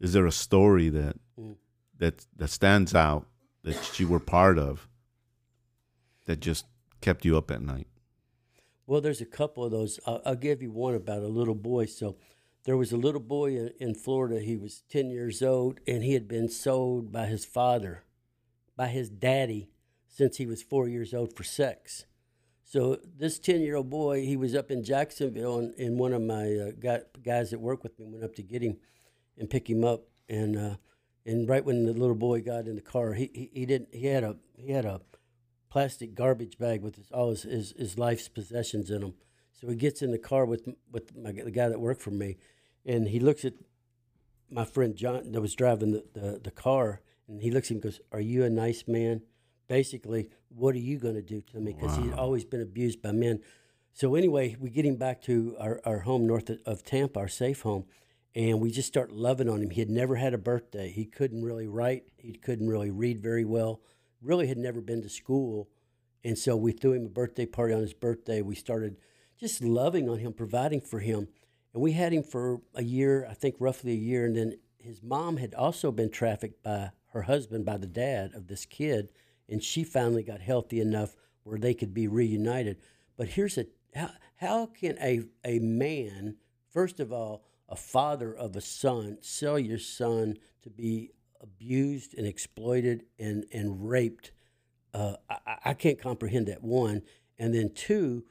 is 0.00 0.12
there 0.12 0.26
a 0.26 0.32
story 0.32 0.88
that 0.90 1.16
Mm. 1.38 1.56
that 1.98 2.26
that 2.36 2.48
stands 2.50 2.94
out 2.94 3.26
that 3.62 3.98
you 4.00 4.08
were 4.08 4.20
part 4.20 4.58
of 4.58 4.88
that 6.26 6.40
just 6.40 6.66
kept 7.00 7.24
you 7.24 7.36
up 7.36 7.50
at 7.50 7.62
night? 7.62 7.86
Well, 8.86 9.00
there's 9.00 9.20
a 9.20 9.26
couple 9.26 9.64
of 9.64 9.70
those. 9.70 10.00
I'll, 10.06 10.22
I'll 10.24 10.34
give 10.34 10.62
you 10.62 10.70
one 10.72 10.94
about 10.94 11.22
a 11.22 11.28
little 11.28 11.54
boy. 11.54 11.86
So, 11.86 12.16
there 12.64 12.76
was 12.76 12.92
a 12.92 12.96
little 12.96 13.20
boy 13.20 13.56
in, 13.56 13.70
in 13.78 13.94
Florida. 13.94 14.40
He 14.40 14.56
was 14.56 14.82
10 14.90 15.10
years 15.10 15.42
old, 15.42 15.80
and 15.86 16.02
he 16.02 16.14
had 16.14 16.26
been 16.28 16.48
sold 16.48 17.12
by 17.12 17.26
his 17.26 17.44
father, 17.44 18.02
by 18.76 18.88
his 18.88 19.08
daddy, 19.10 19.70
since 20.08 20.38
he 20.38 20.46
was 20.46 20.62
four 20.62 20.88
years 20.88 21.12
old 21.14 21.36
for 21.36 21.44
sex. 21.44 22.04
So, 22.70 22.98
this 23.16 23.38
10 23.38 23.62
year 23.62 23.76
old 23.76 23.88
boy, 23.88 24.26
he 24.26 24.36
was 24.36 24.54
up 24.54 24.70
in 24.70 24.84
Jacksonville, 24.84 25.58
and, 25.58 25.74
and 25.78 25.98
one 25.98 26.12
of 26.12 26.20
my 26.20 26.54
uh, 26.54 26.98
guys 27.24 27.50
that 27.50 27.60
worked 27.60 27.82
with 27.82 27.98
me 27.98 28.04
went 28.06 28.24
up 28.24 28.34
to 28.34 28.42
get 28.42 28.62
him 28.62 28.76
and 29.38 29.48
pick 29.48 29.70
him 29.70 29.84
up. 29.84 30.02
And, 30.28 30.56
uh, 30.56 30.76
and 31.24 31.48
right 31.48 31.64
when 31.64 31.86
the 31.86 31.94
little 31.94 32.14
boy 32.14 32.42
got 32.42 32.66
in 32.66 32.74
the 32.74 32.82
car, 32.82 33.14
he, 33.14 33.30
he, 33.32 33.50
he 33.54 33.66
didn't, 33.66 33.88
he 33.94 34.06
had 34.06 34.22
a, 34.22 34.36
he 34.54 34.72
had 34.72 34.84
a, 34.84 35.00
plastic 35.70 36.14
garbage 36.14 36.58
bag 36.58 36.82
with 36.82 36.96
his, 36.96 37.10
all 37.12 37.30
his, 37.30 37.42
his, 37.42 37.74
his 37.78 37.98
life's 37.98 38.28
possessions 38.28 38.90
in 38.90 39.00
them. 39.00 39.14
So 39.52 39.68
he 39.68 39.76
gets 39.76 40.02
in 40.02 40.12
the 40.12 40.18
car 40.18 40.44
with 40.44 40.68
with 40.90 41.16
my, 41.16 41.32
the 41.32 41.50
guy 41.50 41.68
that 41.68 41.80
worked 41.80 42.00
for 42.00 42.10
me, 42.10 42.36
and 42.86 43.08
he 43.08 43.18
looks 43.18 43.44
at 43.44 43.54
my 44.50 44.64
friend 44.64 44.94
John 44.94 45.32
that 45.32 45.40
was 45.40 45.54
driving 45.54 45.92
the, 45.92 46.04
the, 46.14 46.40
the 46.42 46.50
car, 46.50 47.00
and 47.26 47.42
he 47.42 47.50
looks 47.50 47.68
at 47.68 47.72
him 47.72 47.76
and 47.76 47.82
goes, 47.82 48.00
Are 48.12 48.20
you 48.20 48.44
a 48.44 48.50
nice 48.50 48.84
man? 48.86 49.22
Basically, 49.68 50.30
what 50.48 50.74
are 50.74 50.78
you 50.78 50.98
going 50.98 51.14
to 51.14 51.22
do 51.22 51.42
to 51.52 51.60
me? 51.60 51.74
Because 51.74 51.96
he'd 51.98 52.14
always 52.14 52.44
been 52.44 52.62
abused 52.62 53.02
by 53.02 53.12
men. 53.12 53.40
So 53.92 54.14
anyway, 54.14 54.56
we 54.58 54.70
get 54.70 54.86
him 54.86 54.96
back 54.96 55.20
to 55.22 55.56
our, 55.60 55.80
our 55.84 55.98
home 56.00 56.26
north 56.26 56.48
of, 56.48 56.60
of 56.64 56.84
Tampa, 56.84 57.20
our 57.20 57.28
safe 57.28 57.60
home, 57.62 57.84
and 58.34 58.60
we 58.60 58.70
just 58.70 58.88
start 58.88 59.12
loving 59.12 59.48
on 59.48 59.60
him. 59.60 59.70
He 59.70 59.80
had 59.80 59.90
never 59.90 60.16
had 60.16 60.32
a 60.32 60.38
birthday. 60.38 60.90
He 60.90 61.04
couldn't 61.04 61.44
really 61.44 61.66
write. 61.66 62.04
He 62.16 62.32
couldn't 62.32 62.68
really 62.68 62.90
read 62.90 63.20
very 63.20 63.44
well. 63.44 63.80
Really 64.22 64.46
had 64.46 64.58
never 64.58 64.80
been 64.80 65.02
to 65.02 65.08
school, 65.08 65.68
and 66.24 66.36
so 66.36 66.56
we 66.56 66.72
threw 66.72 66.94
him 66.94 67.06
a 67.06 67.10
birthday 67.10 67.46
party 67.46 67.74
on 67.74 67.82
his 67.82 67.94
birthday. 67.94 68.42
We 68.42 68.54
started 68.54 68.96
just 69.38 69.62
loving 69.62 70.08
on 70.08 70.18
him, 70.18 70.32
providing 70.32 70.80
for 70.80 70.98
him, 70.98 71.28
and 71.72 71.82
we 71.82 71.92
had 71.92 72.12
him 72.12 72.22
for 72.22 72.60
a 72.74 72.82
year, 72.82 73.26
I 73.30 73.34
think 73.34 73.56
roughly 73.60 73.92
a 73.92 73.96
year, 73.96 74.24
and 74.24 74.34
then 74.34 74.58
his 74.78 75.02
mom 75.02 75.36
had 75.36 75.54
also 75.54 75.92
been 75.92 76.10
trafficked 76.10 76.62
by 76.62 76.90
her 77.12 77.22
husband, 77.22 77.64
by 77.64 77.76
the 77.76 77.86
dad 77.86 78.32
of 78.34 78.48
this 78.48 78.64
kid, 78.64 79.10
and 79.48 79.62
she 79.62 79.84
finally 79.84 80.22
got 80.22 80.40
healthy 80.40 80.80
enough 80.80 81.16
where 81.42 81.58
they 81.58 81.74
could 81.74 81.94
be 81.94 82.06
reunited. 82.06 82.78
But 83.16 83.28
here's 83.28 83.58
a 83.58 83.66
how, 83.94 84.10
how 84.36 84.66
can 84.66 84.98
a, 85.00 85.22
a 85.44 85.58
man, 85.58 86.36
first 86.70 87.00
of 87.00 87.12
all, 87.12 87.44
a 87.68 87.76
father 87.76 88.34
of 88.34 88.56
a 88.56 88.60
son, 88.60 89.18
sell 89.20 89.58
your 89.58 89.78
son 89.78 90.36
to 90.62 90.70
be 90.70 91.10
abused 91.40 92.14
and 92.16 92.26
exploited 92.26 93.04
and, 93.18 93.46
and 93.52 93.88
raped? 93.88 94.32
Uh, 94.94 95.14
I, 95.28 95.56
I 95.66 95.74
can't 95.74 96.00
comprehend 96.00 96.46
that, 96.48 96.62
one. 96.62 97.02
And 97.38 97.54
then, 97.54 97.72
two, 97.74 98.24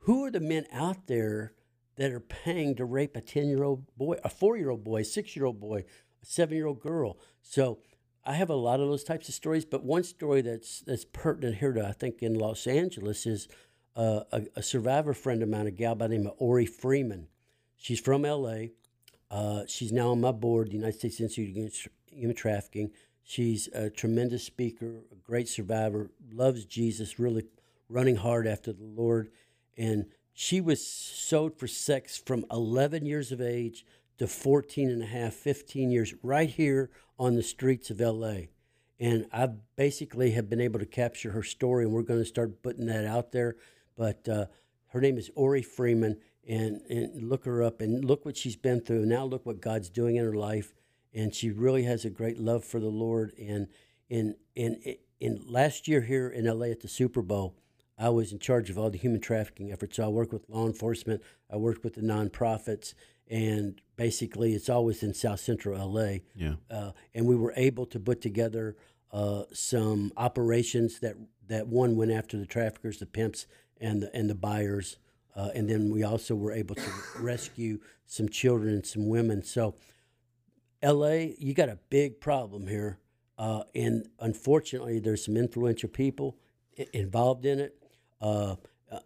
who 0.00 0.24
are 0.24 0.30
the 0.30 0.40
men 0.40 0.66
out 0.72 1.06
there 1.06 1.54
that 1.96 2.10
are 2.10 2.20
paying 2.20 2.74
to 2.76 2.84
rape 2.84 3.16
a 3.16 3.20
10 3.20 3.48
year 3.48 3.64
old 3.64 3.84
boy, 3.96 4.16
a 4.24 4.28
four 4.28 4.56
year 4.56 4.70
old 4.70 4.84
boy, 4.84 5.02
six 5.02 5.36
year 5.36 5.44
old 5.44 5.60
boy, 5.60 5.84
a 6.22 6.26
seven 6.26 6.56
year 6.56 6.66
old 6.66 6.80
girl? 6.80 7.18
So 7.42 7.78
I 8.24 8.34
have 8.34 8.50
a 8.50 8.54
lot 8.54 8.80
of 8.80 8.88
those 8.88 9.04
types 9.04 9.28
of 9.28 9.34
stories, 9.34 9.64
but 9.64 9.82
one 9.82 10.04
story 10.04 10.42
that's 10.42 10.80
that's 10.80 11.04
pertinent 11.04 11.56
here 11.56 11.72
to 11.72 11.86
I 11.86 11.92
think 11.92 12.22
in 12.22 12.34
Los 12.34 12.66
Angeles 12.66 13.26
is 13.26 13.48
uh, 13.96 14.20
a, 14.32 14.42
a 14.56 14.62
survivor 14.62 15.14
friend 15.14 15.42
of 15.42 15.48
mine, 15.48 15.66
a 15.66 15.70
gal 15.70 15.94
by 15.94 16.06
the 16.06 16.16
name 16.16 16.26
of 16.26 16.34
Ori 16.38 16.66
Freeman. 16.66 17.28
She's 17.76 18.00
from 18.00 18.24
L.A. 18.24 18.72
Uh, 19.30 19.62
she's 19.66 19.92
now 19.92 20.10
on 20.10 20.20
my 20.20 20.32
board, 20.32 20.68
the 20.68 20.74
United 20.74 20.98
States 20.98 21.20
Institute 21.20 21.56
Against 21.56 21.88
Human 22.10 22.36
Trafficking. 22.36 22.90
She's 23.22 23.68
a 23.68 23.88
tremendous 23.88 24.44
speaker, 24.44 25.04
a 25.10 25.14
great 25.14 25.48
survivor, 25.48 26.10
loves 26.32 26.64
Jesus, 26.64 27.18
really 27.18 27.44
running 27.88 28.16
hard 28.16 28.46
after 28.46 28.72
the 28.72 28.84
Lord. 28.84 29.30
And 29.78 30.06
she 30.32 30.60
was 30.60 30.84
sold 30.84 31.58
for 31.58 31.68
sex 31.68 32.18
from 32.18 32.44
11 32.50 33.06
years 33.06 33.30
of 33.32 33.40
age 33.40 33.86
to 34.18 34.26
14 34.26 34.90
and 34.90 35.02
a 35.02 35.06
half, 35.06 35.32
15 35.32 35.90
years, 35.90 36.14
right 36.22 36.50
here 36.50 36.90
on 37.20 37.36
the 37.36 37.42
streets 37.42 37.90
of 37.90 38.00
LA. 38.00 38.46
And 38.98 39.26
I 39.30 39.48
basically 39.76 40.32
have 40.32 40.48
been 40.48 40.60
able 40.60 40.80
to 40.80 40.86
capture 40.86 41.30
her 41.32 41.42
story, 41.42 41.84
and 41.84 41.92
we're 41.92 42.02
going 42.02 42.18
to 42.18 42.24
start 42.24 42.62
putting 42.62 42.86
that 42.86 43.04
out 43.04 43.30
there. 43.30 43.56
But 43.96 44.26
uh, 44.26 44.46
her 44.88 45.00
name 45.00 45.18
is 45.18 45.30
Ori 45.36 45.62
Freeman, 45.62 46.16
and 46.48 46.80
and 46.88 47.28
look 47.28 47.44
her 47.44 47.62
up 47.62 47.82
and 47.82 48.04
look 48.04 48.24
what 48.24 48.36
she's 48.36 48.56
been 48.56 48.80
through. 48.80 49.04
Now 49.04 49.24
look 49.24 49.44
what 49.44 49.60
God's 49.60 49.90
doing 49.90 50.16
in 50.16 50.24
her 50.24 50.34
life, 50.34 50.72
and 51.14 51.34
she 51.34 51.50
really 51.50 51.82
has 51.84 52.04
a 52.04 52.10
great 52.10 52.38
love 52.38 52.64
for 52.64 52.80
the 52.80 52.88
Lord. 52.88 53.32
And 53.38 53.68
in 54.08 54.36
in 54.56 54.96
in 55.20 55.42
last 55.46 55.86
year 55.86 56.00
here 56.00 56.28
in 56.28 56.46
LA 56.46 56.66
at 56.66 56.80
the 56.80 56.88
Super 56.88 57.22
Bowl, 57.22 57.54
I 57.98 58.08
was 58.08 58.32
in 58.32 58.38
charge 58.38 58.70
of 58.70 58.78
all 58.78 58.90
the 58.90 58.98
human 58.98 59.20
trafficking 59.20 59.70
efforts. 59.70 59.96
So 59.96 60.04
I 60.04 60.08
worked 60.08 60.32
with 60.32 60.48
law 60.48 60.66
enforcement, 60.66 61.22
I 61.50 61.56
worked 61.56 61.84
with 61.84 61.94
the 61.94 62.00
nonprofits, 62.00 62.94
and 63.30 63.80
basically 63.96 64.54
it's 64.54 64.68
always 64.68 65.02
in 65.02 65.14
South 65.14 65.40
Central 65.40 65.78
LA. 65.78 66.16
Yeah. 66.34 66.54
Uh, 66.70 66.90
and 67.14 67.26
we 67.26 67.36
were 67.36 67.54
able 67.56 67.86
to 67.86 68.00
put 68.00 68.20
together 68.20 68.76
uh, 69.12 69.44
some 69.52 70.12
operations 70.16 70.98
that 71.00 71.14
that 71.46 71.66
one 71.68 71.96
went 71.96 72.10
after 72.10 72.36
the 72.38 72.46
traffickers, 72.46 72.98
the 72.98 73.06
pimps, 73.06 73.46
and 73.80 74.02
the 74.02 74.14
and 74.14 74.28
the 74.28 74.34
buyers, 74.34 74.98
uh, 75.36 75.50
and 75.54 75.68
then 75.70 75.90
we 75.90 76.02
also 76.02 76.34
were 76.34 76.52
able 76.52 76.74
to 76.74 76.90
rescue 77.20 77.78
some 78.06 78.28
children 78.28 78.74
and 78.74 78.86
some 78.86 79.08
women. 79.08 79.42
So, 79.42 79.74
L.A., 80.82 81.34
you 81.38 81.54
got 81.54 81.68
a 81.68 81.78
big 81.90 82.20
problem 82.20 82.66
here, 82.66 82.98
uh, 83.38 83.64
and 83.74 84.08
unfortunately, 84.18 84.98
there's 84.98 85.24
some 85.24 85.36
influential 85.36 85.88
people 85.88 86.36
i- 86.78 86.86
involved 86.92 87.44
in 87.44 87.58
it. 87.60 87.76
Uh, 88.20 88.56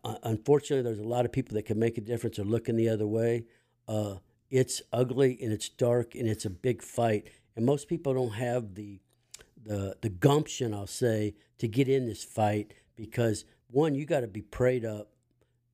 uh, 0.04 0.16
unfortunately, 0.22 0.82
there's 0.82 1.04
a 1.04 1.08
lot 1.08 1.24
of 1.24 1.32
people 1.32 1.54
that 1.54 1.64
can 1.66 1.78
make 1.78 1.98
a 1.98 2.00
difference 2.00 2.38
or 2.38 2.44
looking 2.44 2.76
the 2.76 2.88
other 2.88 3.06
way. 3.06 3.44
Uh, 3.86 4.16
it's 4.50 4.82
ugly 4.92 5.38
and 5.42 5.52
it's 5.52 5.68
dark 5.68 6.14
and 6.14 6.28
it's 6.28 6.44
a 6.44 6.50
big 6.50 6.82
fight, 6.82 7.28
and 7.56 7.64
most 7.64 7.88
people 7.88 8.14
don't 8.14 8.34
have 8.34 8.74
the 8.74 9.00
the 9.64 9.96
the 10.00 10.10
gumption, 10.10 10.74
I'll 10.74 10.86
say, 10.86 11.34
to 11.58 11.68
get 11.68 11.88
in 11.88 12.06
this 12.06 12.24
fight 12.24 12.74
because 12.96 13.44
one, 13.68 13.94
you 13.94 14.06
got 14.06 14.20
to 14.20 14.28
be 14.28 14.42
prayed 14.42 14.84
up, 14.84 15.08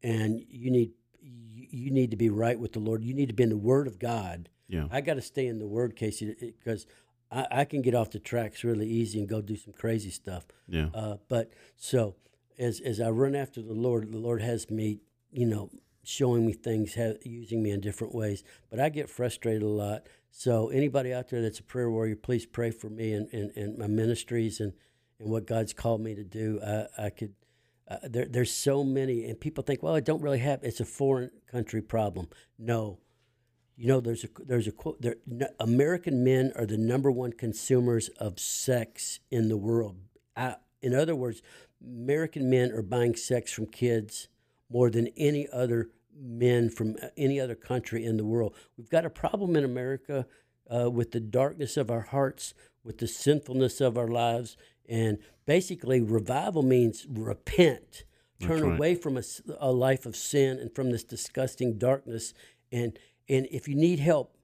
and 0.03 0.43
you 0.49 0.71
need 0.71 0.93
you, 1.23 1.91
need 1.91 2.11
to 2.11 2.17
be 2.17 2.31
right 2.31 2.59
with 2.59 2.73
the 2.73 2.79
Lord. 2.79 3.05
You 3.05 3.15
need 3.15 3.29
to 3.29 3.35
be 3.35 3.43
in 3.43 3.51
the 3.51 3.57
Word 3.57 3.87
of 3.87 3.99
God. 3.99 4.49
Yeah. 4.69 4.87
I 4.91 5.01
got 5.01 5.15
to 5.15 5.23
stay 5.23 5.47
in 5.47 5.59
the 5.59 5.67
Word, 5.67 5.97
Casey, 5.97 6.35
because 6.41 6.87
I, 7.31 7.47
I 7.51 7.65
can 7.65 7.83
get 7.83 7.95
off 7.95 8.11
the 8.11 8.19
tracks 8.19 8.65
really 8.65 8.89
easy 8.89 9.19
and 9.19 9.29
go 9.29 9.41
do 9.41 9.57
some 9.57 9.73
crazy 9.73 10.11
stuff. 10.11 10.47
Yeah. 10.69 10.89
Uh, 10.95 11.17
but 11.29 11.51
so 11.77 12.17
as 12.59 12.81
as 12.81 13.01
I 13.01 13.11
run 13.11 13.35
after 13.35 13.63
the 13.63 13.75
Lord, 13.75 14.11
the 14.11 14.19
Lord 14.19 14.43
has 14.43 14.71
me, 14.71 15.01
you 15.31 15.47
know, 15.47 15.71
showing 16.03 16.47
me 16.47 16.53
things, 16.53 16.97
using 17.23 17.63
me 17.63 17.71
in 17.71 17.81
different 17.81 18.15
ways. 18.15 18.43
But 18.71 18.81
I 18.81 18.89
get 18.89 19.11
frustrated 19.11 19.63
a 19.63 19.69
lot. 19.69 20.07
So 20.31 20.69
anybody 20.69 21.13
out 21.13 21.29
there 21.29 21.43
that's 21.43 21.59
a 21.59 21.65
prayer 21.65 21.91
warrior, 21.91 22.17
please 22.17 22.47
pray 22.47 22.71
for 22.71 22.89
me 22.89 23.13
and, 23.13 23.29
and, 23.33 23.51
and 23.57 23.79
my 23.79 23.87
ministries 23.87 24.61
and, 24.61 24.73
and 25.19 25.31
what 25.31 25.47
God's 25.47 25.73
called 25.73 26.01
me 26.01 26.15
to 26.15 26.25
do. 26.25 26.61
I, 26.65 27.07
I 27.07 27.11
could. 27.11 27.35
Uh, 27.89 27.97
there, 28.05 28.27
there's 28.27 28.53
so 28.53 28.85
many, 28.85 29.25
and 29.25 29.41
people 29.41 29.65
think, 29.65 29.83
well, 29.83 29.97
it 29.97 30.05
don't 30.05 30.23
really 30.23 30.39
have. 30.39 30.63
It's 30.63 30.79
a 30.79 30.85
foreign 30.85 31.33
country 31.51 31.83
problem. 31.83 32.29
No, 32.57 33.01
you 33.77 33.89
know, 33.89 34.01
there's 34.01 34.23
a 34.23 34.29
there's 34.45 34.69
a 34.69 34.73
quote. 34.73 35.03
There, 35.03 35.17
n- 35.29 35.49
American 35.59 36.23
men 36.23 36.53
are 36.55 36.67
the 36.67 36.77
number 36.77 37.11
one 37.11 37.33
consumers 37.33 38.09
of 38.11 38.39
sex 38.39 39.19
in 39.31 39.49
the 39.49 39.57
world. 39.57 39.97
I, 40.37 40.57
in 40.81 40.95
other 40.95 41.17
words, 41.17 41.43
American 41.83 42.49
men 42.49 42.71
are 42.73 42.83
buying 42.83 43.17
sex 43.17 43.53
from 43.53 43.67
kids 43.67 44.29
more 44.71 44.91
than 44.91 45.09
any 45.17 45.49
other 45.53 45.91
men 46.17 46.71
from 46.71 46.97
uh, 47.03 47.09
any 47.17 47.41
other 47.41 47.55
country 47.55 48.05
in 48.05 48.17
the 48.17 48.25
world. 48.25 48.55
We've 48.77 48.91
got 48.91 49.05
a 49.05 49.11
problem 49.11 49.57
in 49.57 49.65
America 49.65 50.27
uh, 50.73 50.91
with 50.91 51.11
the 51.11 51.21
darkness 51.21 51.77
of 51.77 51.91
our 51.91 52.03
hearts, 52.03 52.55
with 52.85 52.99
the 52.99 53.09
sinfulness 53.09 53.81
of 53.81 53.99
our 53.99 54.09
lives, 54.09 54.57
and 54.89 55.19
basically, 55.47 56.01
revival 56.01 56.63
means 56.63 57.07
repent, 57.09 58.05
turn 58.41 58.63
right. 58.63 58.75
away 58.75 58.95
from 58.95 59.21
a 59.59 59.71
life 59.71 60.07
of 60.07 60.17
sin 60.17 60.59
and 60.59 60.75
from 60.75 60.91
this 60.91 61.05
disgusting 61.05 61.79
darkness. 61.79 62.35
And 62.73 62.99
and 63.29 63.47
if 63.51 63.69
you 63.69 63.77
need 63.77 64.01
help, 64.01 64.37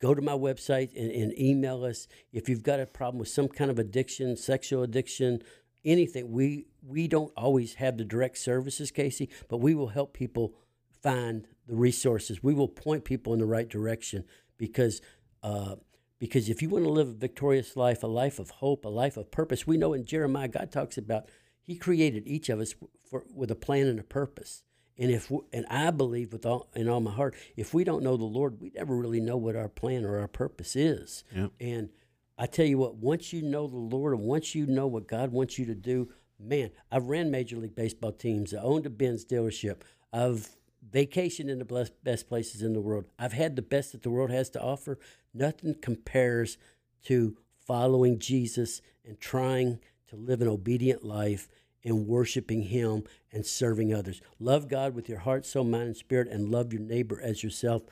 go 0.00 0.14
to 0.14 0.20
my 0.20 0.32
website 0.32 0.90
and, 0.94 1.10
and 1.10 1.38
email 1.38 1.84
us. 1.84 2.06
If 2.32 2.48
you've 2.48 2.62
got 2.62 2.80
a 2.80 2.86
problem 2.86 3.18
with 3.18 3.28
some 3.28 3.48
kind 3.48 3.70
of 3.70 3.78
addiction, 3.78 4.36
sexual 4.36 4.82
addiction, 4.82 5.42
anything, 5.84 6.30
we 6.30 6.66
we 6.86 7.08
don't 7.08 7.32
always 7.36 7.74
have 7.74 7.96
the 7.96 8.04
direct 8.04 8.38
services, 8.38 8.90
Casey, 8.90 9.28
but 9.48 9.58
we 9.58 9.74
will 9.74 9.88
help 9.88 10.12
people 10.12 10.54
find 11.02 11.46
the 11.66 11.76
resources. 11.76 12.42
We 12.42 12.54
will 12.54 12.68
point 12.68 13.04
people 13.04 13.32
in 13.32 13.38
the 13.38 13.46
right 13.46 13.68
direction 13.68 14.24
because 14.58 15.00
uh, 15.42 15.76
because 16.18 16.48
if 16.48 16.62
you 16.62 16.70
want 16.70 16.84
to 16.84 16.90
live 16.90 17.08
a 17.08 17.12
victorious 17.12 17.76
life, 17.76 18.02
a 18.02 18.06
life 18.06 18.38
of 18.38 18.50
hope, 18.50 18.84
a 18.84 18.88
life 18.88 19.16
of 19.16 19.30
purpose, 19.30 19.66
we 19.66 19.76
know 19.76 19.92
in 19.92 20.04
Jeremiah 20.04 20.48
God 20.48 20.70
talks 20.70 20.96
about 20.96 21.28
He 21.60 21.76
created 21.76 22.26
each 22.26 22.48
of 22.48 22.60
us 22.60 22.74
for, 23.10 23.24
with 23.32 23.50
a 23.50 23.56
plan 23.56 23.86
and 23.86 24.00
a 24.00 24.04
purpose. 24.04 24.62
And 24.96 25.10
if 25.10 25.30
we, 25.30 25.40
and 25.52 25.66
I 25.68 25.90
believe 25.90 26.32
with 26.32 26.46
all 26.46 26.68
in 26.74 26.88
all 26.88 27.00
my 27.00 27.10
heart, 27.10 27.34
if 27.56 27.74
we 27.74 27.84
don't 27.84 28.02
know 28.02 28.16
the 28.16 28.24
Lord, 28.24 28.60
we 28.60 28.70
never 28.74 28.96
really 28.96 29.20
know 29.20 29.36
what 29.36 29.56
our 29.56 29.68
plan 29.68 30.04
or 30.04 30.18
our 30.18 30.28
purpose 30.28 30.76
is. 30.76 31.24
Yep. 31.34 31.50
And 31.60 31.88
I 32.36 32.46
tell 32.46 32.66
you 32.66 32.78
what, 32.78 32.96
once 32.96 33.32
you 33.32 33.42
know 33.42 33.66
the 33.66 33.76
Lord 33.76 34.12
and 34.14 34.24
once 34.24 34.54
you 34.54 34.66
know 34.66 34.86
what 34.86 35.06
God 35.06 35.30
wants 35.32 35.58
you 35.58 35.66
to 35.66 35.74
do, 35.74 36.08
man, 36.38 36.70
I've 36.90 37.06
ran 37.06 37.30
Major 37.30 37.56
League 37.56 37.76
Baseball 37.76 38.12
teams. 38.12 38.52
I 38.52 38.58
owned 38.58 38.86
a 38.86 38.90
Benz 38.90 39.24
dealership. 39.24 39.82
I've 40.12 40.48
vacationed 40.90 41.48
in 41.48 41.58
the 41.58 41.90
best 42.02 42.28
places 42.28 42.62
in 42.62 42.72
the 42.72 42.80
world. 42.80 43.04
I've 43.18 43.32
had 43.32 43.56
the 43.56 43.62
best 43.62 43.92
that 43.92 44.02
the 44.02 44.10
world 44.10 44.30
has 44.30 44.50
to 44.50 44.60
offer. 44.60 44.98
Nothing 45.32 45.74
compares 45.80 46.58
to 47.04 47.36
following 47.66 48.18
Jesus 48.18 48.82
and 49.04 49.20
trying 49.20 49.78
to 50.08 50.16
live 50.16 50.42
an 50.42 50.48
obedient 50.48 51.04
life 51.04 51.48
and 51.84 52.06
worshiping 52.06 52.62
Him 52.62 53.04
and 53.32 53.46
serving 53.46 53.94
others. 53.94 54.20
Love 54.38 54.68
God 54.68 54.94
with 54.94 55.08
your 55.08 55.20
heart, 55.20 55.46
soul, 55.46 55.64
mind, 55.64 55.88
and 55.88 55.96
spirit, 55.96 56.28
and 56.28 56.50
love 56.50 56.72
your 56.72 56.82
neighbor 56.82 57.20
as 57.22 57.42
yourself. 57.42 57.82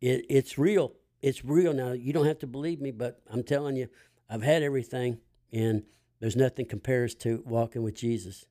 It, 0.00 0.26
it's 0.28 0.58
real. 0.58 0.92
It's 1.22 1.44
real. 1.44 1.72
Now, 1.72 1.92
you 1.92 2.12
don't 2.12 2.26
have 2.26 2.38
to 2.40 2.46
believe 2.46 2.80
me, 2.80 2.90
but 2.90 3.20
I'm 3.30 3.42
telling 3.42 3.76
you, 3.76 3.88
I've 4.28 4.42
had 4.42 4.62
everything, 4.62 5.18
and 5.52 5.82
there's 6.20 6.36
nothing 6.36 6.66
compares 6.66 7.14
to 7.16 7.42
walking 7.46 7.82
with 7.82 7.94
Jesus. 7.94 8.46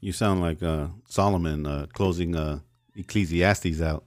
You 0.00 0.12
sound 0.12 0.40
like 0.40 0.62
uh, 0.62 0.88
Solomon 1.08 1.66
uh, 1.66 1.86
closing 1.92 2.34
uh, 2.36 2.60
Ecclesiastes 2.96 3.80
out. 3.80 4.04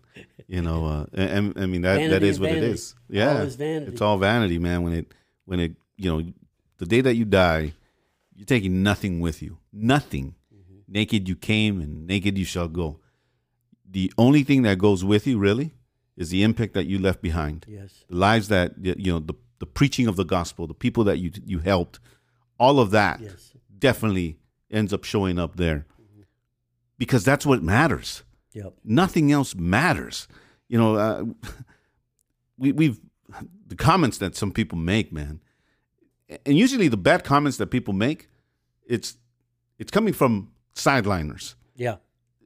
You 0.48 0.62
know, 0.62 0.86
uh, 0.86 1.06
and, 1.14 1.56
and 1.56 1.64
I 1.64 1.66
mean 1.66 1.82
that 1.84 1.96
that 1.96 2.02
Vanity 2.10 2.28
is 2.28 2.40
what 2.40 2.50
it 2.50 2.56
vanity. 2.56 2.74
is. 2.74 2.96
Yeah, 3.10 3.38
All 3.38 3.42
is 3.42 3.60
it's 3.60 4.02
all 4.02 4.18
vanity, 4.18 4.60
man. 4.60 4.84
When 4.84 4.94
it 4.94 5.14
when 5.46 5.60
it 5.60 5.76
you 5.98 6.12
know 6.12 6.32
the 6.78 6.86
day 6.86 7.02
that 7.02 7.16
you 7.16 7.26
die, 7.26 7.74
you're 8.36 8.46
taking 8.46 8.84
nothing 8.84 9.22
with 9.22 9.42
you. 9.42 9.58
Nothing. 9.72 10.36
Mm-hmm. 10.54 10.80
Naked 10.88 11.28
you 11.30 11.36
came, 11.36 11.82
and 11.82 12.06
naked 12.06 12.38
you 12.38 12.46
shall 12.46 12.68
go. 12.68 13.00
The 13.90 14.12
only 14.18 14.44
thing 14.44 14.64
that 14.64 14.78
goes 14.78 15.04
with 15.04 15.26
you, 15.26 15.40
really, 15.40 15.72
is 16.16 16.30
the 16.30 16.44
impact 16.44 16.74
that 16.74 16.86
you 16.86 17.00
left 17.00 17.22
behind. 17.22 17.66
Yes. 17.68 18.04
The 18.10 18.16
lives 18.16 18.48
that 18.50 18.74
you 18.82 19.12
know, 19.12 19.20
the 19.20 19.34
the 19.60 19.66
preaching 19.66 20.08
of 20.08 20.16
the 20.16 20.26
gospel, 20.26 20.68
the 20.68 20.74
people 20.74 21.04
that 21.06 21.18
you 21.20 21.32
you 21.46 21.60
helped, 21.60 22.00
all 22.60 22.80
of 22.80 22.92
that 22.92 23.20
Yes. 23.22 23.54
definitely 23.80 24.38
ends 24.72 24.94
up 24.94 25.04
showing 25.04 25.40
up 25.40 25.56
there 25.56 25.86
because 26.98 27.24
that's 27.24 27.46
what 27.46 27.64
matters. 27.64 28.24
Yep. 28.54 28.74
Nothing 28.84 29.32
else 29.32 29.56
matters. 29.56 30.28
You 30.68 30.78
know, 30.78 30.96
uh, 30.96 31.26
we 32.58 32.72
we've 32.72 33.00
the 33.68 33.76
comments 33.76 34.18
that 34.20 34.36
some 34.36 34.52
people 34.52 34.78
make, 34.78 35.12
man, 35.12 35.40
and 36.46 36.58
usually 36.58 36.88
the 36.88 36.98
bad 36.98 37.24
comments 37.24 37.58
that 37.58 37.68
people 37.68 37.94
make, 37.94 38.30
it's 38.88 39.18
it's 39.80 39.92
coming 39.92 40.14
from 40.14 40.52
sideliners. 40.76 41.56
Yeah. 41.76 41.96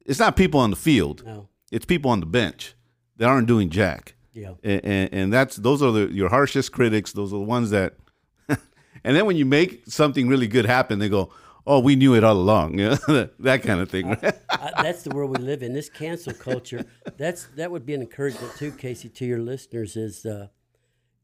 It's 0.06 0.20
not 0.20 0.38
people 0.38 0.60
on 0.62 0.70
the 0.70 0.78
field. 0.78 1.24
No. 1.26 1.50
It's 1.72 1.86
people 1.86 2.10
on 2.12 2.22
the 2.22 2.26
bench 2.26 2.76
that 3.18 3.28
aren't 3.28 3.48
doing 3.48 3.70
jack. 3.70 4.16
Yeah. 4.34 4.54
And, 4.64 4.86
and, 4.86 5.14
and 5.14 5.34
that's 5.34 5.56
those 5.56 5.82
are 5.82 5.92
the, 5.92 6.12
your 6.12 6.30
harshest 6.30 6.72
critics. 6.72 7.12
Those 7.12 7.34
are 7.34 7.40
the 7.40 7.46
ones 7.46 7.72
that. 7.72 7.96
and 8.48 9.16
then 9.16 9.26
when 9.26 9.36
you 9.36 9.46
make 9.46 9.84
something 9.88 10.28
really 10.28 10.48
good 10.48 10.66
happen, 10.66 11.00
they 11.00 11.10
go, 11.10 11.32
"Oh, 11.66 11.80
we 11.80 11.96
knew 11.96 12.14
it 12.14 12.24
all 12.24 12.38
along." 12.38 12.78
You 12.78 12.90
know? 13.08 13.30
that 13.40 13.64
kind 13.64 13.80
of 13.80 13.90
thing. 13.90 14.10
Right? 14.10 14.36
I, 14.50 14.84
that's 14.84 15.04
the 15.04 15.10
world 15.10 15.38
we 15.38 15.44
live 15.44 15.64
in. 15.64 15.74
This 15.74 15.90
cancel 15.90 16.34
culture. 16.34 16.86
That's 17.18 17.46
that 17.56 17.72
would 17.72 17.86
be 17.86 17.96
an 17.96 18.02
encouragement 18.02 18.56
too, 18.58 18.72
Casey, 18.72 19.10
to 19.10 19.26
your 19.26 19.40
listeners. 19.40 19.96
Is 19.96 20.26
uh, 20.26 20.48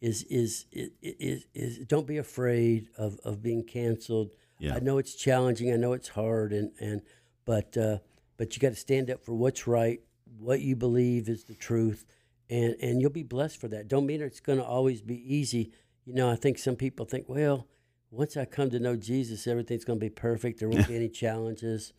is 0.01 0.23
is 0.23 0.65
is, 0.71 0.89
is, 1.01 1.45
is 1.53 1.77
don't 1.87 2.05
be 2.05 2.17
afraid 2.17 2.87
of, 2.97 3.19
of 3.23 3.41
being 3.41 3.63
canceled. 3.63 4.31
Yeah. 4.59 4.75
I 4.75 4.79
know 4.79 4.97
it's 4.97 5.15
challenging. 5.15 5.71
I 5.71 5.77
know 5.77 5.93
it's 5.93 6.09
hard, 6.09 6.51
and 6.51 6.71
and 6.79 7.01
but 7.45 7.77
uh, 7.77 7.99
but 8.37 8.55
you 8.55 8.59
got 8.59 8.69
to 8.69 8.75
stand 8.75 9.09
up 9.09 9.23
for 9.23 9.33
what's 9.33 9.65
right, 9.65 10.01
what 10.43 10.61
you 10.61 10.75
believe 10.75 11.29
is 11.29 11.45
the 11.45 11.55
truth, 11.55 12.05
and 12.49 12.75
and 12.81 13.01
you'll 13.01 13.09
be 13.09 13.23
blessed 13.23 13.59
for 13.59 13.67
that. 13.69 13.87
Don't 13.87 14.05
mean 14.05 14.21
it's 14.21 14.39
going 14.39 14.59
to 14.59 14.65
always 14.65 15.01
be 15.01 15.35
easy. 15.35 15.71
You 16.05 16.13
know, 16.13 16.29
I 16.29 16.35
think 16.35 16.57
some 16.57 16.75
people 16.75 17.05
think, 17.05 17.29
well, 17.29 17.67
once 18.11 18.35
I 18.35 18.45
come 18.45 18.69
to 18.71 18.79
know 18.79 18.95
Jesus, 18.95 19.47
everything's 19.47 19.85
going 19.85 19.99
to 19.99 20.05
be 20.05 20.09
perfect. 20.09 20.59
There 20.59 20.69
won't 20.69 20.87
be 20.87 20.95
any 20.95 21.09
challenges. 21.09 21.93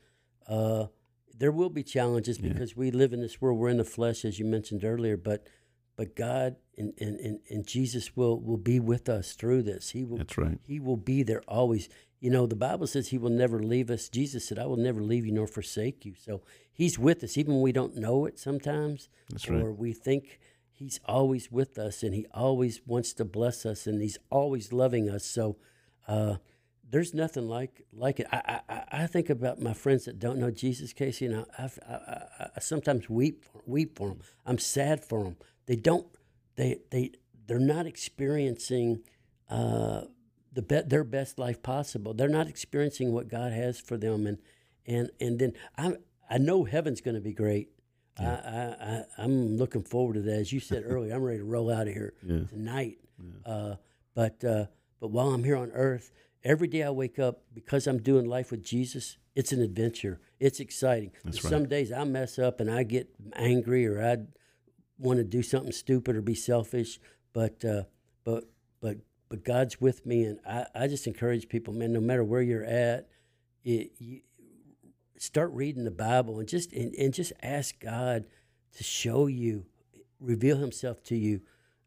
Uh, 0.47 0.87
there 1.37 1.51
will 1.51 1.71
be 1.71 1.83
challenges 1.83 2.39
because 2.39 2.77
we 2.77 2.91
live 2.91 3.13
in 3.13 3.21
this 3.21 3.41
world. 3.41 3.59
We're 3.59 3.71
in 3.71 3.79
the 3.79 3.85
flesh, 3.85 4.25
as 4.25 4.39
you 4.39 4.45
mentioned 4.45 4.85
earlier, 4.85 5.17
but 5.17 5.49
but 5.97 6.17
God 6.17 6.57
and, 6.77 6.93
and, 6.99 7.21
and, 7.21 7.39
and 7.49 7.67
Jesus 7.67 8.17
will, 8.17 8.41
will 8.41 8.57
be 8.57 8.81
with 8.81 9.09
us 9.09 9.35
through 9.35 9.63
this. 9.63 9.91
He 9.91 10.05
will 10.05 10.19
That's 10.19 10.37
right. 10.37 10.59
He 10.67 10.81
will 10.81 10.97
be 10.97 11.23
there 11.23 11.43
always. 11.47 11.89
You 12.25 12.31
know, 12.31 12.47
the 12.47 12.57
Bible 12.69 12.87
says 12.87 13.09
He 13.09 13.19
will 13.19 13.31
never 13.45 13.59
leave 13.75 13.91
us. 13.91 14.09
Jesus 14.09 14.43
said, 14.47 14.59
"I 14.59 14.67
will 14.71 14.83
never 14.89 15.03
leave 15.03 15.27
you 15.27 15.33
nor 15.33 15.47
forsake 15.47 15.99
you." 16.07 16.15
So 16.27 16.41
He's 16.73 16.99
with 16.99 17.23
us, 17.23 17.37
even 17.37 17.53
when 17.55 17.63
we 17.63 17.73
don't 17.81 17.97
know 17.97 18.25
it 18.29 18.39
sometimes, 18.39 19.09
That's 19.31 19.47
or 19.49 19.69
right. 19.71 19.79
we 19.85 19.93
think 19.93 20.41
He's 20.81 20.99
always 21.05 21.53
with 21.53 21.79
us, 21.79 22.03
and 22.03 22.15
He 22.15 22.25
always 22.33 22.81
wants 22.87 23.13
to 23.15 23.25
bless 23.25 23.67
us, 23.67 23.87
and 23.87 24.01
He's 24.01 24.19
always 24.31 24.73
loving 24.73 25.07
us. 25.17 25.25
So. 25.25 25.57
Uh, 26.09 26.37
there's 26.91 27.15
nothing 27.15 27.49
like 27.49 27.83
like 27.93 28.21
it. 28.21 28.27
I, 28.31 28.41
I, 28.69 28.75
I- 28.75 28.85
I 29.03 29.07
think 29.07 29.29
about 29.31 29.61
my 29.61 29.73
friends 29.75 30.05
that 30.05 30.19
don't 30.21 30.39
know 30.39 30.51
Jesus, 30.51 30.93
Casey, 30.93 31.27
and 31.27 31.35
I, 31.37 31.45
I, 31.65 31.67
I, 31.95 32.51
I 32.57 32.61
sometimes 32.61 33.09
weep 33.11 33.45
weep 33.67 33.97
for 33.99 34.09
them. 34.11 34.21
I'm 34.47 34.59
sad 34.59 35.05
for 35.05 35.25
them. 35.25 35.37
They 35.67 35.77
don't 35.77 36.07
they 36.57 36.81
they 36.93 37.13
they're 37.47 37.59
not 37.75 37.87
experiencing 37.87 39.03
uh, 39.51 40.03
the 40.55 40.63
be- 40.63 40.83
their 40.87 41.05
best 41.05 41.39
life 41.39 41.63
possible. 41.63 42.15
They're 42.15 42.29
not 42.29 42.49
experiencing 42.49 43.13
what 43.13 43.29
God 43.29 43.53
has 43.53 43.79
for 43.81 43.97
them, 43.97 44.27
and 44.27 44.39
and 44.87 45.11
and 45.21 45.39
then 45.39 45.53
I 45.77 45.95
I 46.31 46.39
know 46.39 46.65
heaven's 46.65 47.01
going 47.01 47.17
to 47.17 47.21
be 47.21 47.33
great. 47.35 47.69
I, 48.19 48.25
I, 48.25 48.77
I 48.81 49.05
I'm 49.19 49.57
looking 49.57 49.83
forward 49.83 50.15
to 50.15 50.23
that. 50.23 50.39
As 50.39 50.53
you 50.53 50.61
said 50.61 50.85
earlier, 50.87 51.15
I'm 51.15 51.23
ready 51.23 51.39
to 51.39 51.45
roll 51.45 51.71
out 51.71 51.89
of 51.89 51.93
here 51.95 52.15
Yeah. 52.25 52.45
tonight. 52.49 52.99
Uh, 53.45 53.75
but 54.15 54.45
uh, 54.45 54.67
but 55.01 55.09
while 55.11 55.29
I'm 55.35 55.45
here 55.45 55.57
on 55.57 55.71
earth, 55.73 56.13
every 56.45 56.69
day 56.69 56.83
I 56.83 56.91
wake 56.91 57.19
up 57.19 57.43
because 57.53 57.87
I'm 57.87 57.99
doing 57.99 58.27
life 58.27 58.51
with 58.51 58.63
Jesus. 58.63 59.19
It's 59.35 59.51
an 59.53 59.61
adventure. 59.61 60.21
It's 60.39 60.61
exciting. 60.61 61.11
Right. 61.25 61.35
Some 61.35 61.67
days 61.69 61.91
I 61.91 62.05
mess 62.05 62.39
up 62.39 62.61
and 62.61 62.71
I 62.71 62.85
get 62.85 63.09
angry 63.35 63.85
or 63.87 64.01
I 64.05 64.19
want 64.99 65.19
to 65.19 65.25
do 65.25 65.43
something 65.43 65.73
stupid 65.73 66.15
or 66.15 66.23
be 66.23 66.37
selfish. 66.37 67.01
But 67.33 67.65
uh, 67.65 67.85
but 68.23 68.45
but 69.35 69.43
God's 69.43 69.81
with 69.81 70.07
me, 70.07 70.23
and 70.23 70.39
I, 70.49 70.67
I 70.77 70.87
just 70.87 71.09
encourage 71.09 71.49
people, 71.49 71.75
man. 71.75 71.93
No 71.93 72.01
matter 72.01 72.23
where 72.23 72.41
you're 72.41 72.63
at, 72.63 73.09
it, 73.65 73.91
you, 73.99 74.21
start 75.17 75.51
reading 75.51 75.83
the 75.83 75.91
Bible 75.91 76.39
and 76.39 76.49
just 76.49 76.73
and, 76.73 76.95
and 76.95 77.13
just 77.13 77.33
ask 77.43 77.81
God 77.81 78.27
to 78.77 78.85
show 78.85 79.27
you, 79.27 79.67
reveal 80.21 80.59
Himself 80.59 81.03
to 81.05 81.17
you. 81.17 81.41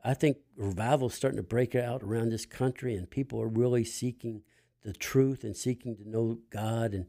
I 0.03 0.13
think 0.13 0.39
revival 0.57 1.07
is 1.07 1.13
starting 1.13 1.37
to 1.37 1.43
break 1.43 1.73
out 1.73 2.03
around 2.03 2.31
this 2.31 2.45
country, 2.45 2.95
and 2.95 3.09
people 3.09 3.41
are 3.41 3.47
really 3.47 3.85
seeking 3.85 4.41
the 4.83 4.91
truth 4.91 5.45
and 5.45 5.55
seeking 5.55 5.95
to 5.95 6.09
know 6.09 6.39
God, 6.49 6.93
and 6.93 7.05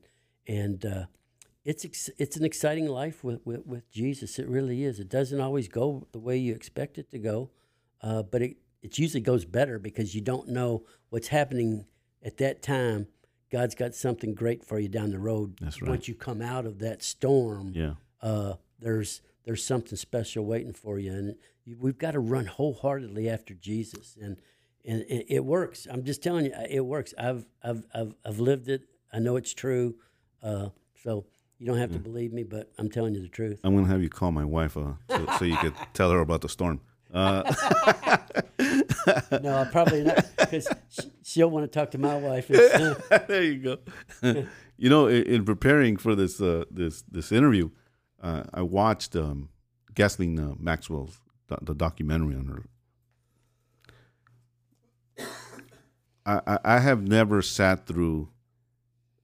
and 0.46 0.86
uh, 0.86 1.06
it's 1.64 1.84
ex- 1.84 2.10
it's 2.16 2.36
an 2.36 2.44
exciting 2.44 2.86
life 2.86 3.24
with, 3.24 3.40
with 3.44 3.66
with 3.66 3.90
Jesus. 3.90 4.38
It 4.38 4.46
really 4.46 4.84
is. 4.84 5.00
It 5.00 5.08
doesn't 5.08 5.40
always 5.40 5.66
go 5.66 6.06
the 6.12 6.20
way 6.20 6.36
you 6.36 6.54
expect 6.54 6.96
it 6.96 7.10
to 7.10 7.18
go, 7.18 7.50
uh, 8.00 8.22
but 8.22 8.40
it 8.40 8.58
it 8.82 8.98
usually 8.98 9.20
goes 9.20 9.44
better 9.44 9.78
because 9.78 10.14
you 10.14 10.20
don't 10.20 10.48
know 10.48 10.84
what's 11.10 11.28
happening 11.28 11.86
at 12.22 12.36
that 12.38 12.62
time. 12.62 13.08
God's 13.50 13.74
got 13.74 13.94
something 13.94 14.34
great 14.34 14.64
for 14.64 14.78
you 14.78 14.88
down 14.88 15.10
the 15.10 15.18
road. 15.18 15.58
That's 15.60 15.80
right. 15.80 15.88
Once 15.90 16.06
you 16.08 16.14
come 16.14 16.42
out 16.42 16.66
of 16.66 16.78
that 16.80 17.02
storm, 17.02 17.72
Yeah. 17.74 17.94
uh, 18.22 18.54
there's 18.78 19.22
there's 19.44 19.64
something 19.64 19.96
special 19.96 20.44
waiting 20.44 20.74
for 20.74 20.98
you, 20.98 21.10
and 21.12 21.34
you, 21.64 21.76
we've 21.80 21.96
got 21.96 22.10
to 22.10 22.20
run 22.20 22.44
wholeheartedly 22.46 23.28
after 23.30 23.54
Jesus, 23.54 24.16
and 24.20 24.36
and 24.84 25.00
it, 25.08 25.26
it 25.28 25.44
works. 25.44 25.86
I'm 25.90 26.04
just 26.04 26.22
telling 26.22 26.44
you, 26.46 26.52
it 26.68 26.84
works. 26.84 27.14
I've 27.18 27.46
I've 27.64 27.84
I've, 27.94 28.14
I've 28.26 28.38
lived 28.40 28.68
it. 28.68 28.82
I 29.12 29.18
know 29.20 29.36
it's 29.36 29.54
true. 29.54 29.94
Uh, 30.42 30.68
so 31.02 31.24
you 31.58 31.66
don't 31.66 31.78
have 31.78 31.92
to 31.92 31.98
believe 31.98 32.32
me, 32.34 32.42
but 32.42 32.70
I'm 32.78 32.90
telling 32.90 33.14
you 33.14 33.22
the 33.22 33.28
truth. 33.28 33.60
I'm 33.64 33.74
gonna 33.74 33.88
have 33.88 34.02
you 34.02 34.10
call 34.10 34.30
my 34.30 34.44
wife 34.44 34.76
uh, 34.76 34.92
so, 35.08 35.26
so 35.38 35.44
you 35.46 35.56
could 35.56 35.74
tell 35.94 36.10
her 36.10 36.20
about 36.20 36.42
the 36.42 36.48
storm. 36.50 36.80
Uh, 37.12 37.42
no, 39.42 39.68
probably 39.70 40.04
not, 40.04 40.24
because 40.38 40.68
she'll 41.22 41.50
want 41.50 41.70
to 41.70 41.78
talk 41.78 41.90
to 41.92 41.98
my 41.98 42.16
wife. 42.16 42.48
There 43.28 43.42
you 43.42 43.58
go. 43.58 43.78
you 44.76 44.88
know, 44.88 45.06
in, 45.06 45.22
in 45.24 45.44
preparing 45.44 45.96
for 45.96 46.14
this 46.14 46.40
uh, 46.40 46.64
this 46.70 47.02
this 47.10 47.32
interview, 47.32 47.70
uh, 48.22 48.44
I 48.52 48.62
watched 48.62 49.16
um, 49.16 49.50
uh, 49.98 50.54
Maxwell's 50.58 51.20
do- 51.48 51.58
the 51.62 51.74
documentary 51.74 52.36
on 52.36 52.46
her. 52.46 52.64
I, 56.24 56.40
I 56.46 56.58
I 56.76 56.78
have 56.80 57.02
never 57.02 57.42
sat 57.42 57.86
through 57.86 58.28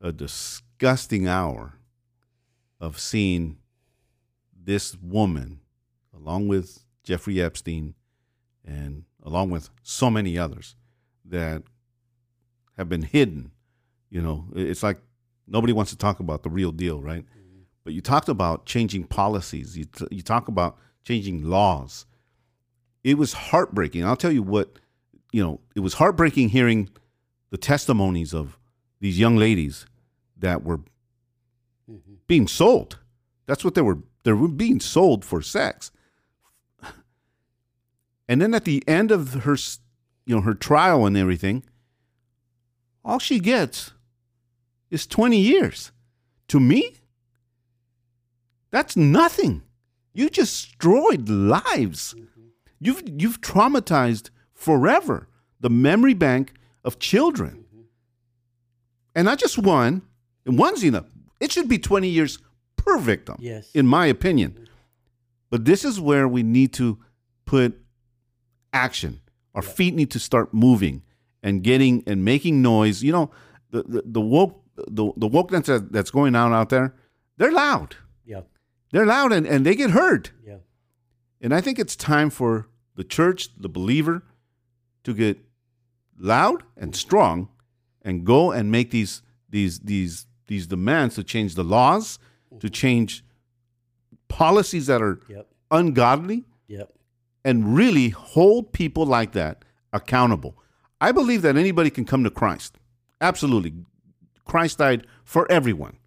a 0.00 0.12
disgusting 0.12 1.26
hour 1.26 1.74
of 2.80 2.98
seeing 2.98 3.58
this 4.64 4.96
woman, 5.00 5.60
along 6.14 6.48
with 6.48 6.84
Jeffrey 7.02 7.40
Epstein, 7.40 7.94
and 8.64 9.04
along 9.24 9.50
with 9.50 9.70
so 9.82 10.10
many 10.10 10.38
others 10.38 10.76
that 11.24 11.62
have 12.76 12.88
been 12.88 13.02
hidden. 13.02 13.50
You 14.10 14.22
know, 14.22 14.46
it's 14.54 14.82
like 14.82 14.98
nobody 15.46 15.72
wants 15.72 15.90
to 15.92 15.98
talk 15.98 16.20
about 16.20 16.42
the 16.42 16.50
real 16.50 16.72
deal, 16.72 17.00
right? 17.00 17.24
Mm-hmm. 17.24 17.62
But 17.84 17.94
you 17.94 18.00
talked 18.00 18.28
about 18.28 18.66
changing 18.66 19.04
policies. 19.04 19.76
You 19.76 19.84
t- 19.84 20.08
you 20.10 20.22
talk 20.22 20.48
about 20.48 20.76
changing 21.04 21.42
laws. 21.42 22.06
It 23.02 23.18
was 23.18 23.32
heartbreaking. 23.32 24.04
I'll 24.04 24.16
tell 24.16 24.32
you 24.32 24.42
what. 24.42 24.78
You 25.32 25.42
know, 25.42 25.60
it 25.74 25.80
was 25.80 25.94
heartbreaking 25.94 26.50
hearing 26.50 26.90
the 27.50 27.56
testimonies 27.56 28.32
of 28.32 28.56
these 29.00 29.18
young 29.18 29.36
ladies 29.36 29.84
that 30.38 30.62
were 30.62 30.78
mm-hmm. 30.78 32.14
being 32.28 32.46
sold. 32.46 33.00
That's 33.46 33.64
what 33.64 33.74
they 33.74 33.82
were. 33.82 33.98
They 34.22 34.32
were 34.32 34.48
being 34.48 34.78
sold 34.78 35.24
for 35.24 35.42
sex. 35.42 35.90
And 38.28 38.40
then 38.40 38.54
at 38.54 38.64
the 38.64 38.82
end 38.88 39.10
of 39.10 39.34
her, 39.44 39.56
you 40.26 40.36
know, 40.36 40.40
her 40.42 40.54
trial 40.54 41.06
and 41.06 41.16
everything, 41.16 41.62
all 43.04 43.18
she 43.18 43.38
gets 43.38 43.92
is 44.90 45.06
20 45.06 45.38
years. 45.38 45.92
To 46.48 46.60
me, 46.60 46.94
that's 48.70 48.96
nothing. 48.96 49.62
You 50.12 50.28
just 50.30 50.66
destroyed 50.68 51.28
lives. 51.28 52.14
Mm-hmm. 52.14 52.40
You've 52.80 53.02
you've 53.06 53.40
traumatized 53.40 54.30
forever 54.52 55.28
the 55.60 55.70
memory 55.70 56.14
bank 56.14 56.52
of 56.84 56.98
children. 56.98 57.64
Mm-hmm. 57.68 57.80
And 59.14 59.24
not 59.24 59.38
just 59.38 59.58
one, 59.58 60.02
and 60.46 60.58
one's 60.58 60.84
enough. 60.84 61.06
It 61.40 61.50
should 61.52 61.68
be 61.68 61.78
20 61.78 62.08
years 62.08 62.38
per 62.76 62.98
victim, 62.98 63.36
Yes. 63.38 63.70
in 63.74 63.86
my 63.86 64.06
opinion. 64.06 64.52
Mm-hmm. 64.52 64.64
But 65.50 65.64
this 65.64 65.84
is 65.84 66.00
where 66.00 66.26
we 66.28 66.42
need 66.42 66.72
to 66.74 66.98
put 67.46 67.80
action. 68.74 69.20
Our 69.54 69.62
feet 69.62 69.94
need 69.94 70.10
to 70.10 70.18
start 70.18 70.52
moving 70.52 71.02
and 71.42 71.62
getting 71.62 72.02
and 72.06 72.24
making 72.24 72.60
noise. 72.60 73.02
You 73.02 73.12
know, 73.12 73.30
the 73.70 73.82
the, 73.84 74.02
the 74.04 74.20
woke 74.20 74.60
the 74.76 75.12
the 75.16 75.28
wokeness 75.28 75.66
that, 75.66 75.92
that's 75.92 76.10
going 76.10 76.34
on 76.34 76.52
out 76.52 76.68
there, 76.68 76.94
they're 77.36 77.52
loud. 77.52 77.96
Yeah. 78.24 78.42
They're 78.90 79.06
loud 79.06 79.32
and, 79.32 79.46
and 79.46 79.64
they 79.64 79.74
get 79.74 79.90
heard. 79.90 80.30
Yeah. 80.44 80.58
And 81.40 81.54
I 81.54 81.60
think 81.60 81.78
it's 81.78 81.96
time 81.96 82.30
for 82.30 82.68
the 82.96 83.04
church, 83.04 83.48
the 83.56 83.68
believer, 83.68 84.22
to 85.04 85.14
get 85.14 85.38
loud 86.18 86.62
and 86.76 86.94
strong 86.94 87.48
and 88.02 88.24
go 88.24 88.50
and 88.50 88.70
make 88.70 88.90
these 88.90 89.22
these 89.48 89.80
these 89.80 90.26
these 90.46 90.66
demands 90.66 91.14
to 91.14 91.24
change 91.24 91.54
the 91.54 91.64
laws, 91.64 92.18
to 92.50 92.66
mm-hmm. 92.66 92.68
change 92.68 93.24
policies 94.28 94.86
that 94.86 95.00
are 95.00 95.20
Yep. 95.28 95.46
ungodly 95.70 96.44
Yep. 96.66 96.92
And 97.44 97.76
really 97.76 98.08
hold 98.08 98.72
people 98.72 99.04
like 99.04 99.32
that 99.32 99.64
accountable. 99.92 100.56
I 101.00 101.12
believe 101.12 101.42
that 101.42 101.56
anybody 101.56 101.90
can 101.90 102.04
come 102.04 102.24
to 102.24 102.30
Christ. 102.30 102.78
Absolutely. 103.20 103.74
Christ 104.44 104.78
died 104.78 105.06
for 105.24 105.50
everyone. 105.50 105.98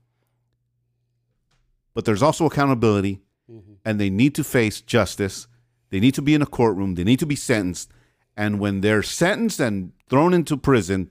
But 1.94 2.06
there's 2.06 2.22
also 2.22 2.46
accountability, 2.46 3.22
mm-hmm. 3.52 3.74
and 3.84 4.00
they 4.00 4.10
need 4.10 4.36
to 4.36 4.44
face 4.44 4.82
justice. 4.82 5.48
They 5.90 6.00
need 6.00 6.14
to 6.16 6.22
be 6.22 6.34
in 6.34 6.42
a 6.42 6.46
courtroom. 6.46 6.96
They 6.96 7.04
need 7.04 7.20
to 7.20 7.26
be 7.26 7.36
sentenced. 7.36 7.92
And 8.36 8.60
when 8.60 8.82
they're 8.82 9.04
sentenced 9.04 9.60
and 9.60 9.94
thrown 10.10 10.34
into 10.34 10.58
prison, 10.58 11.10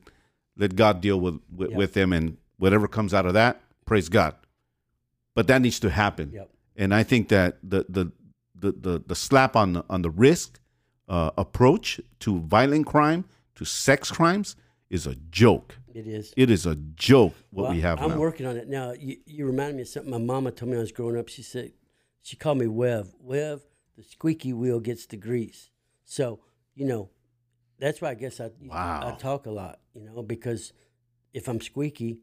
let 0.56 0.76
God 0.76 1.00
deal 1.00 1.18
with, 1.18 1.40
with, 1.54 1.72
with 1.72 1.94
them, 1.94 2.12
and 2.12 2.36
whatever 2.56 2.86
comes 2.86 3.12
out 3.12 3.26
of 3.26 3.34
that, 3.34 3.60
praise 3.84 4.08
God. 4.08 4.36
But 5.34 5.48
that 5.48 5.60
needs 5.60 5.80
to 5.80 5.90
happen. 5.90 6.30
Yep. 6.32 6.50
And 6.76 6.94
I 6.94 7.02
think 7.02 7.28
that 7.28 7.58
the 7.62 7.86
the 7.88 8.12
the 8.58 8.72
the, 8.72 9.02
the 9.06 9.14
slap 9.14 9.56
on 9.56 9.74
the, 9.74 9.84
on 9.88 10.02
the 10.02 10.10
wrist 10.10 10.60
uh, 11.08 11.30
approach 11.36 12.00
to 12.20 12.40
violent 12.40 12.86
crime, 12.86 13.24
to 13.54 13.64
sex 13.64 14.10
crimes, 14.10 14.56
is 14.90 15.06
a 15.06 15.14
joke. 15.30 15.78
It 15.94 16.06
is. 16.06 16.34
It 16.36 16.50
is 16.50 16.66
a 16.66 16.74
joke 16.76 17.34
what 17.50 17.64
Well, 17.64 17.72
we 17.72 17.80
have 17.80 18.00
I'm 18.02 18.10
now. 18.10 18.18
working 18.18 18.46
on 18.46 18.56
it 18.56 18.68
now. 18.68 18.92
You, 18.92 19.16
you 19.26 19.46
remind 19.46 19.76
me 19.76 19.82
of 19.82 19.88
something 19.88 20.10
my 20.10 20.18
mama 20.18 20.50
told 20.50 20.68
me 20.68 20.76
when 20.76 20.80
I 20.80 20.82
was 20.82 20.92
growing 20.92 21.16
up. 21.18 21.28
She 21.28 21.42
said, 21.42 21.72
she 22.22 22.36
called 22.36 22.58
me 22.58 22.66
Wev. 22.66 23.08
Wev, 23.24 23.62
the 23.96 24.02
squeaky 24.02 24.52
wheel 24.52 24.78
gets 24.80 25.06
the 25.06 25.16
grease. 25.16 25.70
So, 26.04 26.40
you 26.74 26.84
know, 26.84 27.08
that's 27.78 28.00
why 28.00 28.10
I 28.10 28.14
guess 28.14 28.40
I, 28.40 28.50
I 28.70 29.16
talk 29.18 29.46
a 29.46 29.50
lot, 29.50 29.80
you 29.94 30.02
know, 30.02 30.22
because 30.22 30.72
if 31.32 31.48
I'm 31.48 31.60
squeaky, 31.60 32.18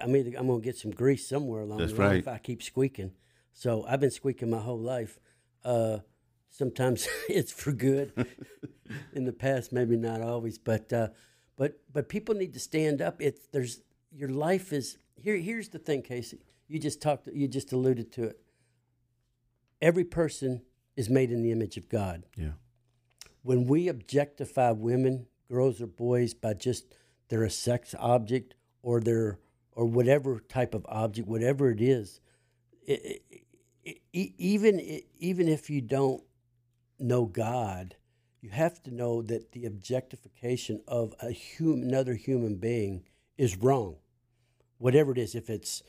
I'm 0.00 0.14
either, 0.16 0.36
I'm 0.38 0.46
going 0.46 0.60
to 0.60 0.64
get 0.64 0.76
some 0.76 0.90
grease 0.92 1.28
somewhere 1.28 1.62
along 1.62 1.78
That's 1.78 1.92
the 1.92 1.98
line 1.98 2.08
right. 2.10 2.18
if 2.18 2.28
I 2.28 2.38
keep 2.38 2.62
squeaking. 2.62 3.12
So 3.52 3.84
I've 3.88 4.00
been 4.00 4.10
squeaking 4.10 4.50
my 4.50 4.58
whole 4.58 4.78
life. 4.78 5.18
Uh, 5.64 5.98
sometimes 6.50 7.08
it's 7.28 7.52
for 7.52 7.72
good. 7.72 8.12
In 9.14 9.24
the 9.24 9.32
past, 9.32 9.72
maybe 9.72 9.96
not 9.96 10.20
always, 10.20 10.58
but 10.58 10.92
uh, 10.92 11.08
But 11.56 11.80
but 11.92 12.08
people 12.08 12.34
need 12.34 12.52
to 12.54 12.60
stand 12.60 13.00
up. 13.00 13.20
It's 13.20 13.46
there's 13.52 13.80
your 14.10 14.28
life 14.28 14.72
is 14.72 14.98
here. 15.16 15.36
Here's 15.36 15.68
the 15.68 15.78
thing, 15.78 16.02
Casey. 16.02 16.40
You 16.68 16.78
just 16.78 17.00
talked. 17.00 17.28
You 17.32 17.48
just 17.48 17.72
alluded 17.72 18.12
to 18.12 18.24
it. 18.24 18.40
Every 19.80 20.04
person 20.04 20.62
is 20.96 21.08
made 21.08 21.30
in 21.30 21.42
the 21.42 21.52
image 21.52 21.76
of 21.76 21.88
God. 21.88 22.24
Yeah. 22.36 22.52
When 23.42 23.66
we 23.66 23.88
objectify 23.88 24.72
women, 24.72 25.26
girls 25.48 25.80
or 25.80 25.86
boys, 25.86 26.34
by 26.34 26.54
just 26.54 26.94
they're 27.28 27.44
a 27.44 27.50
sex 27.50 27.94
object 27.98 28.54
or 28.82 29.00
they're 29.00 29.38
or 29.72 29.86
whatever 29.86 30.40
type 30.40 30.74
of 30.74 30.84
object, 30.88 31.26
whatever 31.26 31.70
it 31.70 31.80
is, 31.80 32.20
it, 32.86 33.22
it, 33.30 33.41
even 34.12 34.80
even 35.18 35.48
if 35.48 35.70
you 35.70 35.80
don't 35.80 36.22
know 36.98 37.26
God, 37.26 37.96
you 38.40 38.50
have 38.50 38.82
to 38.84 38.94
know 38.94 39.22
that 39.22 39.52
the 39.52 39.66
objectification 39.66 40.82
of 40.86 41.14
a 41.20 41.30
human, 41.30 41.88
another 41.88 42.14
human 42.14 42.56
being 42.56 43.04
is 43.36 43.56
wrong. 43.56 43.96
Whatever 44.78 45.12
it 45.12 45.18
is, 45.18 45.34
if 45.34 45.48
it's 45.48 45.82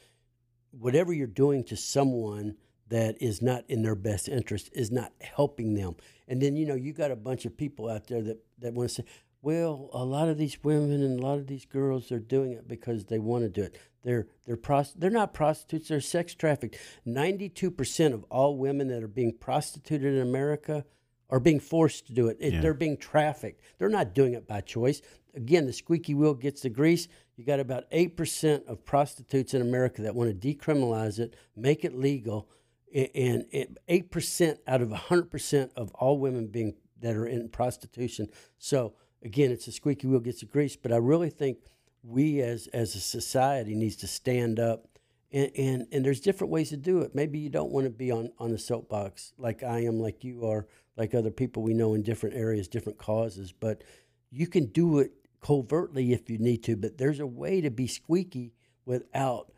whatever 0.72 1.14
you're 1.14 1.28
doing 1.28 1.64
to 1.66 1.76
someone 1.76 2.56
that 2.90 3.20
is 3.22 3.42
not 3.42 3.64
in 3.70 3.82
their 3.82 3.96
best 3.96 4.28
interest 4.28 4.70
is 4.74 4.92
not 4.92 5.12
helping 5.20 5.74
them. 5.74 5.96
And 6.28 6.42
then 6.42 6.56
you 6.56 6.66
know 6.66 6.76
you 6.76 6.94
got 6.94 7.12
a 7.12 7.16
bunch 7.16 7.46
of 7.46 7.58
people 7.58 7.90
out 7.90 8.08
there 8.08 8.22
that 8.22 8.38
that 8.60 8.74
want 8.74 8.90
to 8.90 8.96
say, 8.96 9.06
well, 9.44 9.90
a 9.92 10.06
lot 10.06 10.30
of 10.30 10.38
these 10.38 10.58
women 10.64 11.04
and 11.04 11.20
a 11.20 11.22
lot 11.22 11.38
of 11.38 11.48
these 11.48 11.66
girls 11.66 12.12
are 12.14 12.20
doing 12.20 12.54
it 12.54 12.66
because 12.66 13.06
they 13.06 13.20
want 13.20 13.44
to 13.44 13.50
do 13.50 13.62
it. 13.62 13.78
They're 14.04 14.28
they're 14.46 14.58
prost- 14.58 14.94
they're 14.96 15.10
not 15.10 15.34
prostitutes. 15.34 15.90
They're 15.90 16.02
sex 16.02 16.34
trafficked. 16.34 16.78
Ninety 17.06 17.50
two 17.50 17.70
percent 17.70 18.14
of 18.14 18.24
all 18.32 18.58
women 18.58 18.88
that 18.88 19.04
are 19.04 19.08
being 19.08 19.34
prostituted 19.38 20.14
in 20.16 20.22
America 20.22 20.86
are 21.30 21.42
being 21.42 21.60
forced 21.60 22.08
to 22.08 22.14
do 22.14 22.28
it. 22.30 22.38
it 22.40 22.54
Yeah. 22.54 22.62
They're 22.62 22.74
being 22.74 22.98
trafficked. 22.98 23.62
They're 23.78 23.90
not 23.90 24.16
doing 24.16 24.34
it 24.34 24.48
by 24.48 24.62
choice. 24.62 25.02
Again, 25.36 25.66
the 25.66 25.74
squeaky 25.74 26.14
wheel 26.14 26.36
gets 26.36 26.62
the 26.62 26.70
grease. 26.70 27.08
You 27.36 27.44
got 27.44 27.60
about 27.60 27.84
eight 27.92 28.16
percent 28.16 28.64
of 28.68 28.86
prostitutes 28.86 29.54
in 29.54 29.62
America 29.62 30.04
that 30.04 30.16
want 30.16 30.30
to 30.42 30.56
decriminalize 30.56 31.20
it, 31.20 31.36
make 31.56 31.84
it 31.84 31.94
legal, 31.94 32.50
and 32.94 33.46
eight 33.90 34.10
percent 34.10 34.60
out 34.68 34.82
of 34.82 34.92
hundred 34.92 35.32
percent 35.32 35.72
of 35.76 35.92
all 35.96 36.18
women 36.18 36.48
being 36.48 36.76
that 37.02 37.18
are 37.18 37.26
in 37.26 37.50
prostitution. 37.50 38.30
So 38.58 38.94
again, 39.24 39.52
it's 39.52 39.68
a 39.68 39.72
squeaky 39.72 40.08
wheel 40.08 40.20
gets 40.20 40.42
the 40.42 40.46
grease. 40.46 40.76
But 40.76 40.92
I 40.92 40.98
really 40.98 41.30
think 41.30 41.60
we 42.04 42.42
as 42.42 42.68
as 42.68 42.96
a 42.96 43.00
society 43.00 43.76
needs 43.76 43.96
to 43.98 44.08
stand 44.08 44.60
up 44.60 44.88
and, 45.34 45.52
and 45.58 45.88
and 45.92 46.06
there's 46.06 46.22
different 46.22 46.52
ways 46.52 46.70
to 46.70 46.78
do 46.78 47.00
it. 47.00 47.16
Maybe 47.16 47.40
you 47.40 47.50
don't 47.50 47.72
want 47.72 47.86
to 47.86 47.90
be 47.90 48.12
on 48.12 48.32
on 48.38 48.52
the 48.52 48.58
soapbox 48.58 49.34
like 49.38 49.64
I 49.64 49.80
am, 49.80 50.00
like 50.00 50.24
you 50.24 50.46
are, 50.46 50.68
like 50.96 51.16
other 51.16 51.32
people 51.32 51.64
we 51.64 51.74
know 51.74 51.96
in 51.96 52.04
different 52.04 52.36
areas, 52.36 52.68
different 52.68 53.00
causes. 53.00 53.52
But 53.52 53.84
you 54.30 54.48
can 54.48 54.68
do 54.68 55.00
it 55.00 55.12
covertly 55.42 56.14
if 56.14 56.30
you 56.30 56.38
need 56.38 56.64
to. 56.64 56.78
But 56.78 56.98
there's 56.98 57.20
a 57.20 57.28
way 57.28 57.62
to 57.62 57.72
be 57.72 57.88
squeaky 57.88 58.54
without, 58.86 59.52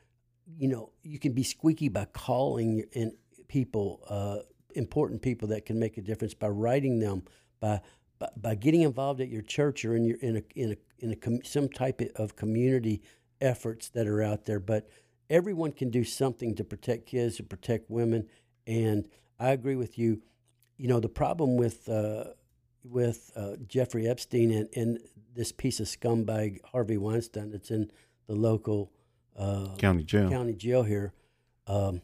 you 0.57 0.67
know, 0.69 0.91
you 1.03 1.19
can 1.19 1.33
be 1.33 1.43
squeaky 1.43 1.89
by 1.89 2.05
calling 2.05 2.85
in 2.93 3.13
people, 3.47 4.01
uh, 4.09 4.47
important 4.75 5.21
people 5.21 5.49
that 5.49 5.65
can 5.65 5.77
make 5.77 5.97
a 5.97 6.01
difference 6.01 6.33
by 6.33 6.47
writing 6.47 6.99
them, 6.99 7.23
by 7.59 7.81
by, 8.19 8.29
by 8.35 8.55
getting 8.55 8.81
involved 8.81 9.21
at 9.21 9.29
your 9.29 9.41
church 9.41 9.85
or 9.85 9.95
in 9.95 10.05
your 10.05 10.17
in 10.17 10.37
a 10.37 10.43
in 10.55 10.71
a 10.71 10.75
in 10.99 11.11
a 11.11 11.15
com- 11.15 11.43
some 11.43 11.69
type 11.69 12.01
of 12.15 12.35
community 12.35 13.01
efforts 13.41 13.89
that 13.89 14.07
are 14.07 14.21
out 14.21 14.45
there. 14.45 14.59
But 14.59 14.89
everyone 15.29 15.71
can 15.71 15.89
do 15.89 16.03
something 16.03 16.55
to 16.55 16.63
protect 16.63 17.07
kids, 17.07 17.37
to 17.37 17.43
protect 17.43 17.89
women, 17.89 18.27
and 18.65 19.07
I 19.39 19.49
agree 19.49 19.75
with 19.75 19.97
you. 19.97 20.21
You 20.77 20.87
know 20.87 20.99
the 20.99 21.09
problem 21.09 21.57
with 21.57 21.87
uh, 21.87 22.25
with 22.83 23.31
uh, 23.35 23.55
Jeffrey 23.67 24.07
Epstein 24.07 24.51
and, 24.51 24.69
and 24.75 24.99
this 25.33 25.51
piece 25.51 25.79
of 25.79 25.87
scumbag 25.87 26.59
Harvey 26.71 26.97
Weinstein 26.97 27.51
that's 27.51 27.71
in 27.71 27.91
the 28.27 28.35
local 28.35 28.91
uh, 29.37 29.75
County 29.77 30.03
jail. 30.03 30.29
County 30.29 30.53
jail 30.53 30.83
here. 30.83 31.13
Um, 31.67 32.01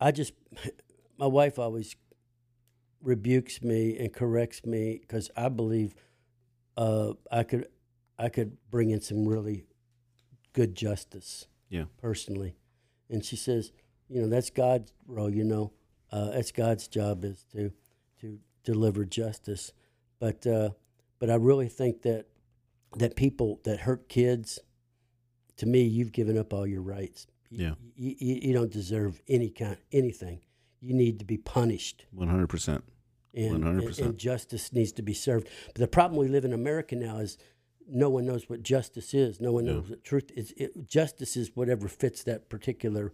I 0.00 0.12
just, 0.12 0.32
my 1.18 1.26
wife 1.26 1.58
always 1.58 1.96
rebukes 3.02 3.62
me 3.62 3.96
and 3.98 4.12
corrects 4.12 4.64
me 4.64 4.98
because 5.00 5.30
I 5.36 5.48
believe 5.48 5.94
uh, 6.76 7.12
I 7.30 7.42
could, 7.42 7.68
I 8.18 8.28
could 8.28 8.56
bring 8.70 8.90
in 8.90 9.00
some 9.00 9.26
really 9.26 9.66
good 10.52 10.74
justice. 10.74 11.46
Yeah. 11.68 11.84
Personally, 12.00 12.54
and 13.10 13.24
she 13.24 13.34
says, 13.36 13.72
you 14.08 14.22
know, 14.22 14.28
that's 14.28 14.50
God's 14.50 14.92
role. 15.06 15.30
You 15.30 15.44
know, 15.44 15.72
uh, 16.12 16.30
that's 16.30 16.52
God's 16.52 16.86
job 16.86 17.24
is 17.24 17.44
to 17.52 17.72
to 18.20 18.38
deliver 18.62 19.04
justice. 19.04 19.72
But 20.20 20.46
uh, 20.46 20.70
but 21.18 21.30
I 21.30 21.34
really 21.34 21.68
think 21.68 22.02
that 22.02 22.26
that 22.98 23.16
people 23.16 23.60
that 23.64 23.80
hurt 23.80 24.08
kids, 24.08 24.60
to 25.56 25.66
me, 25.66 25.82
you've 25.82 26.12
given 26.12 26.38
up 26.38 26.52
all 26.52 26.66
your 26.66 26.82
rights. 26.82 27.26
Yeah. 27.50 27.74
You, 27.94 28.14
you, 28.18 28.38
you 28.42 28.54
don't 28.54 28.72
deserve 28.72 29.20
any 29.28 29.50
kind 29.50 29.76
anything. 29.92 30.40
You 30.80 30.94
need 30.94 31.18
to 31.18 31.24
be 31.24 31.36
punished. 31.38 32.06
One 32.12 32.28
hundred 32.28 32.48
percent. 32.48 32.84
And, 33.34 33.52
One 33.52 33.62
hundred 33.62 33.78
and, 33.80 33.86
percent. 33.88 34.08
and 34.08 34.18
justice 34.18 34.72
needs 34.72 34.92
to 34.92 35.02
be 35.02 35.12
served. 35.14 35.48
But 35.66 35.76
the 35.76 35.88
problem 35.88 36.18
we 36.20 36.28
live 36.28 36.44
in 36.44 36.52
America 36.54 36.96
now 36.96 37.18
is 37.18 37.36
no 37.88 38.08
one 38.08 38.24
knows 38.26 38.48
what 38.48 38.62
justice 38.62 39.12
is. 39.14 39.40
No 39.40 39.52
one 39.52 39.64
No. 39.66 39.74
knows 39.74 39.90
what 39.90 40.02
truth 40.04 40.30
is. 40.34 40.52
It, 40.56 40.86
justice 40.88 41.36
is 41.36 41.50
whatever 41.54 41.86
fits 41.88 42.22
that 42.24 42.48
particular 42.48 43.12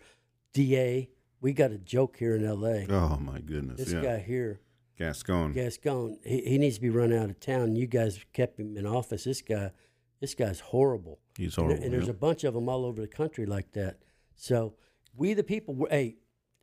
DA. 0.53 1.11
We 1.41 1.53
got 1.53 1.73
a 1.73 1.79
joke 1.79 2.17
here 2.19 2.37
in 2.37 2.45
L.A. 2.45 2.87
Oh 2.89 3.17
my 3.21 3.41
goodness. 3.41 3.79
This 3.79 3.93
yeah. 3.93 4.01
guy 4.03 4.19
here, 4.21 4.61
Gascon. 4.97 5.53
Gascon, 5.53 6.19
he, 6.25 6.41
he 6.43 6.59
needs 6.59 6.77
to 6.77 6.81
be 6.81 6.91
run 6.91 7.13
out 7.13 7.31
of 7.31 7.41
town. 7.41 7.75
You 7.75 7.87
guys 7.87 8.25
kept 8.33 8.61
him 8.61 8.77
in 8.77 8.87
office. 8.87 9.25
This 9.25 9.43
guy, 9.43 9.73
this 10.21 10.35
guy's 10.37 10.61
horrible. 10.61 11.19
He's 11.37 11.57
And 11.59 11.67
horrible, 11.67 11.85
And, 11.85 11.93
there's 11.93 12.05
yeah. 12.05 12.11
a 12.11 12.15
bunch 12.15 12.45
of 12.45 12.55
them 12.55 12.69
all 12.69 12.85
over 12.85 13.01
the 13.01 13.09
country 13.09 13.45
like 13.45 13.73
that. 13.73 13.99
So 14.37 14.75
we 15.17 15.35
the 15.35 15.43
people, 15.43 15.75
we're, 15.75 15.89
hey, 15.89 16.17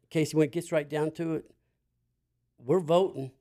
Casey, 0.09 0.35
when 0.35 0.45
it 0.45 0.51
gets 0.51 0.71
right 0.71 0.89
down 0.89 1.11
to 1.11 1.35
it, 1.35 1.51
we're 2.57 2.79
voting. 2.79 3.31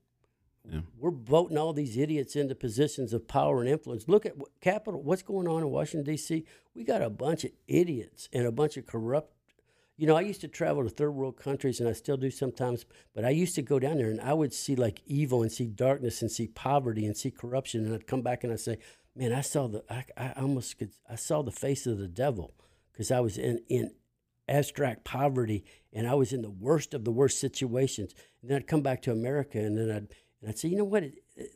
Yeah. 0.69 0.81
We're 0.97 1.11
voting 1.11 1.57
all 1.57 1.73
these 1.73 1.97
idiots 1.97 2.35
into 2.35 2.53
positions 2.53 3.13
of 3.13 3.27
power 3.27 3.59
and 3.59 3.69
influence. 3.69 4.07
Look 4.07 4.25
at 4.25 4.37
what, 4.37 4.49
Capitol. 4.61 5.01
What's 5.01 5.23
going 5.23 5.47
on 5.47 5.61
in 5.61 5.69
Washington 5.69 6.05
D.C.? 6.05 6.45
We 6.75 6.83
got 6.83 7.01
a 7.01 7.09
bunch 7.09 7.43
of 7.43 7.51
idiots 7.67 8.29
and 8.31 8.45
a 8.45 8.51
bunch 8.51 8.77
of 8.77 8.85
corrupt. 8.85 9.33
You 9.97 10.07
know, 10.07 10.15
I 10.15 10.21
used 10.21 10.41
to 10.41 10.47
travel 10.47 10.83
to 10.83 10.89
third 10.89 11.11
world 11.11 11.37
countries, 11.37 11.79
and 11.79 11.89
I 11.89 11.93
still 11.93 12.17
do 12.17 12.31
sometimes. 12.31 12.85
But 13.13 13.25
I 13.25 13.31
used 13.31 13.55
to 13.55 13.61
go 13.61 13.79
down 13.79 13.97
there, 13.97 14.09
and 14.09 14.21
I 14.21 14.33
would 14.33 14.53
see 14.53 14.75
like 14.75 15.01
evil, 15.05 15.41
and 15.41 15.51
see 15.51 15.65
darkness, 15.67 16.21
and 16.21 16.31
see 16.31 16.47
poverty, 16.47 17.05
and 17.05 17.17
see 17.17 17.31
corruption. 17.31 17.85
And 17.85 17.93
I'd 17.93 18.07
come 18.07 18.21
back 18.21 18.43
and 18.43 18.53
I'd 18.53 18.59
say, 18.59 18.77
"Man, 19.15 19.33
I 19.33 19.41
saw 19.41 19.67
the. 19.67 19.83
I, 19.89 20.05
I 20.15 20.33
almost 20.37 20.77
could. 20.77 20.91
I 21.09 21.15
saw 21.15 21.41
the 21.41 21.51
face 21.51 21.85
of 21.87 21.97
the 21.97 22.07
devil 22.07 22.53
because 22.91 23.11
I 23.11 23.19
was 23.19 23.37
in 23.37 23.61
in 23.67 23.91
abstract 24.49 25.03
poverty, 25.03 25.63
and 25.93 26.07
I 26.07 26.15
was 26.15 26.33
in 26.33 26.41
the 26.41 26.49
worst 26.49 26.93
of 26.93 27.05
the 27.05 27.11
worst 27.11 27.39
situations. 27.39 28.13
And 28.41 28.49
then 28.49 28.57
I'd 28.57 28.67
come 28.67 28.81
back 28.81 29.01
to 29.03 29.11
America, 29.11 29.59
and 29.59 29.77
then 29.77 29.89
I'd 29.91 30.07
and 30.41 30.49
I'd 30.49 30.57
say, 30.57 30.69
you 30.69 30.77
know 30.77 30.85
what, 30.85 31.03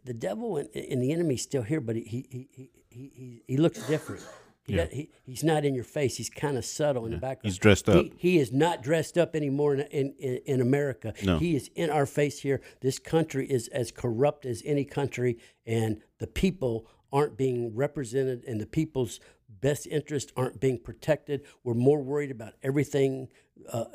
the 0.03 0.13
devil 0.13 0.57
and, 0.57 0.67
and 0.75 1.01
the 1.01 1.11
enemy's 1.13 1.41
still 1.41 1.63
here, 1.63 1.79
but 1.81 1.95
he 1.95 2.03
he 2.03 2.49
he 2.51 2.69
he 2.89 3.11
he, 3.15 3.43
he 3.47 3.57
looks 3.57 3.85
different. 3.87 4.21
He, 4.65 4.75
Yeah. 4.75 4.85
does- 4.85 4.93
he 4.93 5.09
he's 5.25 5.43
not 5.43 5.65
in 5.65 5.73
your 5.75 5.83
face. 5.83 6.15
He's 6.17 6.29
kind 6.29 6.57
of 6.57 6.65
subtle 6.65 7.05
in 7.05 7.11
the 7.11 7.17
background. 7.17 7.51
He's 7.51 7.57
dressed 7.57 7.89
up. 7.89 7.95
He, 7.95 8.13
he 8.17 8.37
is 8.39 8.51
not 8.51 8.81
dressed 8.83 9.17
up 9.17 9.35
anymore 9.35 9.73
in 9.75 9.81
in, 9.81 10.13
in, 10.19 10.39
in 10.45 10.61
America. 10.61 11.13
No. 11.23 11.37
He 11.37 11.55
is 11.55 11.69
in 11.75 11.89
our 11.89 12.05
face 12.05 12.39
here. 12.39 12.61
This 12.81 12.99
country 12.99 13.45
is 13.49 13.67
as 13.69 13.91
corrupt 13.91 14.45
as 14.45 14.61
any 14.65 14.85
country, 14.85 15.37
and 15.65 16.01
the 16.19 16.27
people 16.27 16.87
aren't 17.11 17.37
being 17.37 17.75
represented, 17.75 18.43
and 18.47 18.59
the 18.59 18.65
people's 18.65 19.19
best 19.63 19.87
interests 19.87 20.31
aren't 20.35 20.59
being 20.59 20.77
protected. 20.77 21.41
We're 21.63 21.73
more 21.73 22.03
worried 22.03 22.31
about 22.31 22.53
everything, 22.61 23.29
uh, 23.71 23.85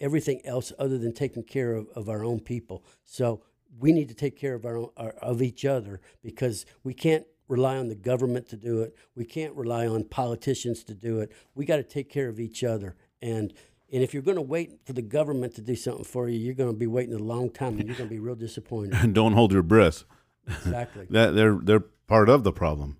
everything 0.00 0.40
else 0.44 0.72
other 0.78 0.96
than 0.98 1.12
taking 1.12 1.44
care 1.44 1.74
of, 1.74 1.88
of 1.94 2.08
our 2.08 2.24
own 2.24 2.40
people. 2.40 2.82
So 3.04 3.42
we 3.78 3.92
need 3.92 4.08
to 4.08 4.14
take 4.14 4.36
care 4.36 4.54
of 4.54 4.64
our, 4.64 4.78
own, 4.78 4.88
our 4.96 5.10
of 5.20 5.42
each 5.42 5.66
other 5.66 6.00
because 6.22 6.64
we 6.82 6.94
can't 6.94 7.26
rely 7.48 7.76
on 7.76 7.88
the 7.88 7.94
government 7.94 8.48
to 8.48 8.56
do 8.56 8.80
it. 8.80 8.96
We 9.14 9.26
can't 9.26 9.54
rely 9.54 9.86
on 9.86 10.04
politicians 10.04 10.82
to 10.84 10.94
do 10.94 11.20
it. 11.20 11.30
We 11.54 11.66
got 11.66 11.76
to 11.76 11.82
take 11.82 12.08
care 12.08 12.28
of 12.28 12.40
each 12.40 12.64
other. 12.64 12.96
And 13.20 13.52
and 13.92 14.02
if 14.02 14.14
you're 14.14 14.22
going 14.22 14.36
to 14.36 14.42
wait 14.42 14.80
for 14.86 14.94
the 14.94 15.02
government 15.02 15.54
to 15.56 15.60
do 15.60 15.76
something 15.76 16.04
for 16.04 16.28
you, 16.28 16.38
you're 16.38 16.54
going 16.54 16.72
to 16.72 16.76
be 16.76 16.86
waiting 16.86 17.14
a 17.14 17.18
long 17.18 17.50
time, 17.50 17.78
and 17.78 17.86
you're 17.86 17.96
going 17.96 18.08
to 18.08 18.14
be 18.14 18.18
real 18.18 18.34
disappointed. 18.34 18.94
And 18.94 19.14
don't 19.20 19.34
hold 19.34 19.52
your 19.52 19.62
breath. 19.62 20.04
Exactly. 20.48 21.06
that 21.10 21.34
they're 21.34 21.58
they're 21.62 21.84
part 22.08 22.28
of 22.28 22.42
the 22.42 22.52
problem. 22.52 22.96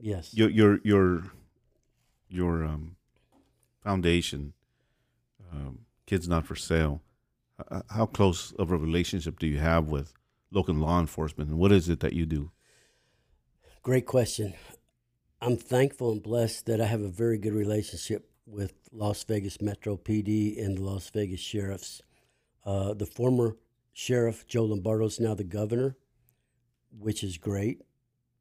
Yes. 0.00 0.32
Your 0.34 0.48
your 0.50 0.80
your 0.84 1.24
your 2.28 2.64
um, 2.64 2.96
foundation, 3.82 4.52
um, 5.52 5.80
kids 6.06 6.28
not 6.28 6.46
for 6.46 6.56
sale. 6.56 7.02
Uh, 7.70 7.82
how 7.90 8.06
close 8.06 8.52
of 8.52 8.70
a 8.70 8.76
relationship 8.76 9.38
do 9.38 9.46
you 9.46 9.58
have 9.58 9.88
with 9.88 10.12
local 10.50 10.74
law 10.74 11.00
enforcement, 11.00 11.50
and 11.50 11.58
what 11.58 11.72
is 11.72 11.88
it 11.88 12.00
that 12.00 12.12
you 12.12 12.26
do? 12.26 12.50
Great 13.82 14.06
question. 14.06 14.54
I'm 15.40 15.56
thankful 15.56 16.12
and 16.12 16.22
blessed 16.22 16.66
that 16.66 16.80
I 16.80 16.86
have 16.86 17.00
a 17.00 17.08
very 17.08 17.38
good 17.38 17.54
relationship 17.54 18.30
with 18.46 18.74
Las 18.92 19.22
Vegas 19.24 19.60
Metro 19.60 19.96
PD 19.96 20.62
and 20.64 20.76
the 20.78 20.82
Las 20.82 21.10
Vegas 21.10 21.40
sheriffs. 21.40 22.02
Uh, 22.64 22.92
the 22.94 23.06
former 23.06 23.56
sheriff, 23.92 24.46
Joe 24.46 24.64
Lombardo, 24.64 25.06
is 25.06 25.20
now 25.20 25.34
the 25.34 25.44
governor, 25.44 25.96
which 26.90 27.22
is 27.24 27.38
great. 27.38 27.82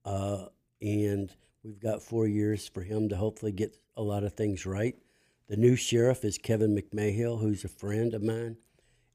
uh, 0.06 0.46
and 0.82 1.34
we've 1.68 1.80
got 1.82 2.02
four 2.02 2.26
years 2.26 2.68
for 2.68 2.82
him 2.82 3.10
to 3.10 3.18
hopefully 3.18 3.52
get 3.52 3.78
a 3.98 4.02
lot 4.02 4.24
of 4.24 4.34
things 4.34 4.66
right. 4.66 4.96
The 5.50 5.58
new 5.58 5.76
sheriff 5.76 6.24
is 6.24 6.38
Kevin 6.38 6.76
McMahill, 6.76 7.42
who's 7.42 7.64
a 7.66 7.70
friend 7.70 8.14
of 8.14 8.24
mine, 8.24 8.58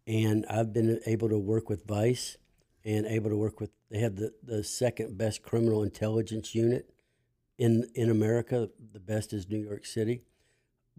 and 0.06 0.44
I've 0.50 0.72
been 0.72 1.00
able 1.06 1.30
to 1.30 1.38
work 1.38 1.68
with 1.70 1.86
Vice 1.86 2.36
and 2.84 3.06
able 3.06 3.30
to 3.30 3.36
work 3.36 3.58
with. 3.58 3.70
They 3.90 4.00
have 4.00 4.16
the, 4.16 4.32
the 4.42 4.62
second 4.64 5.16
best 5.16 5.42
criminal 5.42 5.82
intelligence 5.82 6.54
unit 6.54 6.90
in 7.58 7.88
in 7.94 8.10
America. 8.10 8.68
The 8.92 9.00
best 9.00 9.32
is 9.32 9.48
New 9.48 9.58
York 9.58 9.86
City. 9.86 10.22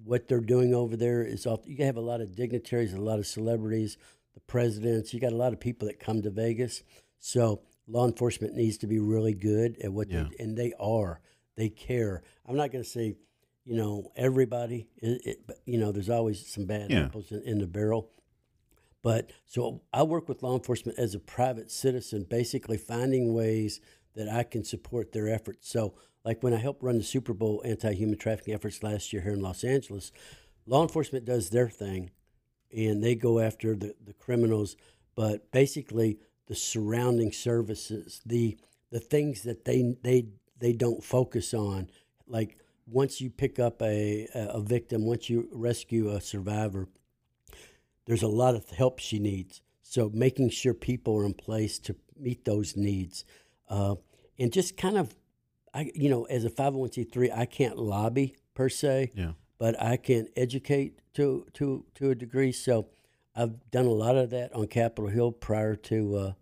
What 0.04 0.28
they're 0.28 0.40
doing 0.40 0.74
over 0.74 0.96
there 0.98 1.24
is 1.24 1.46
off. 1.46 1.62
You 1.66 1.84
have 1.86 1.98
a 1.98 2.02
lot 2.02 2.22
of 2.22 2.36
dignitaries, 2.36 2.94
a 2.94 3.02
lot 3.02 3.20
of 3.20 3.28
celebrities, 3.28 3.98
the 4.34 4.40
presidents. 4.42 5.14
You 5.14 5.20
got 5.20 5.34
a 5.34 5.38
lot 5.38 5.54
of 5.54 5.60
people 5.60 5.88
that 5.88 6.00
come 6.00 6.22
to 6.22 6.30
Vegas. 6.32 6.84
So 7.20 7.62
law 7.88 8.08
enforcement 8.08 8.56
needs 8.56 8.78
to 8.80 8.88
be 8.88 9.00
really 9.00 9.34
good 9.34 9.78
at 9.84 9.92
what 9.94 10.10
Yeah. 10.10 10.28
they 10.38 10.44
and 10.44 10.58
they 10.58 10.74
are. 10.80 11.20
They 11.56 11.70
care. 11.70 12.24
I'm 12.48 12.56
not 12.56 12.72
going 12.72 12.84
to 12.84 12.90
say, 12.90 13.16
you 13.64 13.76
know, 13.76 14.12
everybody. 14.16 14.88
It, 14.98 15.22
it, 15.26 15.48
but 15.48 15.58
you 15.66 15.78
know, 15.78 15.92
there's 15.92 16.10
always 16.10 16.46
some 16.46 16.66
bad 16.66 16.92
Yeah. 16.92 17.06
apples 17.06 17.32
in, 17.32 17.42
in 17.44 17.58
the 17.60 17.68
barrel. 17.68 18.10
But 19.02 19.32
so 19.46 19.82
I 19.92 20.04
work 20.04 20.30
with 20.30 20.44
law 20.44 20.56
enforcement 20.56 20.98
as 20.98 21.14
a 21.14 21.20
private 21.20 21.70
citizen, 21.70 22.26
basically 22.30 22.78
finding 22.78 23.34
ways 23.34 23.82
that 24.16 24.30
I 24.30 24.44
can 24.44 24.64
support 24.64 25.12
their 25.12 25.28
efforts. 25.28 25.70
So, 25.70 25.96
like 26.24 26.42
when 26.42 26.54
I 26.54 26.58
helped 26.58 26.82
run 26.84 26.98
the 26.98 27.04
Super 27.04 27.34
Bowl 27.34 27.62
anti 27.66 27.94
human 27.94 28.18
trafficking 28.18 28.54
efforts 28.54 28.82
last 28.82 29.12
year 29.12 29.22
here 29.22 29.34
in 29.34 29.42
Los 29.42 29.64
Angeles, 29.64 30.12
law 30.66 30.82
enforcement 30.82 31.26
does 31.26 31.50
their 31.50 31.70
thing 31.70 32.12
and 32.76 33.04
they 33.04 33.14
go 33.16 33.40
after 33.40 33.76
the, 33.76 33.94
the 34.04 34.14
criminals, 34.14 34.78
but 35.16 35.52
basically 35.52 36.18
the 36.48 36.56
surrounding 36.56 37.32
services, 37.32 38.22
the 38.26 38.58
the 38.90 39.00
things 39.02 39.44
that 39.44 39.66
they 39.66 39.96
they 40.02 40.28
they 40.64 40.72
don't 40.74 41.04
focus 41.04 41.54
on, 41.54 41.90
like 42.26 42.58
once 42.88 43.20
you 43.22 43.30
pick 43.30 43.60
up 43.60 43.82
a 43.82 44.28
a 44.34 44.62
victim, 44.62 45.06
once 45.06 45.30
you 45.30 45.48
rescue 45.52 46.10
a 46.10 46.22
survivor, 46.22 46.88
there's 48.06 48.24
a 48.24 48.28
lot 48.28 48.56
of 48.56 48.70
help 48.70 49.00
she 49.00 49.20
needs. 49.20 49.62
So 49.82 50.10
making 50.14 50.50
sure 50.50 50.74
people 50.74 51.16
are 51.18 51.26
in 51.26 51.34
place 51.34 51.80
to 51.80 51.96
meet 52.18 52.46
those 52.46 52.78
needs, 52.78 53.26
uh, 53.70 53.96
and 54.40 54.52
just 54.54 54.78
kind 54.78 54.98
of, 54.98 55.16
I 55.74 55.92
you 55.94 56.10
know, 56.10 56.24
as 56.26 56.46
a 56.46 56.50
501c3, 56.50 57.38
I 57.38 57.46
can't 57.46 57.78
lobby 57.78 58.36
per 58.54 58.70
se, 58.70 59.12
Yeah. 59.16 59.34
but 59.58 59.74
I 59.82 59.98
can 59.98 60.28
educate 60.36 61.00
to 61.16 61.46
to 61.54 61.86
to 61.96 62.10
a 62.12 62.16
degree. 62.16 62.52
So 62.54 62.88
I've 63.36 63.56
done 63.72 63.86
a 63.86 63.92
lot 64.06 64.16
of 64.16 64.30
that 64.30 64.54
on 64.56 64.68
Capitol 64.68 65.10
Hill 65.10 65.32
prior 65.32 65.76
to 65.92 66.16
uh, 66.16 66.34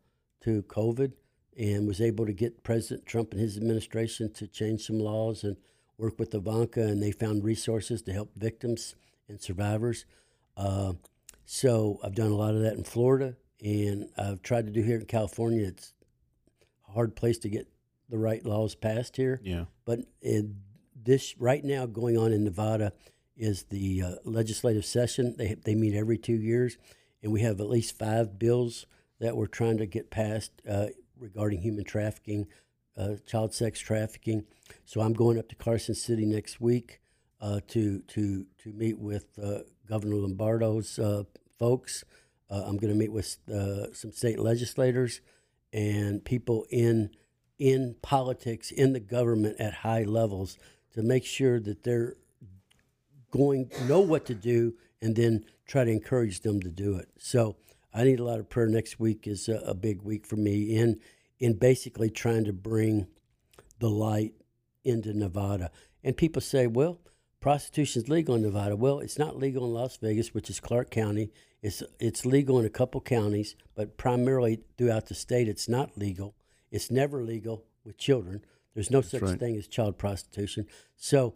to 0.41 0.63
COVID, 0.63 1.13
and 1.57 1.87
was 1.87 2.01
able 2.01 2.25
to 2.25 2.33
get 2.33 2.63
President 2.63 3.05
Trump 3.05 3.31
and 3.31 3.41
his 3.41 3.57
administration 3.57 4.31
to 4.33 4.47
change 4.47 4.85
some 4.85 4.99
laws 4.99 5.43
and 5.43 5.57
work 5.97 6.17
with 6.17 6.33
Ivanka, 6.33 6.81
and 6.81 7.01
they 7.01 7.11
found 7.11 7.43
resources 7.43 8.01
to 8.03 8.13
help 8.13 8.31
victims 8.35 8.95
and 9.27 9.41
survivors. 9.41 10.05
Uh, 10.57 10.93
so 11.45 11.99
I've 12.03 12.15
done 12.15 12.31
a 12.31 12.35
lot 12.35 12.55
of 12.55 12.61
that 12.61 12.73
in 12.73 12.83
Florida, 12.83 13.35
and 13.63 14.09
I've 14.17 14.41
tried 14.41 14.65
to 14.65 14.71
do 14.71 14.81
here 14.81 14.97
in 14.97 15.05
California. 15.05 15.67
It's 15.67 15.93
a 16.87 16.93
hard 16.93 17.15
place 17.15 17.37
to 17.39 17.49
get 17.49 17.67
the 18.09 18.17
right 18.17 18.45
laws 18.45 18.75
passed 18.75 19.17
here. 19.17 19.39
Yeah. 19.43 19.65
But 19.85 19.99
in 20.21 20.57
this 21.03 21.35
right 21.39 21.63
now 21.63 21.85
going 21.85 22.17
on 22.17 22.31
in 22.33 22.43
Nevada 22.43 22.93
is 23.35 23.63
the 23.63 24.03
uh, 24.03 24.15
legislative 24.23 24.85
session. 24.85 25.35
They 25.37 25.55
they 25.55 25.75
meet 25.75 25.95
every 25.95 26.17
two 26.17 26.35
years, 26.35 26.77
and 27.23 27.31
we 27.31 27.41
have 27.41 27.59
at 27.59 27.69
least 27.69 27.97
five 27.97 28.37
bills 28.37 28.85
that 29.19 29.35
we're 29.35 29.47
trying 29.47 29.77
to 29.77 29.85
get 29.85 30.11
passed 30.11 30.51
uh, 30.69 30.87
regarding 31.21 31.61
human 31.61 31.85
trafficking, 31.85 32.47
uh, 32.97 33.15
child 33.25 33.53
sex 33.53 33.79
trafficking. 33.79 34.43
So 34.83 34.99
I'm 35.01 35.13
going 35.13 35.39
up 35.39 35.47
to 35.49 35.55
Carson 35.55 35.95
City 35.95 36.25
next 36.25 36.59
week 36.59 36.99
uh, 37.39 37.61
to 37.69 37.99
to 37.99 38.45
to 38.63 38.73
meet 38.73 38.97
with 38.97 39.27
uh, 39.41 39.59
Governor 39.87 40.15
Lombardo's 40.15 40.99
uh, 40.99 41.23
folks. 41.57 42.03
Uh, 42.49 42.63
I'm 42.65 42.77
going 42.77 42.91
to 42.91 42.99
meet 42.99 43.11
with 43.11 43.37
some 43.93 44.11
state 44.11 44.39
legislators 44.39 45.21
and 45.71 46.23
people 46.25 46.65
in 46.69 47.11
in 47.57 47.95
politics 48.01 48.71
in 48.71 48.91
the 48.91 48.99
government 48.99 49.55
at 49.59 49.73
high 49.73 50.03
levels 50.03 50.57
to 50.93 51.01
make 51.01 51.23
sure 51.23 51.59
that 51.59 51.83
they're 51.83 52.17
going 53.31 53.71
know 53.87 54.01
what 54.01 54.25
to 54.25 54.35
do 54.35 54.73
and 55.01 55.15
then 55.15 55.45
try 55.65 55.85
to 55.85 55.91
encourage 55.91 56.41
them 56.41 56.59
to 56.59 56.69
do 56.69 56.97
it. 56.97 57.07
So 57.17 57.55
I 57.93 58.03
need 58.03 58.19
a 58.19 58.23
lot 58.23 58.39
of 58.39 58.49
prayer. 58.49 58.67
Next 58.67 58.99
week 58.99 59.27
is 59.27 59.49
a, 59.49 59.57
a 59.65 59.73
big 59.73 60.01
week 60.01 60.25
for 60.25 60.35
me 60.35 60.75
in 60.75 60.99
in 61.39 61.53
basically 61.53 62.09
trying 62.09 62.45
to 62.45 62.53
bring 62.53 63.07
the 63.79 63.89
light 63.89 64.33
into 64.83 65.13
Nevada. 65.13 65.71
And 66.03 66.15
people 66.15 66.41
say, 66.41 66.67
well, 66.67 66.99
prostitution's 67.39 68.07
legal 68.07 68.35
in 68.35 68.43
Nevada. 68.43 68.75
Well, 68.75 68.99
it's 68.99 69.17
not 69.17 69.37
legal 69.37 69.65
in 69.65 69.73
Las 69.73 69.97
Vegas, 69.97 70.33
which 70.33 70.49
is 70.49 70.59
Clark 70.59 70.89
County. 70.89 71.31
It's 71.61 71.83
it's 71.99 72.25
legal 72.25 72.59
in 72.59 72.65
a 72.65 72.69
couple 72.69 73.01
counties, 73.01 73.55
but 73.75 73.97
primarily 73.97 74.61
throughout 74.77 75.07
the 75.07 75.15
state, 75.15 75.47
it's 75.47 75.67
not 75.67 75.97
legal. 75.97 76.35
It's 76.71 76.89
never 76.89 77.23
legal 77.23 77.65
with 77.83 77.97
children. 77.97 78.45
There's 78.73 78.89
no 78.89 79.01
such 79.01 79.21
right. 79.21 79.39
thing 79.39 79.57
as 79.57 79.67
child 79.67 79.97
prostitution. 79.97 80.65
So, 80.95 81.35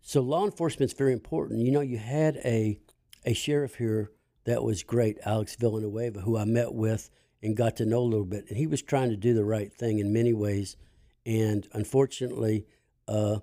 so 0.00 0.22
law 0.22 0.46
enforcement's 0.46 0.94
very 0.94 1.12
important. 1.12 1.60
You 1.60 1.72
know, 1.72 1.82
you 1.82 1.98
had 1.98 2.36
a 2.38 2.78
a 3.24 3.34
sheriff 3.34 3.76
here 3.76 4.10
that 4.44 4.62
was 4.62 4.82
great, 4.82 5.18
Alex 5.24 5.56
Villanueva, 5.56 6.20
who 6.20 6.36
I 6.36 6.44
met 6.44 6.72
with 6.72 7.10
and 7.42 7.56
got 7.56 7.76
to 7.76 7.86
know 7.86 8.00
a 8.00 8.02
little 8.02 8.26
bit, 8.26 8.46
and 8.48 8.56
he 8.56 8.66
was 8.66 8.82
trying 8.82 9.10
to 9.10 9.16
do 9.16 9.34
the 9.34 9.44
right 9.44 9.72
thing 9.72 9.98
in 9.98 10.12
many 10.12 10.32
ways, 10.32 10.76
and 11.24 11.66
unfortunately, 11.72 12.66
uh, 13.08 13.38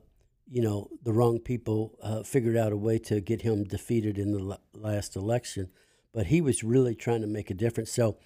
you 0.49 0.61
know, 0.61 0.89
the 1.03 1.11
wrong 1.11 1.39
people 1.39 1.97
uh, 2.01 2.23
figured 2.23 2.55
out 2.55 2.71
a 2.71 2.77
way 2.77 2.97
to 2.97 3.19
get 3.19 3.41
him 3.41 3.63
defeated 3.63 4.17
in 4.17 4.31
the 4.31 4.39
la- 4.39 4.57
last 4.73 5.15
election. 5.15 5.69
But 6.13 6.27
he 6.27 6.41
was 6.41 6.63
really 6.63 6.95
trying 6.95 7.21
to 7.21 7.27
make 7.27 7.49
a 7.49 7.53
difference. 7.53 7.91
So, 7.91 8.17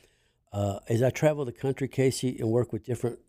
uh, 0.53 0.79
as 0.87 1.01
I 1.01 1.09
travel 1.09 1.45
the 1.45 1.51
country, 1.51 1.87
Casey, 1.87 2.37
and 2.39 2.49
work 2.49 2.71
with 2.71 2.85
different 2.85 3.19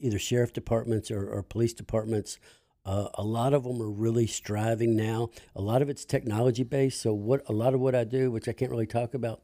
either 0.00 0.18
sheriff 0.18 0.52
departments 0.52 1.10
or, 1.10 1.28
or 1.28 1.42
police 1.42 1.72
departments, 1.72 2.38
uh, 2.84 3.08
a 3.14 3.22
lot 3.22 3.54
of 3.54 3.64
them 3.64 3.80
are 3.80 3.90
really 3.90 4.26
striving 4.26 4.96
now. 4.96 5.30
A 5.54 5.62
lot 5.62 5.82
of 5.82 5.88
it's 5.88 6.04
technology 6.04 6.64
based. 6.64 7.00
So, 7.00 7.12
what 7.12 7.42
a 7.48 7.52
lot 7.52 7.74
of 7.74 7.80
what 7.80 7.94
I 7.94 8.04
do, 8.04 8.30
which 8.30 8.48
I 8.48 8.52
can't 8.52 8.70
really 8.70 8.86
talk 8.86 9.14
about 9.14 9.42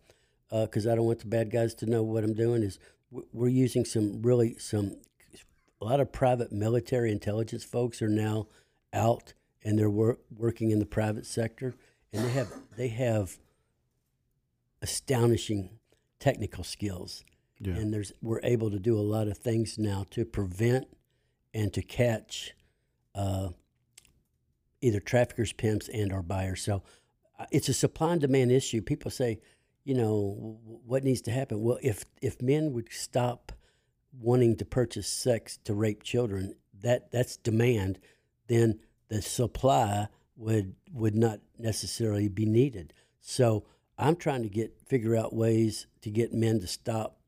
because 0.50 0.86
I 0.86 0.94
don't 0.94 1.04
want 1.06 1.20
the 1.20 1.26
bad 1.26 1.50
guys 1.50 1.74
to 1.76 1.86
know 1.86 2.02
what 2.02 2.24
I'm 2.24 2.34
doing, 2.34 2.62
is 2.62 2.78
we're 3.10 3.48
using 3.48 3.84
some 3.84 4.22
really 4.22 4.58
some 4.58 4.96
a 5.80 5.84
lot 5.84 6.00
of 6.00 6.10
private 6.10 6.50
military 6.50 7.12
intelligence 7.12 7.62
folks 7.64 8.02
are 8.02 8.08
now 8.08 8.48
out 8.92 9.34
and 9.64 9.78
they're 9.78 9.90
wor- 9.90 10.18
working 10.36 10.70
in 10.70 10.78
the 10.78 10.86
private 10.86 11.26
sector, 11.26 11.74
and 12.12 12.24
they 12.24 12.30
have 12.30 12.48
they 12.76 12.88
have 12.88 13.38
astonishing 14.82 15.70
technical 16.20 16.64
skills, 16.64 17.24
Yeah. 17.60 17.74
and 17.74 17.92
there's 17.92 18.12
we're 18.22 18.40
able 18.42 18.70
to 18.70 18.78
do 18.78 18.98
a 18.98 19.02
lot 19.02 19.28
of 19.28 19.38
things 19.38 19.78
now 19.78 20.06
to 20.10 20.24
prevent 20.24 20.88
and 21.54 21.72
to 21.74 21.82
catch 21.82 22.54
uh, 23.18 23.48
either 24.80 25.00
traffickers, 25.00 25.52
pimps, 25.52 25.88
and 25.88 26.12
or 26.12 26.22
buyers. 26.22 26.62
So 26.62 26.82
uh, 27.38 27.46
it's 27.50 27.68
a 27.68 27.74
supply 27.74 28.12
and 28.12 28.20
demand 28.20 28.52
issue. 28.52 28.80
People 28.80 29.10
say, 29.10 29.40
you 29.84 29.94
know, 29.94 30.58
what 30.86 31.04
needs 31.04 31.22
to 31.22 31.30
happen? 31.30 31.62
Well, 31.62 31.78
if 31.82 32.04
if 32.22 32.40
men 32.40 32.72
would 32.72 32.92
stop 32.92 33.52
wanting 34.12 34.56
to 34.56 34.64
purchase 34.64 35.08
sex 35.08 35.58
to 35.64 35.74
rape 35.74 36.02
children, 36.02 36.54
that 36.80 37.10
that's 37.10 37.36
demand, 37.36 37.98
then 38.46 38.78
the 39.08 39.22
supply 39.22 40.08
would 40.36 40.74
would 40.92 41.16
not 41.16 41.40
necessarily 41.58 42.28
be 42.28 42.46
needed. 42.46 42.92
So 43.20 43.64
I'm 43.98 44.16
trying 44.16 44.42
to 44.44 44.48
get 44.48 44.78
figure 44.86 45.16
out 45.16 45.34
ways 45.34 45.86
to 46.02 46.10
get 46.10 46.32
men 46.32 46.60
to 46.60 46.66
stop 46.66 47.18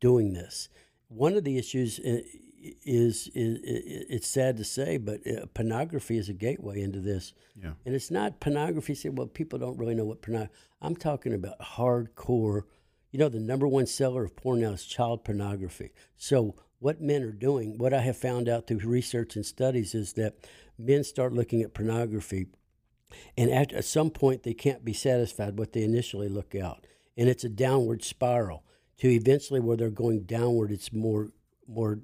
doing 0.00 0.34
this. 0.34 0.68
One 1.08 1.34
of 1.36 1.44
the 1.44 1.56
issues 1.56 2.00
i- 2.04 2.24
is, 2.62 3.28
is, 3.34 3.60
it's 3.64 4.28
sad 4.28 4.56
to 4.56 4.64
say, 4.64 4.96
but 4.96 5.20
uh, 5.26 5.46
pornography 5.54 6.16
is 6.16 6.28
a 6.28 6.32
gateway 6.32 6.80
into 6.80 7.00
this. 7.00 7.34
Yeah. 7.60 7.72
And 7.84 7.94
it's 7.94 8.10
not 8.10 8.40
pornography. 8.40 8.94
Say, 8.94 9.08
well, 9.08 9.26
people 9.26 9.58
don't 9.58 9.78
really 9.78 9.94
know 9.94 10.04
what 10.04 10.22
pornography. 10.22 10.54
I'm 10.80 10.96
talking 10.96 11.34
about 11.34 11.58
hardcore. 11.60 12.62
You 13.10 13.18
know, 13.18 13.28
the 13.28 13.40
number 13.40 13.68
one 13.68 13.86
seller 13.86 14.24
of 14.24 14.36
porn 14.36 14.60
now 14.60 14.70
is 14.70 14.84
child 14.84 15.24
pornography. 15.24 15.92
So 16.16 16.54
what 16.78 17.00
men 17.00 17.22
are 17.22 17.32
doing, 17.32 17.78
what 17.78 17.94
I 17.94 18.00
have 18.00 18.16
found 18.16 18.48
out 18.48 18.66
through 18.66 18.78
research 18.78 19.36
and 19.36 19.46
studies, 19.46 19.94
is 19.94 20.14
that 20.14 20.34
men 20.76 21.04
start 21.04 21.32
looking 21.32 21.62
at 21.62 21.74
pornography, 21.74 22.48
and 23.36 23.50
at, 23.50 23.72
at 23.72 23.84
some 23.84 24.10
point 24.10 24.42
they 24.42 24.54
can't 24.54 24.84
be 24.84 24.92
satisfied 24.92 25.50
with 25.50 25.58
what 25.58 25.72
they 25.72 25.84
initially 25.84 26.28
look 26.28 26.54
out, 26.56 26.86
and 27.16 27.28
it's 27.28 27.44
a 27.44 27.48
downward 27.48 28.02
spiral 28.02 28.64
to 28.98 29.08
eventually 29.08 29.60
where 29.60 29.76
they're 29.76 29.90
going 29.90 30.24
downward. 30.24 30.72
It's 30.72 30.92
more 30.92 31.30
more 31.68 32.00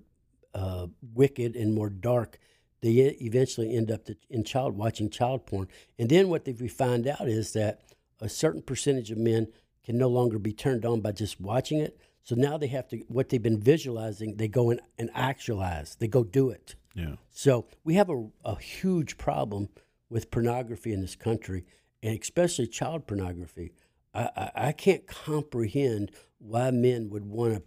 uh, 0.55 0.87
wicked 1.15 1.57
and 1.57 1.75
more 1.75 1.91
dark. 1.91 2.39
They 2.81 3.17
eventually 3.21 3.77
end 3.77 3.91
up 3.91 4.09
in 4.31 4.45
child 4.45 4.77
watching 4.77 5.11
child 5.11 5.47
porn, 5.47 5.69
and 5.99 6.09
then 6.09 6.29
what 6.29 6.45
they, 6.45 6.53
we 6.53 6.69
find 6.69 7.07
out 7.09 7.29
is 7.29 7.53
that 7.55 7.81
a 8.21 8.29
certain 8.29 8.63
percentage 8.63 9.11
of 9.11 9.19
men 9.19 9.49
can 9.85 9.99
no 9.99 10.09
longer 10.09 10.39
be 10.39 10.53
turned 10.53 10.85
on 10.85 11.01
by 11.01 11.13
just 11.13 11.41
watching 11.41 11.81
it. 11.81 11.99
So 12.23 12.35
now 12.35 12.59
they 12.59 12.67
have 12.67 12.89
to 12.89 12.99
what 13.09 13.31
they've 13.31 13.43
been 13.43 13.61
visualizing, 13.61 14.37
they 14.37 14.49
go 14.49 14.71
and, 14.71 14.81
and 14.99 15.11
actualize. 15.15 15.97
They 15.99 16.09
go 16.09 16.25
do 16.25 16.51
it. 16.51 16.75
Yeah. 16.95 17.15
So 17.31 17.67
we 17.85 17.95
have 17.95 18.11
a, 18.11 18.27
a 18.45 18.59
huge 18.59 19.17
problem 19.17 19.71
with 20.11 20.31
pornography 20.31 20.93
in 20.93 21.01
this 21.01 21.17
country, 21.17 21.65
and 22.03 22.19
especially 22.21 22.67
child 22.67 23.07
pornography. 23.07 23.73
I, 24.13 24.31
I, 24.37 24.51
I 24.69 24.73
can't 24.73 25.07
comprehend 25.07 26.11
why 26.39 26.71
men 26.71 27.09
would 27.11 27.25
want 27.25 27.55
to 27.55 27.63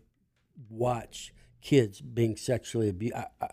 watch 0.69 1.33
kids 1.61 2.01
being 2.01 2.35
sexually 2.35 2.89
abused. 2.89 3.15
I, 3.15 3.47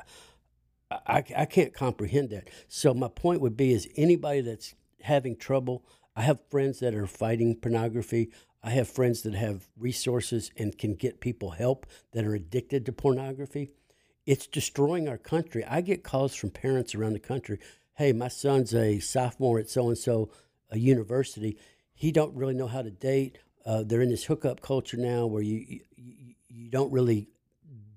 I, 0.90 1.24
I, 1.36 1.44
can't 1.44 1.74
comprehend 1.74 2.30
that. 2.30 2.48
So 2.68 2.94
my 2.94 3.08
point 3.08 3.40
would 3.40 3.56
be: 3.56 3.72
is 3.72 3.88
anybody 3.96 4.40
that's 4.40 4.74
having 5.02 5.36
trouble? 5.36 5.84
I 6.16 6.22
have 6.22 6.40
friends 6.50 6.80
that 6.80 6.94
are 6.94 7.06
fighting 7.06 7.56
pornography. 7.56 8.30
I 8.62 8.70
have 8.70 8.88
friends 8.88 9.22
that 9.22 9.34
have 9.34 9.68
resources 9.76 10.50
and 10.56 10.76
can 10.76 10.94
get 10.94 11.20
people 11.20 11.50
help 11.50 11.86
that 12.12 12.24
are 12.24 12.34
addicted 12.34 12.86
to 12.86 12.92
pornography. 12.92 13.70
It's 14.26 14.46
destroying 14.46 15.08
our 15.08 15.18
country. 15.18 15.64
I 15.64 15.80
get 15.80 16.02
calls 16.02 16.34
from 16.34 16.50
parents 16.50 16.94
around 16.94 17.12
the 17.12 17.20
country. 17.20 17.60
Hey, 17.96 18.12
my 18.12 18.28
son's 18.28 18.74
a 18.74 18.98
sophomore 18.98 19.58
at 19.58 19.70
so 19.70 19.88
and 19.88 19.96
so 19.96 20.30
a 20.70 20.78
university. 20.78 21.56
He 21.94 22.12
don't 22.12 22.34
really 22.34 22.54
know 22.54 22.66
how 22.66 22.82
to 22.82 22.90
date. 22.90 23.38
Uh, 23.64 23.84
they're 23.86 24.02
in 24.02 24.10
this 24.10 24.24
hookup 24.24 24.60
culture 24.60 24.96
now 24.96 25.26
where 25.26 25.42
you, 25.42 25.80
you 25.96 26.34
you 26.48 26.68
don't 26.70 26.92
really 26.92 27.28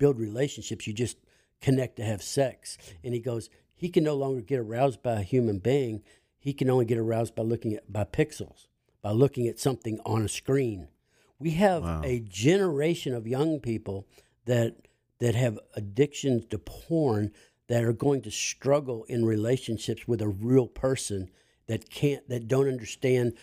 build 0.02 0.20
relationships. 0.20 0.88
You 0.88 0.94
just 0.94 1.18
connect 1.62 1.96
to 1.98 2.04
have 2.04 2.24
sex. 2.24 2.76
And 3.04 3.14
he 3.14 3.20
goes, 3.20 3.52
he 3.76 3.88
can 3.88 4.04
no 4.04 4.16
longer 4.16 4.42
get 4.42 4.58
aroused 4.60 5.04
by 5.04 5.14
a 5.20 5.22
human 5.22 5.60
being. 5.60 6.02
He 6.40 6.54
can 6.54 6.72
only 6.72 6.86
get 6.86 6.98
aroused 6.98 7.36
by 7.36 7.44
looking 7.44 7.76
at 7.76 7.94
by 7.94 8.04
pixels, 8.06 8.66
by 9.04 9.12
looking 9.12 9.48
at 9.48 9.60
something 9.60 10.00
on 10.04 10.24
a 10.24 10.28
screen. 10.28 10.88
We 11.38 11.52
have 11.52 11.84
Wow. 11.84 12.02
a 12.04 12.20
generation 12.20 13.14
of 13.14 13.28
young 13.28 13.60
people 13.60 14.08
that 14.46 14.88
that 15.20 15.36
have 15.36 15.60
addictions 15.76 16.48
to 16.48 16.58
porn 16.58 17.32
that 17.68 17.84
are 17.84 17.94
going 17.94 18.24
to 18.24 18.32
struggle 18.32 19.04
in 19.04 19.24
relationships 19.24 20.08
with 20.08 20.20
a 20.20 20.28
real 20.28 20.66
person 20.68 21.30
that 21.68 21.92
can't 21.92 22.28
that 22.28 22.48
don't 22.48 22.68
understand 22.68 23.34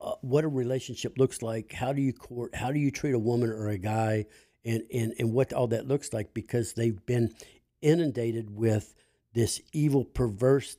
uh, 0.00 0.14
what 0.20 0.44
a 0.44 0.48
relationship 0.48 1.18
looks 1.18 1.42
like. 1.42 1.72
How 1.72 1.92
do 1.92 2.00
you 2.00 2.12
court? 2.12 2.54
How 2.54 2.70
do 2.70 2.78
you 2.78 2.92
treat 2.92 3.14
a 3.14 3.18
woman 3.18 3.50
or 3.50 3.68
a 3.68 3.78
guy? 3.78 4.26
And, 4.68 4.82
and, 4.92 5.14
and 5.18 5.32
what 5.32 5.54
all 5.54 5.66
that 5.68 5.88
looks 5.88 6.12
like 6.12 6.34
because 6.34 6.74
they've 6.74 7.04
been 7.06 7.32
inundated 7.80 8.50
with 8.50 8.94
this 9.32 9.62
evil, 9.72 10.04
perverse 10.04 10.76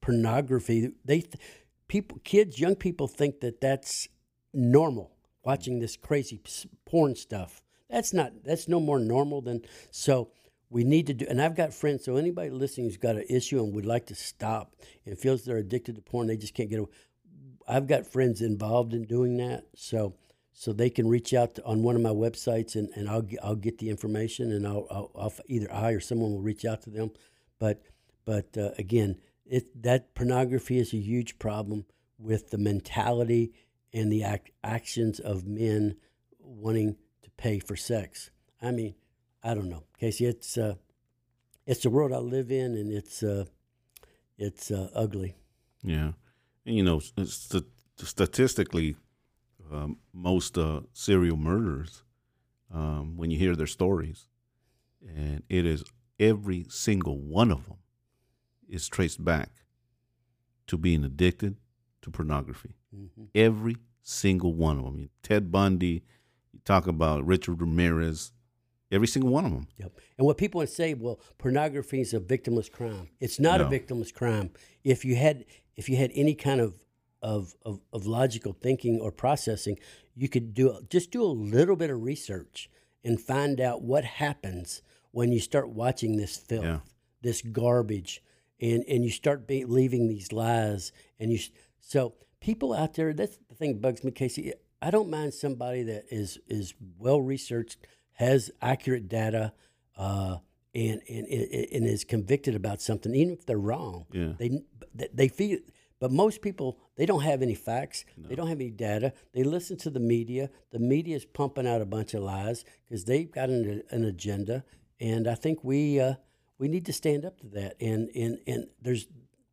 pornography. 0.00 0.90
They 1.04 1.20
th- 1.20 1.36
people, 1.86 2.18
kids, 2.24 2.58
young 2.58 2.74
people 2.74 3.06
think 3.06 3.40
that 3.40 3.60
that's 3.60 4.08
normal. 4.52 5.12
Watching 5.44 5.78
this 5.78 5.96
crazy 5.96 6.40
porn 6.84 7.16
stuff. 7.16 7.62
That's 7.88 8.12
not. 8.12 8.44
That's 8.44 8.68
no 8.68 8.80
more 8.80 8.98
normal 8.98 9.40
than. 9.40 9.62
So 9.90 10.30
we 10.70 10.84
need 10.84 11.06
to 11.08 11.14
do. 11.14 11.26
And 11.28 11.40
I've 11.42 11.56
got 11.56 11.74
friends. 11.74 12.04
So 12.04 12.16
anybody 12.16 12.50
listening 12.50 12.86
who's 12.86 12.96
got 12.96 13.16
an 13.16 13.26
issue 13.28 13.62
and 13.62 13.74
would 13.74 13.86
like 13.86 14.06
to 14.06 14.14
stop 14.14 14.74
and 15.04 15.18
feels 15.18 15.44
they're 15.44 15.58
addicted 15.58 15.96
to 15.96 16.02
porn, 16.02 16.28
they 16.28 16.36
just 16.36 16.54
can't 16.54 16.70
get 16.70 16.78
away. 16.78 16.90
I've 17.68 17.86
got 17.86 18.06
friends 18.06 18.40
involved 18.40 18.94
in 18.94 19.04
doing 19.04 19.36
that, 19.36 19.64
so 19.76 20.14
so 20.52 20.72
they 20.72 20.90
can 20.90 21.08
reach 21.08 21.32
out 21.34 21.54
to, 21.54 21.64
on 21.64 21.82
one 21.82 21.96
of 21.96 22.02
my 22.02 22.10
websites, 22.10 22.74
and, 22.74 22.90
and 22.94 23.08
I'll 23.08 23.26
I'll 23.42 23.56
get 23.56 23.78
the 23.78 23.90
information, 23.90 24.52
and 24.52 24.66
I'll, 24.66 24.86
I'll, 24.90 25.10
I'll 25.14 25.32
either 25.46 25.72
I 25.72 25.92
or 25.92 26.00
someone 26.00 26.32
will 26.32 26.40
reach 26.40 26.64
out 26.64 26.82
to 26.82 26.90
them. 26.90 27.10
But 27.58 27.82
but 28.24 28.56
uh, 28.56 28.70
again, 28.78 29.16
it 29.46 29.82
that 29.82 30.14
pornography 30.14 30.78
is 30.78 30.92
a 30.92 30.98
huge 30.98 31.38
problem 31.38 31.86
with 32.18 32.50
the 32.50 32.58
mentality 32.58 33.52
and 33.92 34.10
the 34.10 34.22
act, 34.22 34.50
actions 34.62 35.20
of 35.20 35.46
men 35.46 35.96
wanting 36.38 36.96
to 37.22 37.30
pay 37.30 37.58
for 37.58 37.76
sex. 37.76 38.30
I 38.60 38.70
mean, 38.70 38.94
I 39.42 39.54
don't 39.54 39.68
know, 39.68 39.84
Casey. 39.98 40.26
It's 40.26 40.56
uh, 40.56 40.74
it's 41.66 41.82
the 41.82 41.90
world 41.90 42.12
I 42.12 42.18
live 42.18 42.50
in, 42.50 42.76
and 42.76 42.92
it's 42.92 43.22
uh, 43.22 43.46
it's 44.38 44.70
uh, 44.70 44.90
ugly. 44.94 45.34
Yeah, 45.82 46.12
and 46.64 46.76
you 46.76 46.82
know, 46.82 47.00
st- 47.00 47.64
statistically, 47.96 48.96
um, 49.72 49.98
most 50.12 50.58
uh, 50.58 50.80
serial 50.92 51.36
murderers, 51.36 52.02
um, 52.72 53.16
when 53.16 53.30
you 53.30 53.38
hear 53.38 53.56
their 53.56 53.66
stories, 53.66 54.26
and 55.06 55.42
it 55.48 55.66
is 55.66 55.84
every 56.18 56.66
single 56.68 57.18
one 57.18 57.50
of 57.50 57.66
them 57.66 57.78
is 58.68 58.88
traced 58.88 59.24
back 59.24 59.50
to 60.66 60.76
being 60.76 61.04
addicted 61.04 61.56
to 62.02 62.10
pornography. 62.10 62.74
Mhm. 62.94 63.28
Every 63.34 63.76
single 64.02 64.54
one 64.54 64.78
of 64.78 64.84
them. 64.84 65.10
Ted 65.22 65.50
Bundy, 65.50 66.02
you 66.52 66.60
talk 66.64 66.86
about 66.86 67.26
Richard 67.26 67.60
Ramirez, 67.60 68.32
every 68.90 69.06
single 69.06 69.30
one 69.30 69.44
of 69.44 69.52
them. 69.52 69.68
Yep. 69.78 69.98
And 70.18 70.26
what 70.26 70.38
people 70.38 70.58
would 70.58 70.68
say, 70.68 70.94
well, 70.94 71.20
pornography 71.38 72.00
is 72.00 72.14
a 72.14 72.20
victimless 72.20 72.70
crime. 72.70 73.08
It's 73.20 73.38
not 73.40 73.60
a 73.60 73.64
victimless 73.64 74.12
crime. 74.12 74.50
If 74.84 75.04
you 75.04 75.16
had 75.16 75.44
if 75.76 75.88
you 75.88 75.96
had 75.96 76.10
any 76.14 76.34
kind 76.34 76.60
of 76.60 76.74
of, 77.22 77.54
of, 77.64 77.80
of 77.92 78.06
logical 78.06 78.52
thinking 78.52 79.00
or 79.00 79.12
processing, 79.12 79.78
you 80.14 80.28
could 80.28 80.54
do 80.54 80.80
just 80.90 81.10
do 81.10 81.22
a 81.22 81.26
little 81.54 81.76
bit 81.76 81.90
of 81.90 82.02
research 82.02 82.68
and 83.04 83.20
find 83.20 83.60
out 83.60 83.82
what 83.82 84.04
happens 84.04 84.82
when 85.12 85.32
you 85.32 85.40
start 85.40 85.68
watching 85.68 86.16
this 86.16 86.36
filth, 86.36 86.64
Yeah. 86.64 86.80
this 87.22 87.42
garbage, 87.42 88.22
and 88.60 88.84
and 88.88 89.04
you 89.04 89.10
start 89.10 89.46
believing 89.46 90.08
these 90.08 90.32
lies. 90.32 90.92
And 91.18 91.30
you 91.32 91.38
so 91.80 92.14
people 92.40 92.74
out 92.74 92.94
there. 92.94 93.12
That's 93.12 93.38
the 93.48 93.54
thing 93.54 93.72
that 93.74 93.82
bugs 93.82 94.04
me, 94.04 94.10
Casey. 94.10 94.52
I 94.80 94.90
don't 94.90 95.10
mind 95.10 95.32
somebody 95.34 95.82
that 95.84 96.04
is 96.10 96.38
is 96.48 96.74
well 96.98 97.20
researched, 97.22 97.78
has 98.14 98.50
accurate 98.60 99.08
data, 99.08 99.52
uh, 99.96 100.38
and, 100.74 101.00
and 101.08 101.26
and 101.26 101.86
is 101.86 102.04
convicted 102.04 102.54
about 102.54 102.80
something, 102.80 103.14
even 103.14 103.34
if 103.34 103.46
they're 103.46 103.58
wrong. 103.58 104.06
Yeah. 104.12 104.32
They- 104.38 104.62
they 105.14 105.28
feel. 105.28 105.58
But 106.00 106.10
most 106.12 106.42
people, 106.42 106.78
they 106.96 107.06
don't 107.06 107.22
have 107.22 107.42
any 107.42 107.54
facts. 107.54 108.04
They 108.18 108.34
don't 108.34 108.48
have 108.48 108.60
any 108.60 108.70
data. 108.70 109.12
They 109.32 109.44
listen 109.44 109.78
to 109.78 109.90
the 109.90 110.00
media. 110.00 110.50
The 110.70 110.78
media 110.78 111.16
is 111.16 111.24
pumping 111.24 111.66
out 111.66 111.80
a 111.80 111.86
bunch 111.86 112.14
of 112.14 112.22
lies 112.22 112.64
because 112.84 113.04
they've 113.04 113.30
got 113.30 113.48
an, 113.48 113.82
an 113.90 114.04
agenda. 114.04 114.64
And 115.00 115.26
I 115.26 115.34
think 115.34 115.64
we 115.64 115.98
uh, 115.98 116.14
we 116.58 116.68
need 116.68 116.86
to 116.86 116.92
stand 116.92 117.24
up 117.24 117.40
to 117.40 117.48
that. 117.48 117.76
And 117.80 118.10
and 118.14 118.38
and 118.46 118.66
there's 118.80 119.06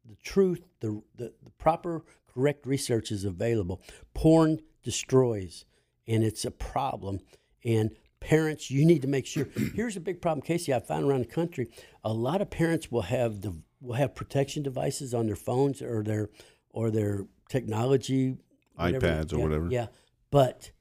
the 0.05 0.15
truth, 0.23 0.61
the, 0.81 1.01
the 1.15 1.33
the 1.43 1.51
proper, 1.57 2.03
correct 2.33 2.65
research 2.65 3.11
is 3.11 3.23
available. 3.23 3.81
Porn 4.13 4.59
destroys, 4.83 5.65
and 6.07 6.23
it's 6.23 6.43
a 6.43 6.51
problem. 6.51 7.19
And 7.63 7.91
parents, 8.19 8.69
you 8.69 8.85
need 8.85 9.01
to 9.01 9.07
make 9.07 9.25
sure. 9.25 9.47
Here's 9.75 9.95
a 9.95 10.01
big 10.01 10.21
problem, 10.21 10.41
Casey. 10.41 10.73
I 10.73 10.79
found 10.79 11.05
around 11.05 11.21
the 11.21 11.33
country, 11.33 11.67
a 12.03 12.11
lot 12.13 12.41
of 12.41 12.49
parents 12.49 12.91
will 12.91 13.03
have 13.03 13.41
the 13.41 13.55
will 13.81 13.95
have 13.95 14.13
protection 14.13 14.61
devices 14.61 15.13
on 15.13 15.27
their 15.27 15.37
phones 15.37 15.81
or 15.81 16.03
their 16.03 16.29
or 16.71 16.91
their 16.91 17.25
technology 17.49 18.37
whatever. 18.75 19.05
iPads 19.07 19.33
or 19.33 19.37
Yeah, 19.37 19.43
whatever. 19.43 19.67
Yeah, 19.69 19.87
but 20.31 20.71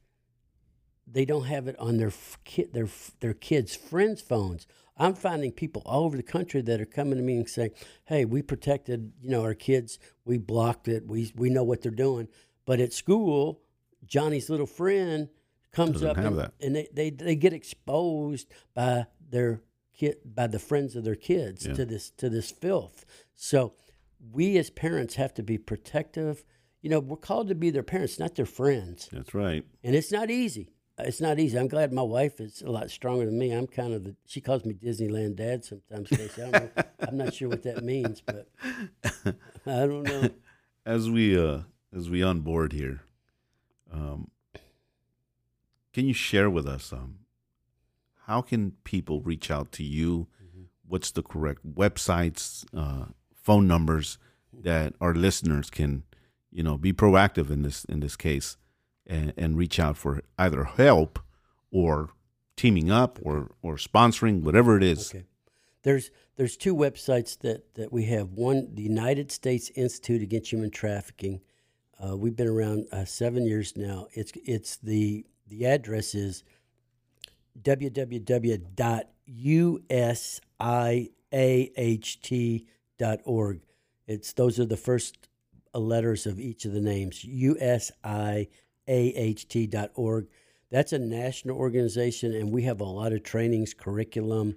they 1.06 1.24
don't 1.24 1.44
have 1.44 1.68
it 1.68 1.78
on 1.78 1.96
their 1.96 2.12
kid 2.44 2.72
their 2.72 2.88
their 3.20 3.34
kids' 3.34 3.74
friends' 3.74 4.20
phones. 4.20 4.66
I'm 5.00 5.14
finding 5.14 5.52
people 5.52 5.82
all 5.86 6.04
over 6.04 6.16
the 6.16 6.22
country 6.24 6.60
that 6.62 6.80
are 6.80 6.84
coming 6.86 7.16
to 7.16 7.22
me 7.22 7.36
and 7.36 7.48
saying, 7.48 7.70
"Hey, 8.06 8.24
we 8.24 8.42
protected, 8.42 9.12
you 9.22 9.30
know, 9.30 9.42
our 9.42 9.54
kids. 9.54 9.98
We 10.24 10.38
blocked 10.38 10.88
it. 10.88 11.06
We 11.06 11.32
we 11.34 11.50
know 11.50 11.64
what 11.64 11.82
they're 11.82 11.92
doing." 11.92 12.28
But 12.66 12.80
at 12.80 12.92
school, 12.92 13.62
Johnny's 14.04 14.50
little 14.50 14.66
friend 14.66 15.28
comes 15.70 16.00
Doesn't 16.00 16.08
up 16.10 16.16
and, 16.18 16.50
and 16.60 16.76
they, 16.76 16.88
they 16.92 17.10
they 17.10 17.36
get 17.36 17.52
exposed 17.52 18.48
by 18.74 19.06
their 19.30 19.62
kid 19.94 20.16
by 20.24 20.46
the 20.46 20.58
friends 20.58 20.96
of 20.96 21.04
their 21.04 21.14
kids 21.14 21.66
Yeah. 21.66 21.74
to 21.74 21.84
this 21.84 22.10
to 22.10 22.28
this 22.28 22.50
filth. 22.50 23.04
So 23.34 23.74
we 24.32 24.58
as 24.58 24.70
parents 24.70 25.14
have 25.16 25.34
to 25.34 25.42
be 25.42 25.58
protective. 25.58 26.44
You 26.82 26.90
know, 26.90 27.00
we're 27.00 27.16
called 27.16 27.48
to 27.48 27.54
be 27.54 27.70
their 27.70 27.82
parents, 27.82 28.18
not 28.18 28.34
their 28.34 28.46
friends. 28.46 29.08
That's 29.12 29.34
right. 29.34 29.64
And 29.82 29.94
it's 29.94 30.12
not 30.12 30.30
easy. 30.30 30.74
It's 31.00 31.20
not 31.20 31.38
easy. 31.38 31.56
I'm 31.56 31.68
glad 31.68 31.92
my 31.92 32.02
wife 32.02 32.40
is 32.40 32.60
a 32.60 32.70
lot 32.70 32.90
stronger 32.90 33.24
than 33.24 33.38
me. 33.38 33.52
I'm 33.52 33.68
kind 33.68 33.94
of 33.94 34.04
the. 34.04 34.16
She 34.26 34.40
calls 34.40 34.64
me 34.64 34.74
Disneyland 34.74 35.36
Dad 35.36 35.64
sometimes. 35.64 36.08
I 36.12 36.26
don't 36.36 36.52
know, 36.52 36.70
I'm 37.00 37.16
not 37.16 37.34
sure 37.34 37.48
what 37.48 37.62
that 37.62 37.84
means, 37.84 38.20
but 38.20 38.48
I 39.14 39.86
don't 39.86 40.02
know. 40.02 40.30
As 40.86 41.10
we 41.10 41.38
uh 41.38 41.60
as 41.94 42.08
we 42.08 42.22
on 42.22 42.40
board 42.40 42.72
here, 42.72 43.02
um, 43.92 44.30
can 45.92 46.06
you 46.06 46.14
share 46.14 46.48
with 46.48 46.66
us 46.66 46.94
um 46.94 47.18
how 48.24 48.40
can 48.40 48.72
people 48.84 49.20
reach 49.20 49.50
out 49.50 49.70
to 49.72 49.84
you? 49.84 50.28
What's 50.86 51.10
the 51.10 51.22
correct 51.22 51.60
websites, 51.66 52.64
uh, 52.74 53.12
phone 53.48 53.66
numbers 53.66 54.18
that 54.52 54.92
our 55.00 55.14
listeners 55.14 55.70
can, 55.70 56.02
you 56.50 56.62
know, 56.62 56.76
be 56.76 56.92
proactive 56.92 57.50
in 57.50 57.62
this 57.62 57.86
in 57.86 58.00
this 58.00 58.14
case 58.14 58.58
and, 59.06 59.32
and 59.38 59.56
reach 59.56 59.80
out 59.80 59.96
for 59.96 60.22
either 60.38 60.64
help 60.64 61.18
or 61.70 62.10
teaming 62.56 62.90
up 62.90 63.18
or 63.22 63.50
or 63.62 63.76
sponsoring 63.76 64.42
whatever 64.42 64.76
it 64.76 64.82
is. 64.82 65.10
Okay. 65.10 65.24
There's 65.82 66.10
there's 66.36 66.58
two 66.58 66.76
websites 66.76 67.38
that, 67.38 67.74
that 67.74 67.90
we 67.90 68.04
have. 68.04 68.32
One, 68.34 68.68
the 68.74 68.82
United 68.82 69.32
States 69.32 69.70
Institute 69.74 70.22
Against 70.22 70.52
Human 70.52 70.70
Trafficking. 70.70 71.40
Uh, 71.98 72.16
we've 72.16 72.36
been 72.36 72.48
around 72.48 72.86
uh, 72.92 73.06
seven 73.06 73.46
years 73.46 73.76
now. 73.76 74.08
It's 74.12 74.32
it's 74.44 74.76
the 74.76 75.24
the 75.46 75.64
address 75.64 76.14
is 76.14 76.44
www.usiaht.org. 82.98 83.60
It's 84.06 84.32
those 84.32 84.58
are 84.58 84.64
the 84.64 84.76
first 84.76 85.28
uh, 85.74 85.78
letters 85.78 86.26
of 86.26 86.40
each 86.40 86.64
of 86.64 86.72
the 86.72 86.80
names. 86.80 87.24
usiaht.org. 87.24 88.46
That's 90.70 90.92
a 90.92 90.98
national 90.98 91.56
organization, 91.56 92.34
and 92.34 92.52
we 92.52 92.62
have 92.62 92.80
a 92.80 92.84
lot 92.84 93.14
of 93.14 93.22
trainings, 93.22 93.72
curriculum. 93.72 94.56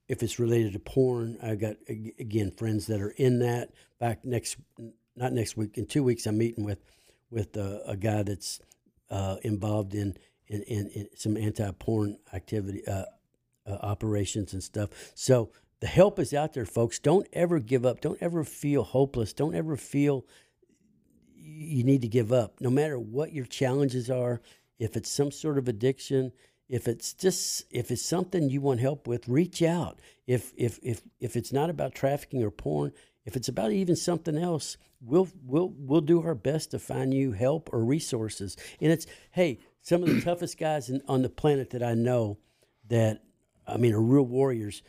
if 0.07 0.23
it's 0.23 0.39
related 0.39 0.75
to 0.75 0.79
porn, 0.79 1.39
I 1.43 1.55
got 1.55 1.77
again 1.89 2.51
friends 2.51 2.87
that 2.89 3.01
are 3.01 3.15
in 3.17 3.39
that. 3.39 3.71
Back 3.99 4.23
next, 4.23 4.59
not 5.17 5.33
next 5.33 5.57
week, 5.57 5.79
in 5.79 5.87
two 5.87 6.03
weeks, 6.03 6.27
I'm 6.27 6.37
meeting 6.37 6.63
with 6.63 6.85
with 7.31 7.57
uh, 7.57 7.79
a 7.87 7.97
guy 7.97 8.23
that's 8.23 8.61
uh, 9.09 9.37
involved 9.41 9.95
in 9.95 10.19
in, 10.49 10.61
in, 10.65 10.89
in 10.89 11.09
some 11.17 11.39
anti 11.39 11.71
porn 11.79 12.19
activity 12.35 12.87
uh, 12.87 13.07
uh, 13.67 13.79
operations 13.81 14.53
and 14.53 14.63
stuff. 14.63 14.91
So 15.15 15.53
the 15.81 15.87
help 15.87 16.19
is 16.19 16.35
out 16.35 16.53
there, 16.53 16.67
folks. 16.67 16.99
Don't 16.99 17.27
ever 17.33 17.61
give 17.61 17.87
up. 17.87 18.03
Don't 18.03 18.21
ever 18.21 18.45
feel 18.45 18.83
hopeless. 18.83 19.33
Don't 19.33 19.55
ever 19.55 19.79
feel 19.79 20.27
you 21.45 21.85
need 21.85 22.03
to 22.03 22.09
give 22.09 22.33
up. 22.33 22.61
No 22.61 22.71
matter 22.71 22.99
what 22.99 23.33
your 23.33 23.45
challenges 23.45 24.11
are, 24.11 24.41
if 24.79 24.97
it's 24.97 25.11
some 25.11 25.31
sort 25.31 25.59
of 25.59 25.69
addiction, 25.69 26.33
if 26.69 26.89
it's 26.89 27.13
just 27.13 27.65
if 27.71 27.91
it's 27.91 28.05
something 28.05 28.49
you 28.49 28.61
want 28.61 28.81
help 28.81 29.07
with, 29.07 29.29
reach 29.29 29.63
out. 29.63 30.01
If 30.27 30.53
if 30.57 30.79
if 30.83 31.03
if 31.21 31.37
it's 31.37 31.53
not 31.53 31.71
about 31.71 31.95
trafficking 31.95 32.43
or 32.43 32.51
porn, 32.51 32.93
if 33.25 33.37
it's 33.37 33.49
about 33.49 33.73
even 33.73 33.97
something 33.97 34.37
else, 34.37 34.77
we'll 35.01 35.29
we'll 35.45 35.73
we'll 35.77 36.01
do 36.01 36.23
our 36.23 36.35
best 36.35 36.71
to 36.71 36.79
find 36.79 37.13
you 37.13 37.33
help 37.33 37.69
or 37.73 37.85
resources. 37.85 38.57
And 38.81 38.91
it's 38.91 39.07
hey, 39.33 39.61
some 39.83 40.03
of 40.03 40.09
the 40.09 40.21
toughest 40.25 40.59
guys 40.59 40.89
in, 40.89 41.03
on 41.07 41.23
the 41.23 41.29
planet 41.29 41.71
that 41.71 41.83
I 41.83 41.95
know 41.95 42.39
that 42.89 43.23
I 43.67 43.77
mean 43.77 43.93
are 43.93 44.01
real 44.01 44.27
warriors. 44.27 44.83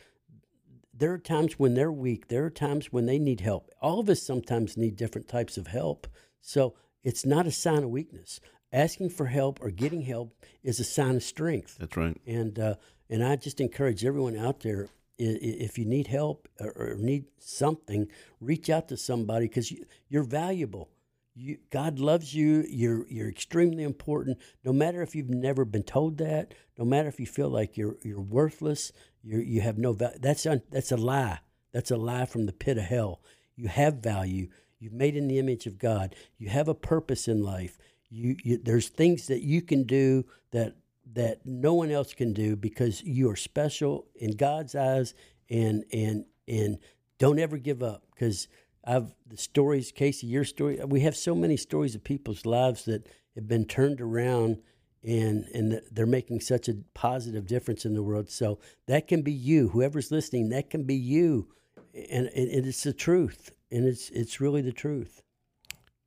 There 0.94 1.12
are 1.12 1.18
times 1.18 1.58
when 1.58 1.74
they're 1.74 1.92
weak. 1.92 2.28
There 2.28 2.46
are 2.46 2.50
times 2.50 2.90
when 2.90 3.04
they 3.04 3.18
need 3.18 3.40
help. 3.40 3.70
All 3.82 4.00
of 4.00 4.08
us 4.08 4.22
sometimes 4.22 4.78
need 4.78 4.96
different 4.96 5.28
types 5.28 5.58
of 5.58 5.66
help. 5.66 6.06
So 6.46 6.74
it's 7.02 7.26
not 7.26 7.46
a 7.46 7.50
sign 7.50 7.82
of 7.82 7.90
weakness. 7.90 8.40
Asking 8.72 9.10
for 9.10 9.26
help 9.26 9.58
or 9.60 9.70
getting 9.70 10.02
help 10.02 10.34
is 10.62 10.78
a 10.78 10.84
sign 10.84 11.16
of 11.16 11.22
strength. 11.22 11.76
That's 11.78 11.96
right. 11.96 12.16
And 12.26 12.58
uh, 12.58 12.74
and 13.10 13.24
I 13.24 13.36
just 13.36 13.60
encourage 13.60 14.04
everyone 14.04 14.36
out 14.36 14.60
there 14.60 14.88
if 15.18 15.78
you 15.78 15.86
need 15.86 16.08
help 16.08 16.48
or, 16.60 16.96
need 16.98 17.24
something, 17.38 18.06
reach 18.40 18.68
out 18.68 18.88
to 18.88 18.96
somebody 18.98 19.48
because 19.48 19.70
you, 19.70 19.86
you're 20.08 20.24
valuable. 20.24 20.90
You, 21.34 21.56
God 21.70 21.98
loves 21.98 22.34
you. 22.34 22.64
You're 22.68 23.06
you're 23.08 23.28
extremely 23.28 23.82
important. 23.82 24.38
No 24.64 24.72
matter 24.72 25.02
if 25.02 25.14
you've 25.14 25.30
never 25.30 25.64
been 25.64 25.82
told 25.82 26.18
that, 26.18 26.54
no 26.78 26.84
matter 26.84 27.08
if 27.08 27.18
you 27.18 27.26
feel 27.26 27.48
like 27.48 27.76
you're 27.76 27.96
you're 28.02 28.20
worthless, 28.20 28.92
you 29.22 29.38
you 29.40 29.60
have 29.62 29.78
no 29.78 29.92
value. 29.92 30.18
That's 30.20 30.46
un, 30.46 30.62
that's 30.70 30.92
a 30.92 30.96
lie. 30.96 31.40
That's 31.72 31.90
a 31.90 31.96
lie 31.96 32.26
from 32.26 32.46
the 32.46 32.52
pit 32.52 32.78
of 32.78 32.84
hell. 32.84 33.20
You 33.56 33.68
have 33.68 33.96
value. 33.96 34.48
You've 34.78 34.92
made 34.92 35.16
in 35.16 35.28
the 35.28 35.38
image 35.38 35.66
of 35.66 35.78
God. 35.78 36.14
You 36.38 36.48
have 36.48 36.68
a 36.68 36.74
purpose 36.74 37.28
in 37.28 37.42
life. 37.42 37.78
You, 38.08 38.36
you 38.42 38.58
there's 38.58 38.88
things 38.88 39.26
that 39.26 39.42
you 39.42 39.62
can 39.62 39.84
do 39.84 40.24
that 40.52 40.76
that 41.12 41.44
no 41.44 41.74
one 41.74 41.90
else 41.90 42.12
can 42.12 42.32
do 42.32 42.56
because 42.56 43.02
you 43.02 43.30
are 43.30 43.36
special 43.36 44.06
in 44.14 44.32
God's 44.32 44.74
eyes 44.74 45.14
and 45.50 45.84
and 45.92 46.24
and 46.48 46.78
don't 47.18 47.38
ever 47.38 47.56
give 47.56 47.82
up 47.82 48.04
because 48.12 48.48
I've 48.84 49.14
the 49.26 49.36
stories 49.36 49.92
Casey 49.92 50.26
your 50.26 50.44
story 50.44 50.80
we 50.86 51.00
have 51.00 51.16
so 51.16 51.34
many 51.34 51.56
stories 51.56 51.94
of 51.94 52.04
people's 52.04 52.46
lives 52.46 52.84
that 52.84 53.08
have 53.34 53.48
been 53.48 53.64
turned 53.64 54.00
around 54.00 54.58
and 55.02 55.44
and 55.54 55.80
they're 55.90 56.06
making 56.06 56.40
such 56.40 56.68
a 56.68 56.76
positive 56.94 57.46
difference 57.46 57.84
in 57.84 57.94
the 57.94 58.02
world 58.02 58.30
so 58.30 58.58
that 58.86 59.08
can 59.08 59.22
be 59.22 59.32
you 59.32 59.68
whoever's 59.68 60.10
listening 60.10 60.48
that 60.50 60.70
can 60.70 60.84
be 60.84 60.94
you 60.94 61.48
and, 61.94 62.26
and, 62.28 62.50
and 62.50 62.66
it's 62.66 62.82
the 62.82 62.92
truth 62.92 63.50
and 63.70 63.86
it's 63.86 64.10
it's 64.10 64.40
really 64.40 64.62
the 64.62 64.72
truth. 64.72 65.22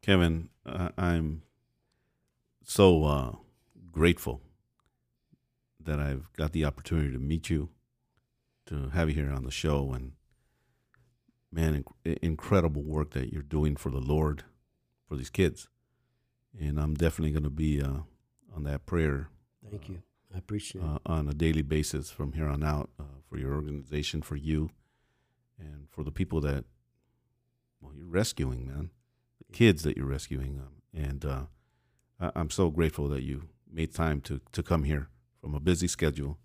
Kevin, 0.02 0.50
uh, 0.66 0.90
I'm 0.98 1.44
so 2.64 3.04
uh, 3.04 3.32
grateful 3.92 4.42
that 5.80 6.00
I've 6.00 6.32
got 6.34 6.52
the 6.52 6.66
opportunity 6.66 7.12
to 7.12 7.20
meet 7.20 7.50
you, 7.50 7.70
to 8.68 8.90
have 8.90 9.10
you 9.10 9.16
here 9.16 9.32
on 9.32 9.44
the 9.44 9.52
show, 9.52 9.92
and 9.92 10.14
man, 11.52 11.84
inc- 11.84 12.18
incredible 12.22 12.84
work 12.84 13.12
that 13.12 13.34
you're 13.34 13.42
doing 13.42 13.76
for 13.76 13.90
the 13.90 14.00
Lord, 14.00 14.44
for 15.08 15.16
these 15.16 15.30
kids, 15.30 15.68
and 16.60 16.80
I'm 16.80 16.94
definitely 16.94 17.32
going 17.32 17.44
to 17.44 17.50
be 17.50 17.82
uh, 17.82 18.00
on 18.56 18.64
that 18.64 18.86
prayer. 18.86 19.30
thank 19.70 19.90
you. 19.90 20.02
I 20.34 20.38
appreciate 20.38 20.84
uh, 20.84 20.96
it 20.96 21.02
on 21.08 21.28
a 21.28 21.34
daily 21.34 21.64
basis 21.64 22.12
from 22.12 22.34
here 22.34 22.48
on 22.48 22.64
out 22.64 22.92
uh, 23.00 23.04
for 23.28 23.38
your 23.38 23.56
organization, 23.56 24.22
for 24.22 24.36
you, 24.36 24.70
and 25.58 25.88
for 25.90 26.04
the 26.04 26.12
people 26.12 26.40
that 26.42 26.66
well 27.82 27.94
you're 27.96 28.08
rescuing, 28.08 28.68
man, 28.68 28.90
the 29.38 29.46
kids 29.58 29.84
that 29.84 29.98
you're 29.98 30.06
rescuing, 30.06 30.60
um, 30.60 30.82
and 30.94 31.26
uh, 31.26 31.44
I- 32.20 32.32
I'm 32.36 32.50
so 32.50 32.70
grateful 32.70 33.08
that 33.10 33.24
you 33.24 33.50
made 33.72 33.94
time 33.94 34.22
to 34.22 34.40
to 34.52 34.64
come 34.64 34.84
here 34.84 35.10
from 35.42 35.56
a 35.56 35.60
busy 35.60 35.88
schedule 35.88 36.38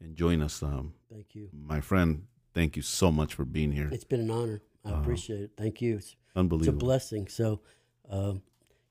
and 0.00 0.16
join 0.16 0.42
us. 0.42 0.62
Um, 0.62 0.94
thank 1.10 1.34
you 1.34 1.48
my 1.52 1.80
friend. 1.80 2.26
Thank 2.54 2.76
you 2.76 2.82
so 2.82 3.12
much 3.12 3.34
for 3.34 3.44
being 3.44 3.72
here. 3.72 3.88
It's 3.92 4.04
been 4.04 4.20
an 4.20 4.30
honor. 4.30 4.62
I 4.84 4.90
Uh, 4.92 5.00
appreciate 5.00 5.40
it. 5.42 5.50
Thank 5.56 5.80
you. 5.82 5.96
It's, 5.98 6.16
it's 6.34 6.66
a 6.68 6.72
blessing. 6.72 7.28
So, 7.28 7.60
um, 8.08 8.42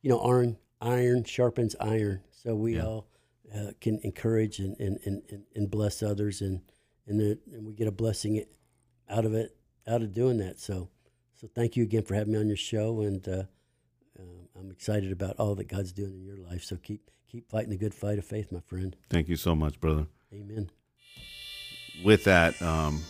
you 0.02 0.10
know, 0.10 0.20
iron 0.20 0.58
iron 0.80 1.24
sharpens 1.24 1.76
iron. 1.80 2.22
So 2.32 2.56
we 2.56 2.76
Yeah. 2.76 2.86
all 2.86 3.08
uh, 3.54 3.72
can 3.82 4.00
encourage 4.04 4.60
and, 4.60 4.78
and, 4.80 5.00
and, 5.06 5.24
and- 5.30 5.46
and 5.56 5.72
bless 5.72 6.04
others, 6.04 6.42
and 6.42 6.62
and, 7.08 7.20
the, 7.22 7.40
and 7.54 7.66
we 7.66 7.74
get 7.74 7.88
a 7.88 7.92
blessing 7.92 8.44
out 9.08 9.24
of 9.26 9.34
it, 9.34 9.56
out 9.88 10.02
of 10.02 10.14
doing 10.14 10.38
that. 10.40 10.60
So, 10.60 10.90
so 11.40 11.48
thank 11.54 11.76
you 11.76 11.84
again 11.84 12.04
for 12.04 12.16
having 12.16 12.34
me 12.34 12.40
on 12.40 12.48
your 12.48 12.58
show, 12.58 13.02
and 13.02 13.28
uh, 13.28 13.44
um 14.20 14.48
I'm 14.60 14.72
excited 14.72 15.12
about 15.12 15.36
all 15.38 15.56
that 15.56 15.68
God's 15.68 15.92
doing 15.92 16.14
in 16.16 16.24
your 16.26 16.38
life. 16.38 16.64
So 16.64 16.76
keep 16.78 17.10
keep 17.32 17.50
fighting 17.50 17.70
the 17.70 17.78
good 17.78 17.94
fight 17.94 18.18
of 18.18 18.26
faith, 18.26 18.52
my 18.52 18.60
friend. 18.62 18.96
Thank 19.10 19.28
you 19.30 19.36
so 19.36 19.56
much, 19.56 19.80
brother. 19.80 20.08
Amen. 20.34 20.70
with 22.04 22.24
that, 22.26 22.62
um, 22.62 23.02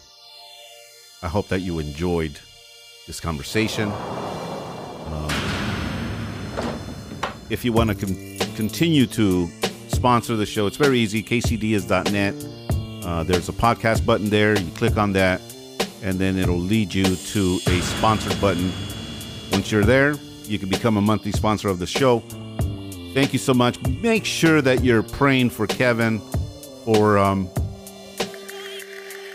I 1.23 1.27
hope 1.27 1.47
that 1.49 1.59
you 1.61 1.79
enjoyed 1.79 2.39
this 3.07 3.19
conversation. 3.19 3.91
Um, 3.91 5.31
if 7.49 7.63
you 7.65 7.73
want 7.73 7.89
to 7.91 8.05
con- 8.05 8.55
continue 8.55 9.05
to 9.07 9.49
sponsor 9.87 10.35
the 10.35 10.45
show, 10.45 10.67
it's 10.67 10.77
very 10.77 10.99
easy. 10.99 11.23
caseydiaz.net. 11.23 12.35
Uh, 13.05 13.23
there's 13.23 13.49
a 13.49 13.53
podcast 13.53 14.05
button 14.05 14.29
there. 14.29 14.59
You 14.59 14.71
click 14.71 14.97
on 14.97 15.13
that, 15.13 15.41
and 16.03 16.19
then 16.19 16.37
it'll 16.37 16.57
lead 16.57 16.93
you 16.93 17.15
to 17.15 17.59
a 17.67 17.81
sponsored 17.81 18.39
button. 18.39 18.71
Once 19.51 19.71
you're 19.71 19.83
there, 19.83 20.15
you 20.43 20.59
can 20.59 20.69
become 20.69 20.97
a 20.97 21.01
monthly 21.01 21.31
sponsor 21.31 21.69
of 21.69 21.79
the 21.79 21.87
show. 21.87 22.19
Thank 23.13 23.33
you 23.33 23.39
so 23.39 23.53
much. 23.53 23.81
Make 23.87 24.25
sure 24.25 24.61
that 24.61 24.83
you're 24.83 25.03
praying 25.03 25.49
for 25.49 25.67
Kevin 25.67 26.19
for 26.85 27.17
um, 27.17 27.49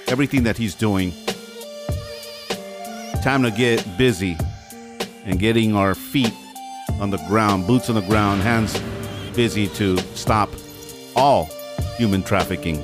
everything 0.06 0.44
that 0.44 0.56
he's 0.56 0.74
doing. 0.74 1.12
Time 3.22 3.42
to 3.42 3.50
get 3.50 3.98
busy 3.98 4.36
and 5.24 5.38
getting 5.38 5.76
our 5.76 5.94
feet 5.94 6.32
on 7.00 7.10
the 7.10 7.18
ground, 7.28 7.66
boots 7.66 7.88
on 7.88 7.94
the 7.94 8.02
ground, 8.02 8.42
hands 8.42 8.80
busy 9.34 9.66
to 9.68 9.96
stop 10.14 10.50
all 11.16 11.48
human 11.96 12.22
trafficking 12.22 12.82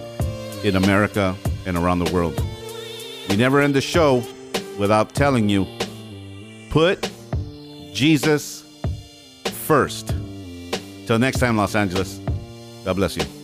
in 0.65 0.77
America 0.77 1.37
and 1.67 1.77
around 1.77 1.99
the 1.99 2.13
world. 2.13 2.48
We 3.29 3.37
never 3.37 3.61
end 3.61 3.75
the 3.75 3.81
show 3.81 4.23
without 4.79 5.15
telling 5.15 5.49
you 5.49 5.67
put 6.71 7.11
Jesus 7.93 8.65
first. 9.67 10.15
Till 11.07 11.19
next 11.19 11.39
time, 11.39 11.57
Los 11.57 11.75
Angeles. 11.75 12.21
God 12.85 12.97
bless 12.97 13.17
you. 13.17 13.38